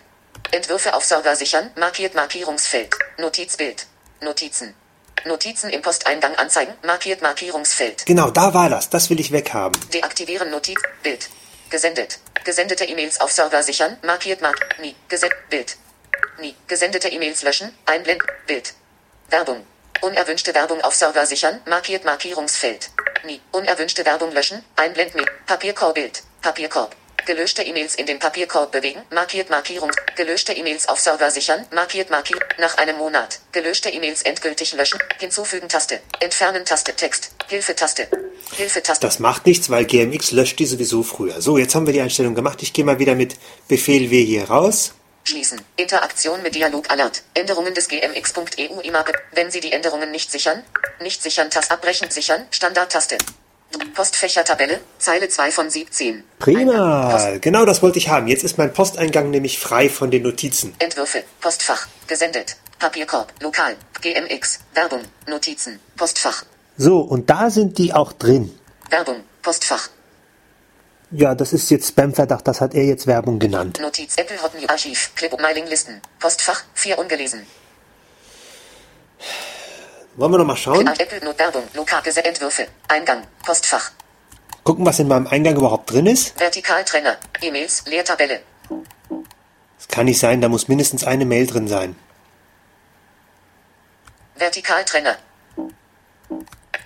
Entwürfe 0.53 0.95
auf 0.95 1.05
Server 1.05 1.35
sichern 1.37 1.70
markiert 1.76 2.14
Markierungsfeld 2.14 2.95
Notizbild 3.18 3.87
Notizen 4.20 4.74
Notizen 5.24 5.70
im 5.70 5.83
Posteingang 5.83 6.35
anzeigen 6.37 6.72
markiert 6.85 7.22
Markierungsfeld 7.22 8.07
Genau, 8.07 8.30
da 8.30 8.55
war 8.55 8.68
das. 8.68 8.91
Das 8.91 9.11
will 9.11 9.20
ich 9.20 9.30
weghaben. 9.33 9.78
Deaktivieren 9.93 10.51
Notiz. 10.51 10.80
Gesendet. 11.73 12.18
Gesendete 12.45 12.85
E-Mails 12.85 13.18
auf 13.18 13.33
Server 13.33 13.62
sichern. 13.62 13.97
Markiert 14.03 14.43
Mark. 14.43 14.79
Nie. 14.79 14.95
Gesendet. 15.09 15.39
Bild. 15.49 15.77
Nie. 16.39 16.55
Gesendete 16.66 17.09
E-Mails 17.09 17.43
löschen. 17.43 17.75
Einblenden. 17.87 18.29
Bild. 18.47 18.75
Werbung. 19.31 19.66
Unerwünschte 20.03 20.55
Werbung 20.55 20.83
auf 20.83 20.95
Server 20.95 21.25
sichern. 21.25 21.62
Markiert 21.64 22.05
Markierungsfeld. 22.05 22.91
Nie. 23.25 23.41
Unerwünschte 23.53 24.05
Werbung 24.05 24.33
löschen. 24.33 24.62
Einblenden. 24.77 25.25
Papierkorb. 25.47 25.95
Bild. 25.95 26.23
Papierkorb. 26.43 26.95
Gelöschte 27.25 27.62
E-Mails 27.62 27.95
in 27.95 28.07
den 28.07 28.18
Papierkorb 28.18 28.73
bewegen. 28.73 29.01
Markiert 29.11 29.49
Markierung. 29.49 29.93
Gelöschte 30.16 30.53
E-Mails 30.53 30.89
auf 30.89 30.99
Server 30.99 31.31
sichern. 31.31 31.64
Markiert 31.73 32.11
Markier. 32.11 32.39
Nach 32.59 32.77
einem 32.79 32.97
Monat. 32.97 33.39
Gelöschte 33.53 33.91
E-Mails 33.91 34.23
endgültig 34.23 34.73
löschen. 34.73 34.99
Hinzufügen 35.20 35.68
Taste. 35.68 36.01
Entfernen 36.18 36.64
Taste. 36.64 36.95
Text. 36.97 37.31
Hilfe-Taste. 37.49 38.09
Hilfe-Taste. 38.57 39.07
Das 39.07 39.20
macht 39.20 39.47
nichts, 39.47 39.70
weil 39.70 39.85
GMX 39.85 40.33
löscht 40.33 40.59
die 40.59 40.66
sowieso 40.66 41.05
früher. 41.05 41.41
So, 41.41 41.59
jetzt 41.59 41.77
haben 41.77 41.87
wir 41.87 41.93
die 41.93 42.01
Einstellung 42.01 42.35
gemacht. 42.35 42.61
Ich 42.62 42.73
gehe 42.73 42.85
mal 42.85 42.99
wieder 42.99 43.14
mit 43.14 43.37
Befehl 43.68 44.11
W 44.11 44.25
hier 44.25 44.51
raus. 44.51 44.93
Schließen. 45.25 45.61
Interaktion 45.77 46.43
mit 46.43 46.57
Dialog 46.57 46.91
Alert. 46.91 47.23
Änderungen 47.35 47.73
des 47.75 47.87
gmx.eu 47.87 48.81
IMAP. 48.81 49.12
Wenn 49.33 49.53
Sie 49.53 49.61
die 49.61 49.70
Änderungen 49.70 50.11
nicht 50.11 50.33
sichern, 50.33 50.64
nicht 51.01 51.23
sichern, 51.23 51.51
Taste 51.51 51.73
abbrechen, 51.73 52.11
sichern, 52.11 52.49
Standardtaste. 52.51 53.18
Postfächertabelle, 53.95 54.81
Zeile 54.99 55.29
2 55.29 55.51
von 55.51 55.70
17. 55.70 56.25
Prima. 56.39 57.39
Genau 57.41 57.64
das 57.64 57.83
wollte 57.83 57.99
ich 57.99 58.09
haben. 58.09 58.27
Jetzt 58.27 58.45
ist 58.45 58.59
mein 58.59 58.73
Posteingang 58.73 59.31
nämlich 59.31 59.59
frei 59.59 59.89
von 59.89 60.11
den 60.11 60.23
Notizen. 60.23 60.75
Entwürfe, 60.79 61.25
Postfach, 61.41 61.87
gesendet. 62.07 62.57
Papierkorb, 62.79 63.33
lokal, 63.41 63.77
GMX, 64.01 64.61
Werbung, 64.75 65.03
Notizen, 65.29 65.79
Postfach, 65.97 66.45
So, 66.77 66.99
und 67.01 67.31
da 67.31 67.49
sind 67.51 67.79
die 67.79 67.93
auch 67.93 68.12
drin. 68.12 68.51
Werbung, 68.91 69.23
Postfach, 69.41 69.89
Ja, 71.12 71.35
das 71.35 71.53
ist 71.53 71.70
jetzt 71.70 71.89
Spamverdacht. 71.89 72.49
Das 72.49 72.61
hat 72.61 72.75
er 72.75 72.85
jetzt 72.85 73.07
Werbung 73.07 73.39
genannt. 73.39 73.79
Notiz, 73.81 74.16
Apple 74.16 74.43
Hot 74.43 74.55
News, 74.55 74.68
Archiv, 74.68 75.12
Clip, 75.14 75.33
Mailinglisten, 75.41 76.01
Postfach, 76.18 76.62
4 76.75 76.99
ungelesen. 76.99 77.47
Wollen 80.17 80.33
wir 80.33 80.39
noch 80.39 80.45
mal 80.45 80.57
schauen? 80.57 80.87
Entwürfe, 80.87 82.67
Eingang, 82.89 83.27
Postfach, 83.45 83.91
Gucken, 84.65 84.87
was 84.87 84.99
in 85.01 85.09
meinem 85.09 85.27
Eingang 85.27 85.57
überhaupt 85.57 85.91
drin 85.91 86.07
ist. 86.07 86.39
Vertikaltrenner, 86.39 87.17
E-Mails, 87.41 87.85
Leertabelle, 87.87 88.43
Das 89.79 89.89
kann 89.89 90.05
nicht 90.07 90.21
sein. 90.21 90.41
Da 90.41 90.49
muss 90.49 90.69
mindestens 90.69 91.05
eine 91.05 91.25
Mail 91.25 91.47
drin 91.49 91.67
sein. 91.67 91.97
Vertikaltrenner. 94.37 95.17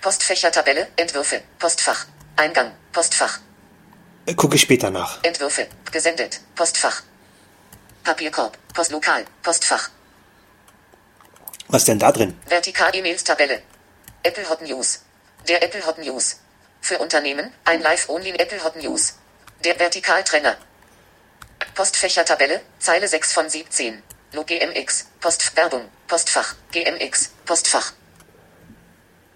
Postfächertabelle, 0.01 0.87
Entwürfe, 0.95 1.41
Postfach, 1.59 2.05
Eingang, 2.35 2.71
Postfach, 2.91 3.39
Äh, 4.25 4.33
Gucke 4.33 4.55
ich 4.55 4.61
später 4.61 4.89
nach. 4.89 5.23
Entwürfe, 5.23 5.67
gesendet, 5.91 6.41
Postfach. 6.55 7.03
Papierkorb, 8.03 8.57
Postlokal, 8.73 9.25
Postfach, 9.43 9.89
Was 11.77 11.83
ist 11.83 11.89
denn 11.89 11.99
da 11.99 12.11
drin? 12.11 12.35
Vertikal 12.47 12.95
E-Mails 12.95 13.23
Tabelle. 13.23 13.61
Apple 14.23 14.49
Hot 14.49 14.63
News. 14.63 15.01
Der 15.47 15.61
Apple 15.61 15.85
Hot 15.85 15.99
News. 15.99 16.37
Für 16.81 16.97
Unternehmen, 16.97 17.53
ein 17.65 17.83
Live-Only 17.83 18.31
Apple 18.31 18.63
Hot 18.63 18.77
News. 18.77 19.13
Der 19.63 19.77
Vertikaltrenner. 19.77 20.57
Postfächertabelle, 21.75 22.61
Zeile 22.79 23.07
6 23.07 23.31
von 23.31 23.47
17. 23.47 24.01
Lo 24.33 24.43
GMX. 24.43 25.05
Post 25.19 25.55
Werbung. 25.55 25.81
Postfach. 26.07 26.55
GMX. 26.71 27.29
Postfach. 27.45 27.93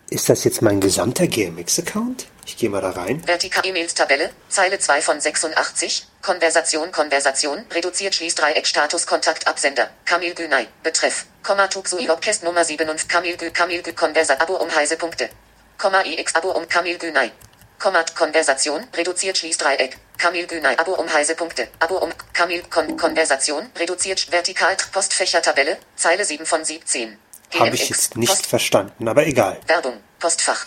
Ist 0.09 0.27
das 0.27 0.43
jetzt 0.43 0.63
mein 0.63 0.81
gesamter 0.81 1.27
GMX-Account? 1.27 2.25
Ich 2.51 2.57
gehe 2.57 2.69
mal 2.69 2.81
da 2.81 2.89
rein. 2.89 3.25
Vertikal 3.25 3.65
E-Mails 3.65 3.93
Tabelle. 3.93 4.29
Zeile 4.49 4.77
2 4.77 5.01
von 5.01 5.21
86. 5.21 6.05
Konversation 6.21 6.91
Konversation. 6.91 7.65
Reduziert 7.71 8.13
schließt 8.13 8.37
Dreieck 8.39 8.67
Status 8.67 9.07
Kontakt 9.07 9.47
Absender. 9.47 9.89
Kamil 10.03 10.35
Günay. 10.35 10.67
Betreff. 10.83 11.27
Komma 11.43 11.67
Tuxu 11.67 11.97
Ilobkest 11.97 12.43
Nummer 12.43 12.65
7 12.65 12.89
und 12.89 13.07
Kamil 13.07 13.37
Gü 13.37 13.51
Kamil 13.51 13.81
Gü 13.81 13.93
Konversat 13.93 14.41
Abo 14.41 14.57
um 14.57 14.69
heiße 14.69 14.97
Punkte. 14.97 15.29
Komma 15.77 16.01
IX 16.01 16.35
Abo 16.35 16.51
um 16.51 16.67
Kamil 16.67 16.97
Günay. 16.97 17.31
Komma 17.79 18.03
Konversation. 18.15 18.85
Reduziert 18.93 19.37
schließt 19.37 19.61
Dreieck. 19.61 19.97
Kamil 20.17 20.45
Günay. 20.45 20.75
Abo 20.77 20.95
um 20.95 21.11
heiße 21.11 21.35
Punkte. 21.35 21.69
Abo 21.79 21.99
um 21.99 22.11
Kamil 22.33 22.63
Kon 22.63 22.97
Konversation. 22.97 23.71
Reduziert 23.79 24.29
vertikal 24.29 24.75
Postfächer 24.91 25.41
Tabelle. 25.41 25.77
Zeile 25.95 26.25
7 26.25 26.45
von 26.45 26.65
17. 26.65 27.17
Habe 27.57 27.75
ich 27.75 27.87
jetzt 27.87 28.17
nicht 28.17 28.45
verstanden, 28.45 29.07
aber 29.07 29.25
egal. 29.25 29.57
Werbung. 29.67 30.01
Postfach. 30.19 30.65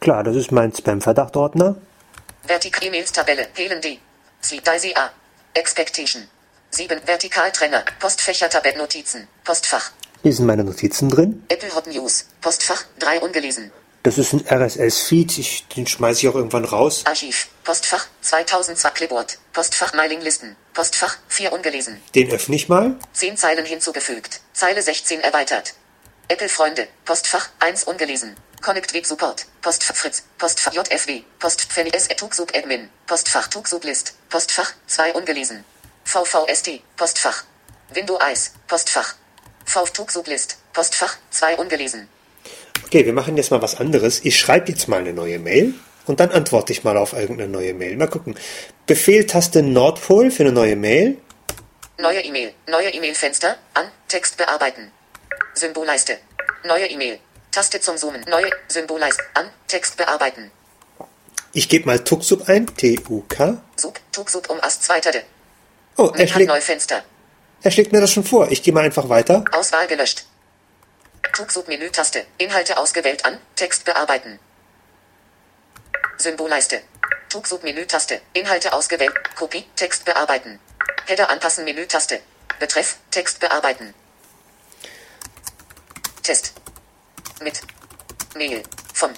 Klar, 0.00 0.22
das 0.22 0.36
ist 0.36 0.52
mein 0.52 0.72
Spam-Verdachtordner. 0.72 1.76
Vertikal 2.44 2.84
E-Mails 2.84 3.12
Tabelle. 3.12 3.48
Helen 3.54 3.80
D. 3.80 3.98
Sleep 4.42 4.64
Daisy 4.64 4.94
A. 4.94 5.10
Expectation. 5.54 6.28
7. 6.70 7.00
Vertikaltrenner. 7.04 7.84
Postfächer 7.98 8.48
Tabelle 8.48 8.78
Notizen. 8.78 9.26
Postfach. 9.44 9.90
Hier 10.22 10.32
sind 10.32 10.46
meine 10.46 10.64
Notizen 10.64 11.08
drin. 11.08 11.44
Apple 11.48 11.74
Hot 11.74 11.86
News. 11.88 12.26
Postfach. 12.40 12.84
3 13.00 13.20
ungelesen. 13.20 13.72
Das 14.04 14.16
ist 14.16 14.32
ein 14.32 14.44
RSS-Feed. 14.48 15.76
Den 15.76 15.86
schmeiße 15.86 16.20
ich 16.20 16.28
auch 16.28 16.36
irgendwann 16.36 16.64
raus. 16.64 17.02
Archiv. 17.04 17.48
Postfach. 17.64 18.06
2002 18.22 18.90
Clipboard. 18.90 19.38
Postfach 19.52 19.94
Mailinglisten. 19.94 20.54
Postfach. 20.74 21.16
4 21.28 21.52
ungelesen. 21.52 22.00
Den 22.14 22.30
öffne 22.30 22.54
ich 22.54 22.68
mal. 22.68 22.96
10 23.14 23.36
Zeilen 23.36 23.66
hinzugefügt. 23.66 24.40
Zeile 24.52 24.80
16 24.80 25.20
erweitert. 25.20 25.74
Apple 26.28 26.48
Freunde. 26.48 26.86
Postfach 27.04 27.48
1 27.58 27.84
ungelesen. 27.84 28.36
Connect 28.60 28.92
Web 28.92 29.06
Support. 29.06 29.46
Postfach 29.62 29.96
Fritz. 29.96 30.24
Postfach 30.36 30.72
JFW. 30.72 31.22
Postpfennig 31.38 31.94
S 31.94 32.08
Tugsub 32.08 32.54
Admin. 32.56 32.90
Postfach 33.06 33.48
Tugsub 33.48 33.84
List. 33.84 34.14
Postfach 34.28 34.72
2 34.86 35.12
ungelesen. 35.14 35.64
VVST. 36.04 36.80
Postfach. 36.96 37.44
Window 37.94 38.18
Eyes. 38.20 38.52
Postfach. 38.66 39.14
VV 39.64 39.90
Tugsub 39.90 40.26
List. 40.26 40.58
Postfach 40.72 41.16
2 41.30 41.56
ungelesen. 41.56 42.08
Okay, 42.84 43.04
wir 43.04 43.12
machen 43.12 43.36
jetzt 43.36 43.50
mal 43.50 43.62
was 43.62 43.76
anderes. 43.76 44.24
Ich 44.24 44.38
schreibe 44.38 44.70
jetzt 44.72 44.88
mal 44.88 45.00
eine 45.00 45.12
neue 45.12 45.38
Mail 45.38 45.74
und 46.06 46.20
dann 46.20 46.30
antworte 46.30 46.72
ich 46.72 46.84
mal 46.84 46.96
auf 46.96 47.12
irgendeine 47.12 47.50
neue 47.50 47.74
Mail. 47.74 47.96
Mal 47.96 48.08
gucken. 48.08 48.34
Befehltaste 48.86 49.62
Nordpol 49.62 50.30
für 50.30 50.44
eine 50.44 50.52
neue 50.52 50.74
Mail. 50.76 51.18
Neue 51.98 52.20
E-Mail. 52.20 52.54
Neue 52.66 52.90
E-Mail-Fenster. 52.90 53.56
An. 53.74 53.90
Text 54.08 54.36
bearbeiten. 54.36 54.90
Symbolleiste. 55.54 56.18
Neue 56.64 56.86
E-Mail. 56.86 57.18
Taste 57.50 57.80
zum 57.80 57.96
Zoomen. 57.96 58.22
Neue 58.28 58.50
Symbolleiste. 58.68 59.22
An. 59.34 59.50
Text 59.66 59.96
bearbeiten. 59.96 60.50
Ich 61.52 61.68
gebe 61.68 61.86
mal 61.86 62.02
Tuxub 62.04 62.48
ein. 62.48 62.66
T-U-K. 62.66 63.62
Sub. 63.76 63.98
Tugsub 64.12 64.50
um 64.50 64.60
Ast 64.60 64.84
zweiterte. 64.84 65.22
Oh, 65.96 66.12
er 66.14 66.28
schlägt, 66.28 66.48
Neufenster. 66.48 67.02
er 67.62 67.70
schlägt 67.70 67.92
mir 67.92 68.00
das 68.00 68.12
schon 68.12 68.24
vor. 68.24 68.50
Ich 68.50 68.62
gehe 68.62 68.72
mal 68.72 68.84
einfach 68.84 69.08
weiter. 69.08 69.44
Auswahl 69.52 69.86
gelöscht. 69.88 70.24
Tugsub-Menü-Taste. 71.32 72.24
Inhalte 72.38 72.78
ausgewählt 72.78 73.24
an. 73.24 73.38
Text 73.56 73.84
bearbeiten. 73.84 74.38
Symbolleiste. 76.16 76.82
Tugsub-Menü-Taste. 77.30 78.20
Inhalte 78.32 78.72
ausgewählt. 78.72 79.12
Kopie. 79.36 79.64
Text 79.76 80.04
bearbeiten. 80.04 80.60
Header 81.06 81.30
anpassen. 81.30 81.64
Menü-Taste. 81.64 82.20
Betreff. 82.60 82.96
Text 83.10 83.40
bearbeiten. 83.40 83.94
Test. 86.22 86.52
Mit. 87.40 87.62
Mail. 88.34 88.62
Von. 88.94 89.14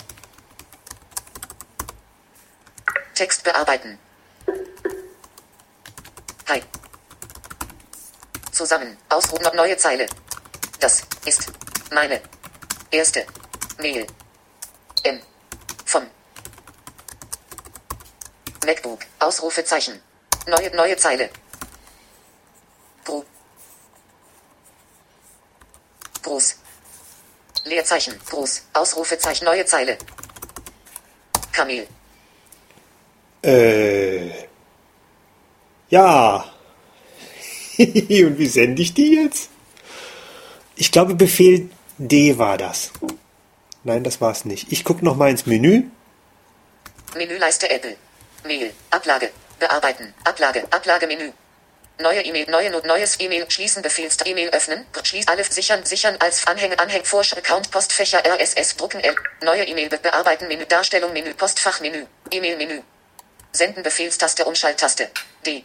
Text 3.14 3.44
bearbeiten. 3.44 3.98
Hi. 6.48 6.62
Zusammen. 8.52 8.98
Ausruf 9.08 9.40
noch 9.40 9.54
neue 9.54 9.76
Zeile. 9.76 10.06
Das 10.80 11.02
ist 11.24 11.50
meine 11.92 12.20
erste 12.90 13.26
Mail. 13.78 14.06
M. 15.04 15.22
Von. 15.86 16.06
MacBook. 18.66 19.00
Ausrufezeichen. 19.18 20.02
Neue, 20.46 20.74
neue 20.76 20.96
Zeile. 20.96 21.30
Gro. 23.04 23.24
Groß. 26.22 26.59
Leerzeichen. 27.64 28.18
Groß. 28.28 28.62
Ausrufezeichen. 28.72 29.44
Neue 29.44 29.64
Zeile. 29.66 29.98
Kamel. 31.52 31.86
Äh. 33.42 34.30
Ja. 35.88 36.44
Und 37.78 38.38
wie 38.38 38.46
sende 38.46 38.82
ich 38.82 38.94
die 38.94 39.14
jetzt? 39.14 39.50
Ich 40.76 40.92
glaube, 40.92 41.14
Befehl 41.14 41.70
D 41.98 42.38
war 42.38 42.56
das. 42.56 42.92
Nein, 43.84 44.04
das 44.04 44.20
war 44.20 44.30
es 44.30 44.44
nicht. 44.44 44.72
Ich 44.72 44.84
gucke 44.84 45.04
noch 45.04 45.16
mal 45.16 45.30
ins 45.30 45.46
Menü. 45.46 45.84
Menüleiste 47.14 47.68
Apple. 47.68 47.96
Mail. 48.44 48.72
Ablage. 48.90 49.30
Bearbeiten. 49.58 50.14
Ablage. 50.24 50.64
Ablagemenü. 50.70 51.32
Neue 52.01 52.22
E-Mail. 52.22 52.51
Neue 52.51 52.70
Not. 52.70 52.84
Neues 52.86 53.18
E-Mail. 53.20 53.46
Schließen. 53.51 53.82
Befehls. 53.82 54.16
E-Mail 54.24 54.51
öffnen. 54.51 54.86
Schließ. 55.03 55.28
Alles 55.28 55.48
sichern. 55.48 55.84
Sichern 55.84 56.16
als 56.18 56.46
Anhänge. 56.46 56.78
Anhängen. 56.78 57.05
Vorsch. 57.05 57.34
Account. 57.34 57.70
Postfächer. 57.70 58.22
RSS. 58.24 58.76
Drucken. 58.76 59.01
L. 59.01 59.14
Neue 59.42 59.64
E-Mail. 59.64 59.88
Be 59.88 59.98
bearbeiten. 59.98 60.48
Menü. 60.48 60.66
Darstellung. 60.66 61.12
Menü. 61.12 61.34
Postfach. 61.34 61.80
Menü. 61.80 62.07
E-Mail. 62.30 62.57
Menü. 62.57 62.82
Senden. 63.53 63.82
Befehlstaste. 63.82 64.44
Umschalttaste. 64.44 65.11
D. 65.44 65.64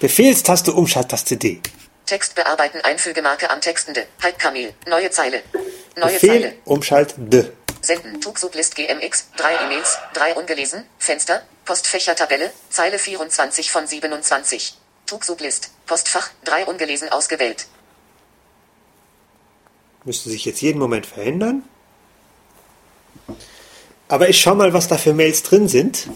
Befehlstaste 0.00 0.72
Umschalttaste 0.72 1.36
D. 1.36 1.60
Text 2.06 2.34
bearbeiten. 2.34 2.80
Einfügemarke 2.82 3.50
am 3.50 3.60
Textende. 3.60 4.06
Halbkamel. 4.22 4.74
Neue 4.86 5.10
Zeile. 5.10 5.42
Neue 5.96 6.12
Befehl 6.12 6.42
Zeile. 6.42 6.54
Umschalt 6.64 7.14
D. 7.16 7.52
Senden. 7.82 8.20
Tugsublist 8.20 8.76
GMX. 8.76 9.28
Drei 9.36 9.54
E-Mails. 9.54 9.98
Drei 10.12 10.34
ungelesen. 10.34 10.86
Fenster. 10.98 11.42
Postfächertabelle. 11.64 12.50
Zeile 12.68 12.98
24 12.98 13.70
von 13.70 13.86
27. 13.86 14.79
Tugsublist. 15.10 15.70
Postfach. 15.86 16.30
Drei 16.44 16.64
ungelesen 16.66 17.08
ausgewählt. 17.08 17.66
Müsste 20.04 20.30
sich 20.30 20.44
jetzt 20.44 20.62
jeden 20.62 20.78
Moment 20.78 21.04
verändern. 21.04 21.64
Aber 24.06 24.28
ich 24.28 24.40
schau 24.40 24.54
mal, 24.54 24.72
was 24.72 24.86
da 24.86 24.96
für 24.98 25.12
Mails 25.12 25.42
drin 25.42 25.66
sind. 25.66 26.08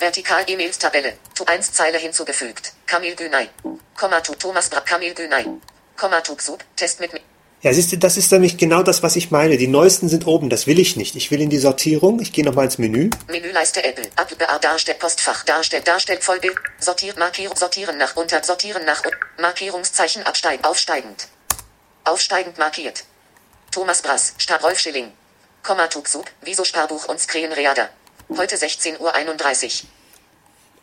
Vertikal 0.00 0.42
E-Mails 0.48 0.78
Tabelle. 0.78 1.16
Tu 1.36 1.44
1 1.44 1.72
Zeile 1.72 1.98
hinzugefügt. 1.98 2.72
Kamil 2.86 3.14
Günay. 3.14 3.48
Komma 3.96 4.20
tu 4.20 4.34
Thomas 4.34 4.68
Bra 4.68 4.80
Kamil 4.80 5.14
Günay. 5.14 5.46
Komma 5.96 6.20
Tugsub. 6.20 6.64
Test 6.74 6.98
mit. 6.98 7.12
Ja, 7.62 7.72
siehst 7.72 7.90
du, 7.90 7.96
das 7.96 8.16
ist 8.16 8.30
nämlich 8.32 8.58
genau 8.58 8.82
das, 8.82 9.02
was 9.02 9.16
ich 9.16 9.30
meine. 9.30 9.56
Die 9.56 9.66
neuesten 9.66 10.08
sind 10.08 10.26
oben, 10.26 10.50
das 10.50 10.66
will 10.66 10.78
ich 10.78 10.96
nicht. 10.96 11.16
Ich 11.16 11.30
will 11.30 11.40
in 11.40 11.48
die 11.48 11.58
Sortierung. 11.58 12.20
Ich 12.20 12.32
gehe 12.32 12.44
nochmal 12.44 12.66
ins 12.66 12.78
Menü. 12.78 13.10
Menüleiste 13.28 13.82
Apple. 13.82 14.04
Apple 14.16 14.36
Darstell 14.60 14.94
Postfach 14.96 15.42
Darstell 15.44 15.80
Darstell 15.80 16.20
Vollbild. 16.20 16.56
Sortiert 16.78 17.18
Markierung 17.18 17.56
Sortieren 17.56 17.96
nach 17.96 18.14
unter 18.14 18.44
Sortieren 18.44 18.84
nach 18.84 19.04
un 19.04 19.12
Markierungszeichen 19.40 20.22
absteigen 20.24 20.64
aufsteigend. 20.64 21.28
Aufsteigend 22.04 22.58
markiert. 22.58 23.04
Thomas 23.72 24.02
Brass, 24.02 24.34
Star 24.38 24.60
Rolf 24.60 24.78
Schilling. 24.78 25.12
Komma 25.62 25.88
Tugsub, 25.88 26.26
Wieso 26.42 26.62
Sparbuch 26.64 27.08
und 27.08 27.18
Skrenreada. 27.18 27.88
Heute 28.36 28.56
16.31 28.56 29.82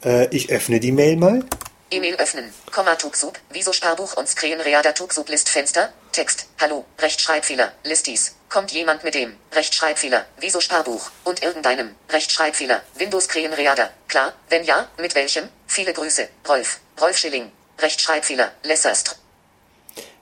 Uhr. 0.03 0.11
Äh, 0.11 0.27
ich 0.35 0.51
öffne 0.51 0.79
die 0.79 0.91
Mail 0.91 1.15
mal. 1.15 1.45
E-Mail 1.91 2.15
öffnen. 2.15 2.53
Komma 2.71 2.95
Tugsub, 2.95 3.39
Wieso 3.51 3.71
Sparbuch 3.71 4.17
und 4.17 4.27
Skrenreada 4.27 4.91
Tugsub 4.91 5.29
Listfenster. 5.29 5.93
Text. 6.13 6.47
Hallo, 6.61 6.85
Rechtschreibfehler, 6.99 7.73
Listis. 7.83 8.35
Kommt 8.47 8.71
jemand 8.71 9.03
mit 9.03 9.15
dem 9.15 9.33
Rechtschreibfehler, 9.51 10.25
Wieso 10.39 10.61
Sparbuch 10.61 11.09
und 11.23 11.41
irgendeinem 11.41 11.95
Rechtschreibfehler, 12.09 12.83
Windows 12.95 13.27
Krähenreader. 13.27 13.89
Klar, 14.07 14.33
wenn 14.49 14.63
ja, 14.63 14.87
mit 14.99 15.15
welchem? 15.15 15.49
Viele 15.65 15.91
Grüße, 15.91 16.29
Rolf, 16.47 16.79
Rolf 17.01 17.17
Schilling. 17.17 17.51
Rechtschreibfehler, 17.79 18.51
Lesserst. 18.63 19.19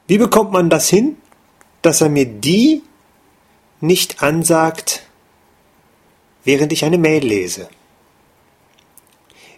Wie 0.07 0.17
bekommt 0.17 0.51
man 0.53 0.69
das 0.69 0.89
hin, 0.89 1.17
dass 1.81 1.99
er 1.99 2.09
mir 2.09 2.25
die 2.25 2.83
nicht 3.81 4.23
ansagt, 4.23 5.03
während 6.45 6.71
ich 6.71 6.85
eine 6.85 6.97
Mail 6.97 7.23
lese? 7.23 7.69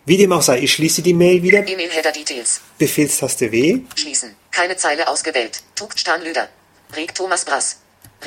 Wie 0.06 0.18
dem 0.18 0.34
auch 0.34 0.42
sei, 0.42 0.60
ich 0.60 0.74
schließe 0.74 1.04
die 1.04 1.14
Mail 1.14 1.44
wieder. 1.44 1.66
E-Mail 1.66 1.92
Header 1.92 2.12
Details. 2.12 2.60
Befehlstaste 2.78 3.52
W. 3.52 3.82
Schließen. 3.96 4.43
Keine 4.54 4.78
Zeile 4.78 5.08
ausgewählt. 5.08 5.64
Tugt 5.76 6.00
Stan 6.00 6.22
Lüder. 6.22 6.48
Reg 6.96 7.16
Thomas 7.16 7.44
Brass. 7.44 7.78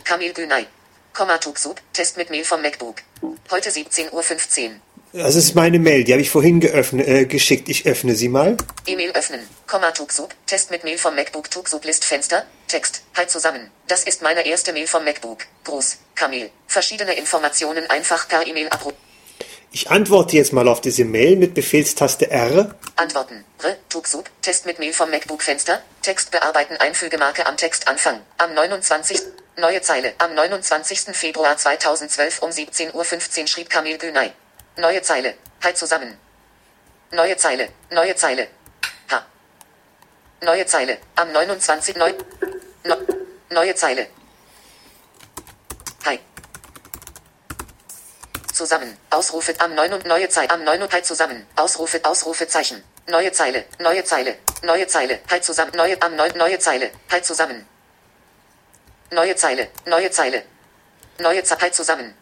Kamil 0.03 0.33
Günay. 0.33 0.67
Komma 1.15 1.39
Tugsub. 1.39 1.81
Test 1.93 2.17
mit 2.17 2.31
Mail 2.31 2.45
vom 2.45 2.61
MacBook. 2.61 2.97
Heute 3.51 3.71
17.15 3.71 4.11
Uhr. 4.13 4.71
Das 5.13 5.37
ist 5.37 5.55
meine 5.55 5.79
Mail, 5.79 6.03
die 6.03 6.13
habe 6.13 6.21
ich 6.21 6.29
vorhin 6.29 6.59
geöffnet, 6.59 7.07
äh, 7.07 7.25
geschickt. 7.27 7.69
Ich 7.69 7.87
öffne 7.87 8.17
sie 8.17 8.29
mal. 8.29 8.57
E-Mail 8.87 9.13
öffnen. 9.13 9.41
Komma 9.69 9.93
Tuxub. 9.93 10.35
Test 10.47 10.73
mit 10.73 10.83
Mail 10.83 10.99
vom 10.99 11.15
MacBook 11.15 11.49
Tuxub 11.49 11.85
List 11.85 12.05
Fenster. 12.05 12.45
Text. 12.67 13.03
Halt 13.17 13.31
zusammen. 13.31 13.71
Das 13.87 14.03
ist 14.03 14.21
meine 14.21 14.45
erste 14.45 14.73
Mail 14.73 14.89
vom 14.89 15.05
MacBook. 15.05 15.47
Gruß. 15.63 15.99
Kamil. 16.17 16.51
Verschiedene 16.67 17.15
Informationen 17.15 17.89
einfach 17.89 18.27
per 18.29 18.45
E-Mail 18.45 18.69
abrufen. 18.69 19.06
Ich 19.77 19.91
antworte 19.91 20.39
jetzt 20.39 20.55
mal 20.55 20.69
auf 20.69 20.81
diese 20.81 21.05
Mail 21.05 21.37
mit 21.37 21.53
Befehlstaste 21.53 22.31
R. 22.31 22.75
Antworten. 22.97 23.45
Re, 23.61 23.77
Tuxub, 23.91 24.31
Test 24.41 24.65
mit 24.65 24.79
Mail 24.79 24.95
vom 24.95 25.11
MacBook 25.11 25.43
Fenster. 25.43 25.83
Text 26.01 26.31
bearbeiten 26.31 26.79
Einfügemarke 26.79 27.45
am 27.45 27.59
Textanfang. 27.59 28.23
Am 28.39 28.55
29. 28.55 29.21
Neue 29.59 29.83
Zeile. 29.83 30.15
Am 30.17 30.35
29. 30.35 31.15
Februar 31.15 31.59
2012 31.59 32.41
um 32.41 32.49
17.15 32.49 32.95
Uhr 32.95 33.47
schrieb 33.49 33.69
Kamil 33.69 33.99
Günay. 33.99 34.33
Neue 34.79 35.03
Zeile. 35.03 35.35
Halt 35.63 35.77
zusammen. 35.77 36.17
Neue 37.13 37.37
Zeile. 37.37 37.69
Neue 37.91 38.17
Zeile. 38.17 38.49
H. 39.11 39.27
Neue 40.41 40.65
Zeile. 40.65 40.97
Am 41.17 41.31
29. 41.33 41.97
Neu, 41.97 42.15
Neu, 42.83 42.97
neue 43.51 43.75
Zeile. 43.75 44.07
Hi. 46.07 46.19
Zusammen. 48.57 48.97
Ausrufe 49.11 49.55
am 49.59 49.75
9 49.75 49.93
und 49.93 50.07
neue 50.07 50.31
Zeile. 50.31 50.49
Am 50.49 50.65
9 50.65 50.83
und 50.83 50.91
halt 50.91 51.05
zusammen. 51.05 51.47
Ausrufe, 51.57 52.01
Ausrufezeichen. 52.03 52.83
Neue 53.07 53.31
Zeile. 53.31 53.67
Neue 53.79 54.03
Zeile. 54.03 54.39
Neue 54.63 54.87
Zeile. 54.87 55.21
Halt 55.31 55.45
zusammen. 55.45 55.73
Neue, 55.77 56.01
am 56.01 56.17
9, 56.17 56.39
neue 56.39 56.59
Zeile. 56.59 56.91
Halt 57.11 57.27
zusammen. 57.27 57.67
Neue 59.11 59.37
Zeile. 59.37 59.69
Neue 59.85 60.11
Zeile. 60.11 60.43
Neue 61.19 61.45
Zeile. 61.45 61.61
Halt 61.61 61.75
zusammen. 61.75 62.15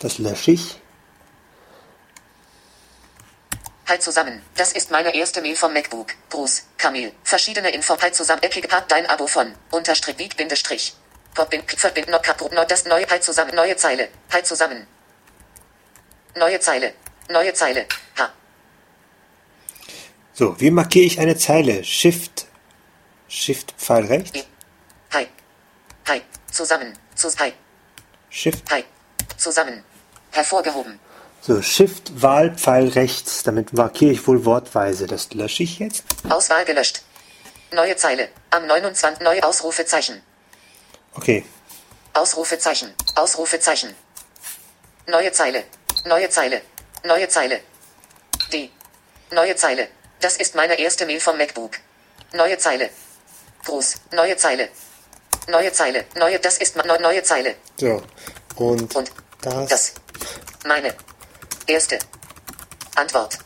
Das 0.00 0.18
lösche 0.18 0.50
ich. 0.50 0.80
Halt 3.86 4.02
zusammen. 4.02 4.42
Das 4.56 4.72
ist 4.72 4.90
meine 4.90 5.14
erste 5.14 5.40
Mail 5.40 5.54
vom 5.54 5.72
MacBook. 5.72 6.08
Gruß. 6.30 6.64
Kamil. 6.78 7.12
Verschiedene 7.22 7.70
Info. 7.70 7.96
Halt 8.02 8.16
zusammen. 8.16 8.42
Eckige 8.42 8.66
Part. 8.66 8.90
Dein 8.90 9.06
Abo 9.06 9.28
von. 9.28 9.54
Unterstrich. 9.70 10.16
Beat. 10.16 10.36
Bindestrich. 10.36 10.94
Pop. 11.36 11.48
Bin. 11.48 11.62
Verbind. 11.62 12.08
Kap. 12.24 12.40
Not. 12.52 12.72
Das 12.72 12.86
neue. 12.86 13.06
Halt 13.08 13.22
zusammen. 13.22 13.54
Neue 13.54 13.76
Zeile. 13.76 14.08
Halt 14.32 14.48
zusammen. 14.48 14.88
Neue 16.36 16.60
Zeile. 16.60 16.92
Neue 17.30 17.54
Zeile. 17.54 17.86
H. 18.18 18.30
So, 20.34 20.60
wie 20.60 20.70
markiere 20.70 21.06
ich 21.06 21.18
eine 21.18 21.36
Zeile? 21.36 21.82
Shift. 21.82 22.46
Shift 23.26 23.72
Pfeil 23.78 24.04
rechts. 24.04 24.46
Hi. 25.14 25.26
Hi. 26.08 26.20
Zusammen. 26.50 26.92
Zus. 27.14 27.38
Hi. 27.38 27.54
Shift. 28.28 28.70
Hi. 28.70 28.84
Zusammen. 29.38 29.82
Hervorgehoben. 30.30 31.00
So, 31.40 31.62
Shift 31.62 32.20
Wahl 32.20 32.54
Pfeil 32.54 32.88
rechts. 32.88 33.42
Damit 33.42 33.72
markiere 33.72 34.12
ich 34.12 34.26
wohl 34.26 34.44
wortweise. 34.44 35.06
Das 35.06 35.32
lösche 35.32 35.62
ich 35.62 35.78
jetzt. 35.78 36.04
Auswahl 36.28 36.66
gelöscht. 36.66 37.00
Neue 37.72 37.96
Zeile. 37.96 38.28
Am 38.50 38.66
29. 38.66 39.22
Neue 39.22 39.42
Ausrufezeichen. 39.42 40.20
Okay. 41.14 41.46
Ausrufezeichen. 42.12 42.92
Ausrufezeichen. 43.14 43.94
Neue 45.06 45.32
Zeile. 45.32 45.64
Neue 46.06 46.28
Zeile. 46.30 46.62
Neue 47.04 47.28
Zeile. 47.28 47.60
D. 48.52 48.70
Neue 49.32 49.56
Zeile. 49.56 49.88
Das 50.20 50.36
ist 50.36 50.54
meine 50.54 50.78
erste 50.78 51.04
Mail 51.06 51.20
vom 51.20 51.36
MacBook. 51.36 51.72
Neue 52.32 52.56
Zeile. 52.58 52.90
Gruß. 53.64 53.96
Neue 54.12 54.36
Zeile. 54.36 54.68
Neue 55.48 55.72
Zeile. 55.72 56.04
Neue. 56.16 56.38
Das 56.38 56.58
ist 56.58 56.76
neu- 56.76 56.98
neue 56.98 57.22
Zeile. 57.22 57.56
So. 57.80 58.02
Und, 58.56 58.94
Und 58.94 59.10
das. 59.42 59.68
Das. 59.68 59.94
Meine. 60.64 60.94
Erste. 61.66 61.98
Antwort. 62.94 63.38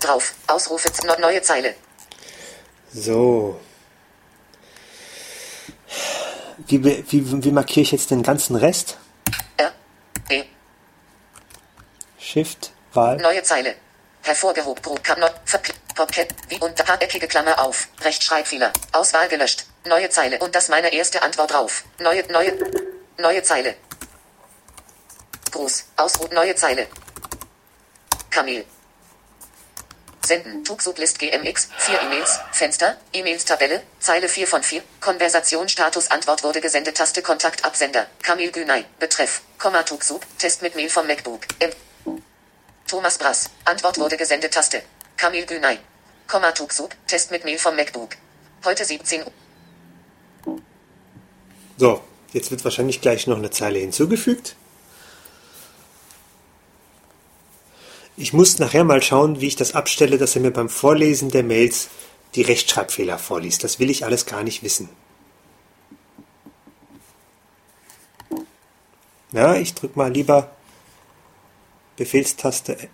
Drauf. 0.00 0.34
Ausrufe. 0.48 0.88
ne- 1.06 1.16
Neue 1.20 1.42
Zeile. 1.42 1.74
So. 2.92 3.60
Wie, 6.66 6.84
wie, 6.84 7.44
wie 7.44 7.52
markiere 7.52 7.82
ich 7.82 7.92
jetzt 7.92 8.10
den 8.10 8.22
ganzen 8.22 8.56
Rest? 8.56 8.96
R. 9.56 9.72
E. 10.28 10.44
Shift 12.30 12.70
Wahl. 12.92 13.16
Neue 13.16 13.42
Zeile. 13.42 13.74
Hervorgehoben. 14.22 14.82
Pro. 14.82 14.94
Ka- 15.02 15.16
Not. 15.16 15.32
Verkl- 15.46 15.74
Popcat. 15.96 16.28
Wie 16.48 16.58
unter 16.58 16.86
haareckige 16.86 17.26
Klammer 17.26 17.58
auf. 17.60 17.88
Rechtschreibfehler. 18.02 18.72
Auswahl 18.92 19.28
gelöscht. 19.28 19.64
Neue 19.84 20.10
Zeile. 20.10 20.38
Und 20.38 20.54
das 20.54 20.68
meine 20.68 20.92
erste 20.92 21.22
Antwort 21.22 21.52
drauf. 21.52 21.84
Neue, 21.98 22.24
neue, 22.30 22.52
neue 23.18 23.42
Zeile. 23.42 23.74
Gruß. 25.50 25.86
Ausruf. 25.96 26.30
Neue 26.30 26.54
Zeile. 26.54 26.86
Kamil. 28.30 28.64
Senden. 30.24 30.62
Tuxublist 30.64 31.18
GMX. 31.18 31.68
4 31.78 32.02
E-Mails. 32.02 32.38
Fenster. 32.52 32.96
E-Mails 33.12 33.44
Tabelle. 33.44 33.82
Zeile 33.98 34.28
4 34.28 34.46
von 34.46 34.62
4. 34.62 34.82
Konversation 35.00 35.68
Status 35.68 36.10
Antwort 36.12 36.44
wurde 36.44 36.60
gesendet. 36.60 36.96
Taste 36.96 37.22
Kontakt 37.22 37.64
Absender. 37.64 38.06
Kamil 38.22 38.52
Günay. 38.52 38.84
Betreff. 39.00 39.42
Komma 39.58 39.82
Tuxub. 39.82 40.24
Test 40.38 40.62
mit 40.62 40.76
Mail 40.76 40.88
vom 40.90 41.06
MacBook. 41.08 41.40
M. 41.58 41.72
Thomas 42.90 43.18
Brass. 43.18 43.48
Antwort 43.66 43.98
wurde 44.00 44.16
gesendet. 44.16 44.52
Taste. 44.52 44.82
Kamil 45.16 45.46
Günay. 45.46 45.78
Komma 46.26 46.50
Tuxub. 46.50 46.92
Test 47.06 47.30
mit 47.30 47.44
Mail 47.44 47.56
vom 47.56 47.76
MacBook. 47.76 48.16
Heute 48.64 48.84
17 48.84 49.22
Uhr. 49.22 50.60
So, 51.76 52.02
jetzt 52.32 52.50
wird 52.50 52.64
wahrscheinlich 52.64 53.00
gleich 53.00 53.28
noch 53.28 53.36
eine 53.36 53.52
Zeile 53.52 53.78
hinzugefügt. 53.78 54.56
Ich 58.16 58.32
muss 58.32 58.58
nachher 58.58 58.82
mal 58.82 59.00
schauen, 59.00 59.40
wie 59.40 59.46
ich 59.46 59.54
das 59.54 59.76
abstelle, 59.76 60.18
dass 60.18 60.34
er 60.34 60.42
mir 60.42 60.50
beim 60.50 60.68
Vorlesen 60.68 61.30
der 61.30 61.44
Mails 61.44 61.90
die 62.34 62.42
Rechtschreibfehler 62.42 63.18
vorliest. 63.20 63.62
Das 63.62 63.78
will 63.78 63.88
ich 63.88 64.04
alles 64.04 64.26
gar 64.26 64.42
nicht 64.42 64.64
wissen. 64.64 64.88
Ja, 69.30 69.54
ich 69.54 69.74
drücke 69.74 69.96
mal 69.96 70.12
lieber 70.12 70.50
Befehlstaste. 72.00 72.88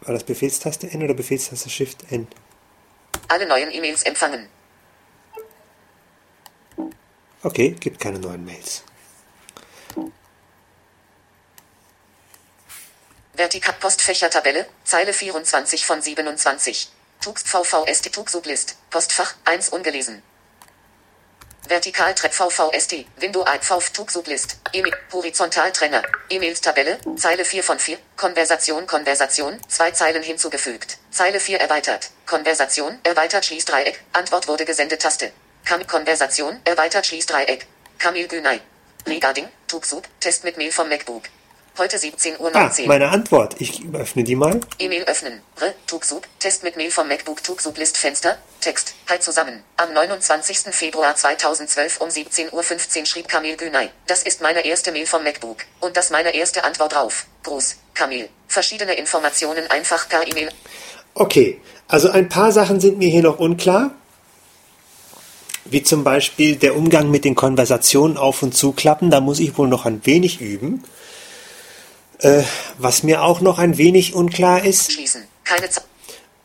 War 0.00 0.14
das 0.14 0.24
Befehlstaste 0.24 0.90
N 0.90 1.02
oder 1.02 1.12
Befehlstaste 1.12 1.68
Shift 1.68 2.10
N? 2.10 2.26
Alle 3.28 3.46
neuen 3.46 3.70
E-Mails 3.70 4.04
empfangen. 4.04 4.48
Okay, 7.42 7.76
gibt 7.78 8.00
keine 8.00 8.18
neuen 8.18 8.42
Mails. 8.42 8.84
Vertikal 13.34 13.74
Postfächertabelle, 13.78 14.66
Zeile 14.82 15.12
24 15.12 15.84
von 15.84 16.00
27. 16.00 16.88
Tux 17.20 17.42
VVST 17.42 18.14
Tuxublist, 18.14 18.78
Postfach 18.88 19.34
1 19.44 19.68
ungelesen. 19.68 20.22
Vertikaltrepp 21.70 22.34
VVST, 22.34 23.06
Window 23.20 23.44
1 23.44 23.64
V 23.64 23.80
Tuxublist, 23.92 24.56
E-Mail, 24.72 24.92
Horizontaltrenner, 25.12 26.02
E-Mails 26.28 26.60
Tabelle, 26.60 26.98
Zeile 27.14 27.44
4 27.44 27.62
von 27.62 27.78
4, 27.78 27.96
Konversation 28.16 28.88
Konversation, 28.88 29.56
zwei 29.68 29.92
Zeilen 29.92 30.24
hinzugefügt, 30.24 30.98
Zeile 31.12 31.38
4 31.38 31.60
erweitert, 31.60 32.10
Konversation, 32.26 32.98
erweitert 33.04 33.44
Schließdreieck, 33.44 34.00
Antwort 34.12 34.48
wurde 34.48 34.64
gesendet 34.64 35.00
Taste. 35.00 35.30
Kam 35.64 35.86
Konversation, 35.86 36.60
erweitert 36.64 37.06
Schließdreieck, 37.06 37.68
Kamil 37.98 38.26
Günay. 38.26 38.60
Regarding, 39.06 39.48
Tuxub, 39.68 40.08
Test 40.18 40.42
mit 40.42 40.56
Mail 40.56 40.72
vom 40.72 40.88
MacBook. 40.88 41.22
Heute 41.80 41.96
17.19 41.96 42.40
Uhr. 42.40 42.54
Ah, 42.54 42.70
meine 42.84 43.08
Antwort. 43.08 43.56
Ich 43.58 43.80
öffne 43.94 44.22
die 44.22 44.36
mal. 44.36 44.60
E-Mail 44.78 45.04
öffnen. 45.04 45.40
Re, 45.58 45.72
Tuxub, 45.86 46.26
Test 46.38 46.62
mit 46.62 46.76
Mail 46.76 46.90
vom 46.90 47.08
MacBook 47.08 47.42
Tuxub 47.42 47.78
List 47.78 47.96
Fenster, 47.96 48.36
Text, 48.60 48.92
halt 49.08 49.22
zusammen. 49.22 49.62
Am 49.78 49.90
29. 49.94 50.74
Februar 50.74 51.16
2012 51.16 52.02
um 52.02 52.10
17.15 52.10 52.52
Uhr 52.52 53.06
schrieb 53.06 53.28
Kamil 53.28 53.56
Günay. 53.56 53.88
Das 54.06 54.24
ist 54.24 54.42
meine 54.42 54.62
erste 54.62 54.92
Mail 54.92 55.06
vom 55.06 55.24
MacBook. 55.24 55.56
Und 55.80 55.96
das 55.96 56.10
meine 56.10 56.34
erste 56.34 56.64
Antwort 56.64 56.92
drauf. 56.92 57.24
Gruß, 57.44 57.76
Kamil. 57.94 58.28
Verschiedene 58.46 58.92
Informationen 58.92 59.66
einfach 59.70 60.06
per 60.06 60.28
E-Mail. 60.28 60.50
Okay, 61.14 61.62
also 61.88 62.10
ein 62.10 62.28
paar 62.28 62.52
Sachen 62.52 62.80
sind 62.80 62.98
mir 62.98 63.08
hier 63.08 63.22
noch 63.22 63.38
unklar. 63.38 63.92
Wie 65.64 65.82
zum 65.82 66.04
Beispiel 66.04 66.56
der 66.56 66.76
Umgang 66.76 67.10
mit 67.10 67.24
den 67.24 67.34
Konversationen 67.34 68.18
auf 68.18 68.42
und 68.42 68.54
zuklappen. 68.54 69.10
Da 69.10 69.22
muss 69.22 69.40
ich 69.40 69.56
wohl 69.56 69.68
noch 69.68 69.86
ein 69.86 70.04
wenig 70.04 70.42
üben. 70.42 70.84
Äh, 72.22 72.42
was 72.78 73.02
mir 73.02 73.22
auch 73.22 73.40
noch 73.40 73.58
ein 73.58 73.78
wenig 73.78 74.14
unklar 74.14 74.64
ist, 74.64 74.98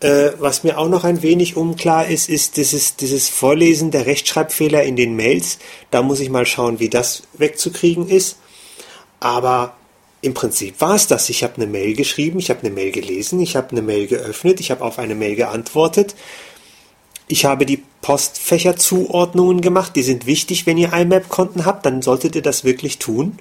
äh, 0.02 0.32
was 0.40 0.64
mir 0.64 0.78
auch 0.78 0.90
noch 0.90 1.04
ein 1.04 1.22
wenig 1.22 1.56
unklar 1.56 2.08
ist, 2.08 2.30
ist 2.30 2.58
dieses, 2.58 2.96
dieses 2.96 3.30
Vorlesen 3.30 3.92
der 3.92 4.06
Rechtschreibfehler 4.06 4.84
in 4.84 4.96
den 4.96 5.16
Mails. 5.16 5.58
Da 5.92 6.02
muss 6.02 6.20
ich 6.20 6.30
mal 6.30 6.46
schauen, 6.46 6.80
wie 6.80 6.90
das 6.90 7.24
wegzukriegen 7.34 8.08
ist. 8.08 8.38
Aber 9.20 9.76
im 10.22 10.34
Prinzip 10.34 10.80
war 10.82 10.96
es 10.96 11.08
das. 11.08 11.30
Ich 11.30 11.44
habe 11.44 11.56
eine 11.56 11.68
Mail 11.68 11.96
geschrieben, 11.96 12.40
ich 12.40 12.50
habe 12.50 12.62
eine 12.62 12.72
Mail 12.72 12.92
gelesen, 12.92 13.40
ich 13.40 13.56
habe 13.56 13.72
eine 13.72 13.82
Mail 13.82 14.08
geöffnet, 14.08 14.60
ich 14.60 14.72
habe 14.72 14.84
auf 14.84 15.00
eine 15.00 15.16
Mail 15.16 15.36
geantwortet. 15.36 16.16
Ich 17.28 17.46
habe 17.46 17.66
die 17.66 17.84
Postfächerzuordnungen 18.02 19.62
gemacht. 19.62 19.96
Die 19.96 20.04
sind 20.04 20.26
wichtig, 20.26 20.68
wenn 20.68 20.78
ihr 20.78 20.94
IMAP-Konten 20.94 21.66
habt, 21.66 21.86
dann 21.86 22.02
solltet 22.02 22.36
ihr 22.36 22.42
das 22.42 22.64
wirklich 22.64 23.00
tun. 23.00 23.40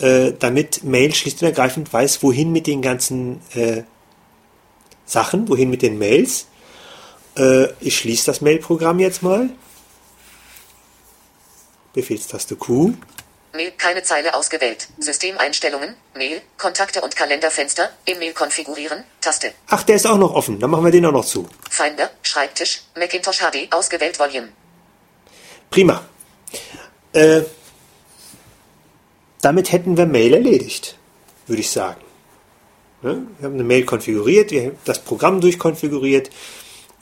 Äh, 0.00 0.32
damit 0.38 0.84
Mail 0.84 1.14
schlicht 1.14 1.42
und 1.42 1.48
ergreifend 1.48 1.92
weiß, 1.92 2.22
wohin 2.22 2.52
mit 2.52 2.66
den 2.66 2.82
ganzen 2.82 3.40
äh, 3.54 3.82
Sachen, 5.06 5.48
wohin 5.48 5.70
mit 5.70 5.82
den 5.82 5.98
Mails. 5.98 6.46
Äh, 7.36 7.68
ich 7.80 7.98
schließe 7.98 8.26
das 8.26 8.40
Mail-Programm 8.40 8.98
jetzt 8.98 9.22
mal. 9.22 9.50
Befehlstaste 11.92 12.56
Q. 12.56 12.94
Mail, 13.52 13.72
keine 13.72 14.02
Zeile 14.02 14.34
ausgewählt. 14.34 14.88
Systemeinstellungen, 14.98 15.96
Mail, 16.14 16.40
Kontakte 16.56 17.00
und 17.00 17.16
Kalenderfenster, 17.16 17.90
E-Mail 18.06 18.32
konfigurieren, 18.32 19.02
Taste. 19.20 19.52
Ach, 19.66 19.82
der 19.82 19.96
ist 19.96 20.06
auch 20.06 20.18
noch 20.18 20.34
offen. 20.34 20.60
Dann 20.60 20.70
machen 20.70 20.84
wir 20.84 20.92
den 20.92 21.04
auch 21.06 21.12
noch 21.12 21.24
zu. 21.24 21.48
Finder, 21.68 22.10
Schreibtisch, 22.22 22.82
Macintosh 22.96 23.38
HD, 23.38 23.72
ausgewählt 23.72 24.18
Volume. 24.20 24.50
Prima. 25.68 26.04
Äh, 27.12 27.42
damit 29.40 29.72
hätten 29.72 29.96
wir 29.96 30.06
Mail 30.06 30.34
erledigt, 30.34 30.96
würde 31.46 31.60
ich 31.60 31.70
sagen. 31.70 32.00
Ne? 33.02 33.26
Wir 33.38 33.46
haben 33.46 33.54
eine 33.54 33.64
Mail 33.64 33.84
konfiguriert, 33.84 34.50
wir 34.50 34.64
haben 34.64 34.78
das 34.84 34.98
Programm 35.00 35.40
durchkonfiguriert. 35.40 36.30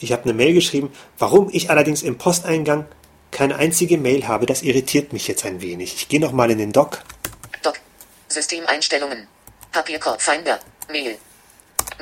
Ich 0.01 0.13
habe 0.13 0.23
eine 0.25 0.35
Mail 0.35 0.55
geschrieben. 0.55 0.93
Warum 1.19 1.49
ich 1.53 1.71
allerdings 1.71 2.03
im 2.03 2.19
Posteingang 2.19 2.87
keine 3.31 3.57
einzige 3.57 3.99
Mail 3.99 4.29
habe, 4.29 4.47
das 4.47 4.63
irritiert 4.63 5.13
mich 5.13 5.27
jetzt 5.27 5.45
ein 5.45 5.61
wenig. 5.61 5.95
Ich 5.95 6.09
gehe 6.09 6.21
nochmal 6.21 6.51
in 6.51 6.59
den 6.59 6.73
Doc. 6.73 7.03
Doc. 7.63 7.81
Systemeinstellungen. 8.29 9.27
Papierkorb 9.73 10.23
Finder. 10.23 10.61
Mail. 10.91 11.19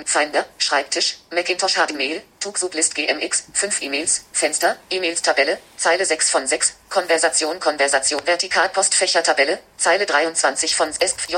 Finder, 0.04 0.44
Schreibtisch, 0.58 1.18
Macintosh 1.30 1.74
HD 1.74 1.94
Mail, 1.94 2.22
Tugsublist 2.40 2.94
GMX, 2.94 3.44
5 3.52 3.82
E-Mails, 3.82 4.24
Fenster, 4.32 4.76
E-Mails 4.90 5.22
Tabelle, 5.22 5.58
Zeile 5.76 6.04
6 6.04 6.30
von 6.30 6.46
6, 6.46 6.74
Konversation, 6.90 7.58
Konversation, 7.58 8.20
Vertikalpostfächer 8.24 9.22
Tabelle, 9.22 9.58
Zeile 9.78 10.04
23 10.04 10.76
von 10.76 10.90
SFJ, 10.92 11.36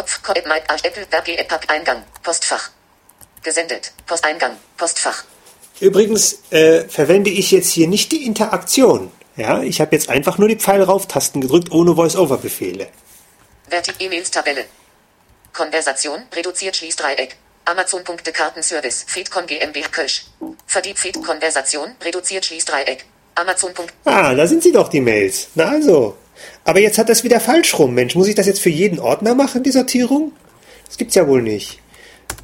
Apple, 0.83 1.07
Berge, 1.07 1.47
Eingang, 1.69 2.05
Postfach. 2.23 2.71
Gesendet, 3.43 3.93
Posteingang, 4.07 4.57
Postfach. 4.77 5.25
Übrigens 5.81 6.51
äh, 6.51 6.89
verwende 6.89 7.31
ich 7.31 7.53
jetzt 7.53 7.71
hier 7.71 7.87
nicht 7.87 8.11
die 8.11 8.27
Interaktion. 8.27 9.13
Ja, 9.37 9.63
ich 9.63 9.81
habe 9.81 9.95
jetzt 9.95 10.09
einfach 10.09 10.37
nur 10.39 10.49
die 10.49 10.57
Pfeil 10.57 10.83
rauf-Tasten 10.83 11.41
gedrückt 11.41 11.71
ohne 11.71 11.95
Voice-Over-Befehle. 11.95 12.89
Verti 13.69 13.93
E-Mails 14.01 14.33
Tabelle. 14.33 14.65
Konversation, 15.53 16.23
reduziert 16.35 16.77
Schließdreieck. 16.77 17.37
Amazon.de 17.69 18.33
Kartenservice, 18.33 19.05
Feedcon 19.07 19.47
GmbH 19.47 19.89
Kölsch. 19.89 20.25
Verdieb 20.67 20.99
Feed 20.99 21.23
Konversation, 21.23 21.91
reduziert 22.03 22.47
Schließdreieck. 22.47 23.05
Amazon. 23.35 23.73
Ah, 24.07 24.35
da 24.35 24.47
sind 24.47 24.63
sie 24.63 24.73
doch, 24.73 24.89
die 24.89 25.03
Mails. 25.03 25.49
Na 25.55 25.69
also. 25.69 26.17
Aber 26.65 26.81
jetzt 26.81 26.97
hat 26.97 27.11
das 27.11 27.25
wieder 27.25 27.41
falsch 27.41 27.79
rum, 27.79 27.93
Mensch. 27.93 28.15
Muss 28.15 28.27
ich 28.27 28.35
das 28.35 28.47
jetzt 28.47 28.61
für 28.61 28.71
jeden 28.71 28.99
Ordner 28.99 29.35
machen, 29.35 29.63
die 29.63 29.71
Sortierung? 29.71 30.33
Das 30.87 30.97
gibt's 30.97 31.15
ja 31.15 31.29
wohl 31.29 31.43
nicht. 31.43 31.81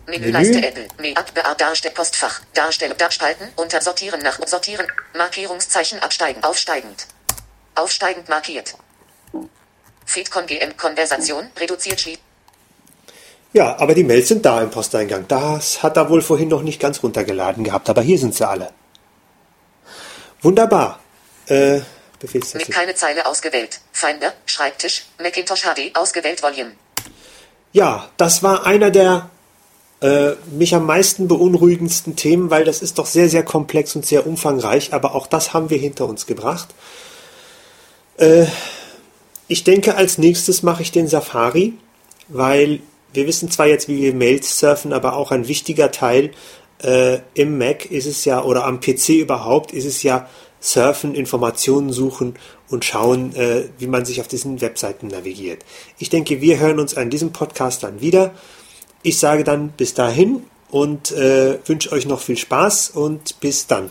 Menüleiste 0.06 0.58
Apple. 0.58 0.88
Apple 0.98 1.42
Darstell 1.56 1.92
Postfach. 1.92 2.42
Darstellung. 2.52 2.98
Spalten. 3.08 3.48
Unter 3.56 3.80
Sortieren 3.80 4.20
nach 4.20 4.38
Sortieren. 4.46 4.86
Markierungszeichen 5.16 6.00
absteigen. 6.00 6.44
Aufsteigend. 6.44 7.06
Aufsteigend 7.74 8.28
markiert. 8.28 8.76
Feedcon 10.04 10.44
GM 10.46 10.76
Konversation. 10.76 11.48
Reduziert 11.58 12.00
Schließ. 12.00 12.18
Ja, 13.54 13.76
aber 13.78 13.94
die 13.94 14.02
Mails 14.02 14.26
sind 14.26 14.44
da 14.44 14.60
im 14.60 14.70
Posteingang. 14.70 15.26
Das 15.28 15.82
hat 15.84 15.96
er 15.96 16.10
wohl 16.10 16.22
vorhin 16.22 16.48
noch 16.48 16.62
nicht 16.62 16.80
ganz 16.80 17.02
runtergeladen 17.04 17.62
gehabt, 17.62 17.88
aber 17.88 18.02
hier 18.02 18.18
sind 18.18 18.34
sie 18.34 18.46
alle. 18.46 18.70
Wunderbar. 20.42 20.98
Äh, 21.46 21.80
Mit 22.20 22.70
keine 22.70 22.96
Zeile 22.96 23.24
ausgewählt. 23.26 23.80
Finder, 23.92 24.32
Schreibtisch, 24.46 25.06
Macintosh 25.22 25.62
HD, 25.62 25.94
ausgewählt 25.94 26.42
Volume. 26.42 26.72
Ja, 27.72 28.10
das 28.16 28.42
war 28.42 28.66
einer 28.66 28.90
der 28.90 29.30
äh, 30.00 30.32
mich 30.50 30.74
am 30.74 30.86
meisten 30.86 31.28
beunruhigendsten 31.28 32.16
Themen, 32.16 32.50
weil 32.50 32.64
das 32.64 32.82
ist 32.82 32.98
doch 32.98 33.06
sehr, 33.06 33.28
sehr 33.28 33.44
komplex 33.44 33.94
und 33.94 34.04
sehr 34.04 34.26
umfangreich, 34.26 34.92
aber 34.92 35.14
auch 35.14 35.28
das 35.28 35.52
haben 35.54 35.70
wir 35.70 35.78
hinter 35.78 36.06
uns 36.06 36.26
gebracht. 36.26 36.68
Äh, 38.16 38.46
ich 39.46 39.62
denke, 39.62 39.94
als 39.94 40.18
nächstes 40.18 40.64
mache 40.64 40.82
ich 40.82 40.90
den 40.90 41.06
Safari, 41.06 41.74
weil 42.26 42.80
wir 43.14 43.26
wissen 43.26 43.50
zwar 43.50 43.66
jetzt, 43.66 43.88
wie 43.88 44.02
wir 44.02 44.14
Mails 44.14 44.58
surfen, 44.58 44.92
aber 44.92 45.16
auch 45.16 45.30
ein 45.30 45.48
wichtiger 45.48 45.90
Teil 45.90 46.32
äh, 46.82 47.18
im 47.34 47.58
Mac 47.58 47.86
ist 47.86 48.06
es 48.06 48.24
ja, 48.24 48.42
oder 48.42 48.64
am 48.64 48.80
PC 48.80 49.10
überhaupt, 49.10 49.72
ist 49.72 49.86
es 49.86 50.02
ja 50.02 50.28
surfen, 50.60 51.14
Informationen 51.14 51.92
suchen 51.92 52.34
und 52.68 52.84
schauen, 52.84 53.34
äh, 53.36 53.64
wie 53.78 53.86
man 53.86 54.04
sich 54.04 54.20
auf 54.20 54.28
diesen 54.28 54.60
Webseiten 54.60 55.08
navigiert. 55.08 55.64
Ich 55.98 56.10
denke, 56.10 56.40
wir 56.40 56.58
hören 56.58 56.78
uns 56.78 56.96
an 56.96 57.10
diesem 57.10 57.32
Podcast 57.32 57.82
dann 57.82 58.00
wieder. 58.00 58.32
Ich 59.02 59.18
sage 59.18 59.44
dann 59.44 59.70
bis 59.70 59.94
dahin 59.94 60.44
und 60.70 61.12
äh, 61.12 61.58
wünsche 61.66 61.92
euch 61.92 62.06
noch 62.06 62.20
viel 62.20 62.38
Spaß 62.38 62.90
und 62.90 63.38
bis 63.40 63.66
dann. 63.66 63.90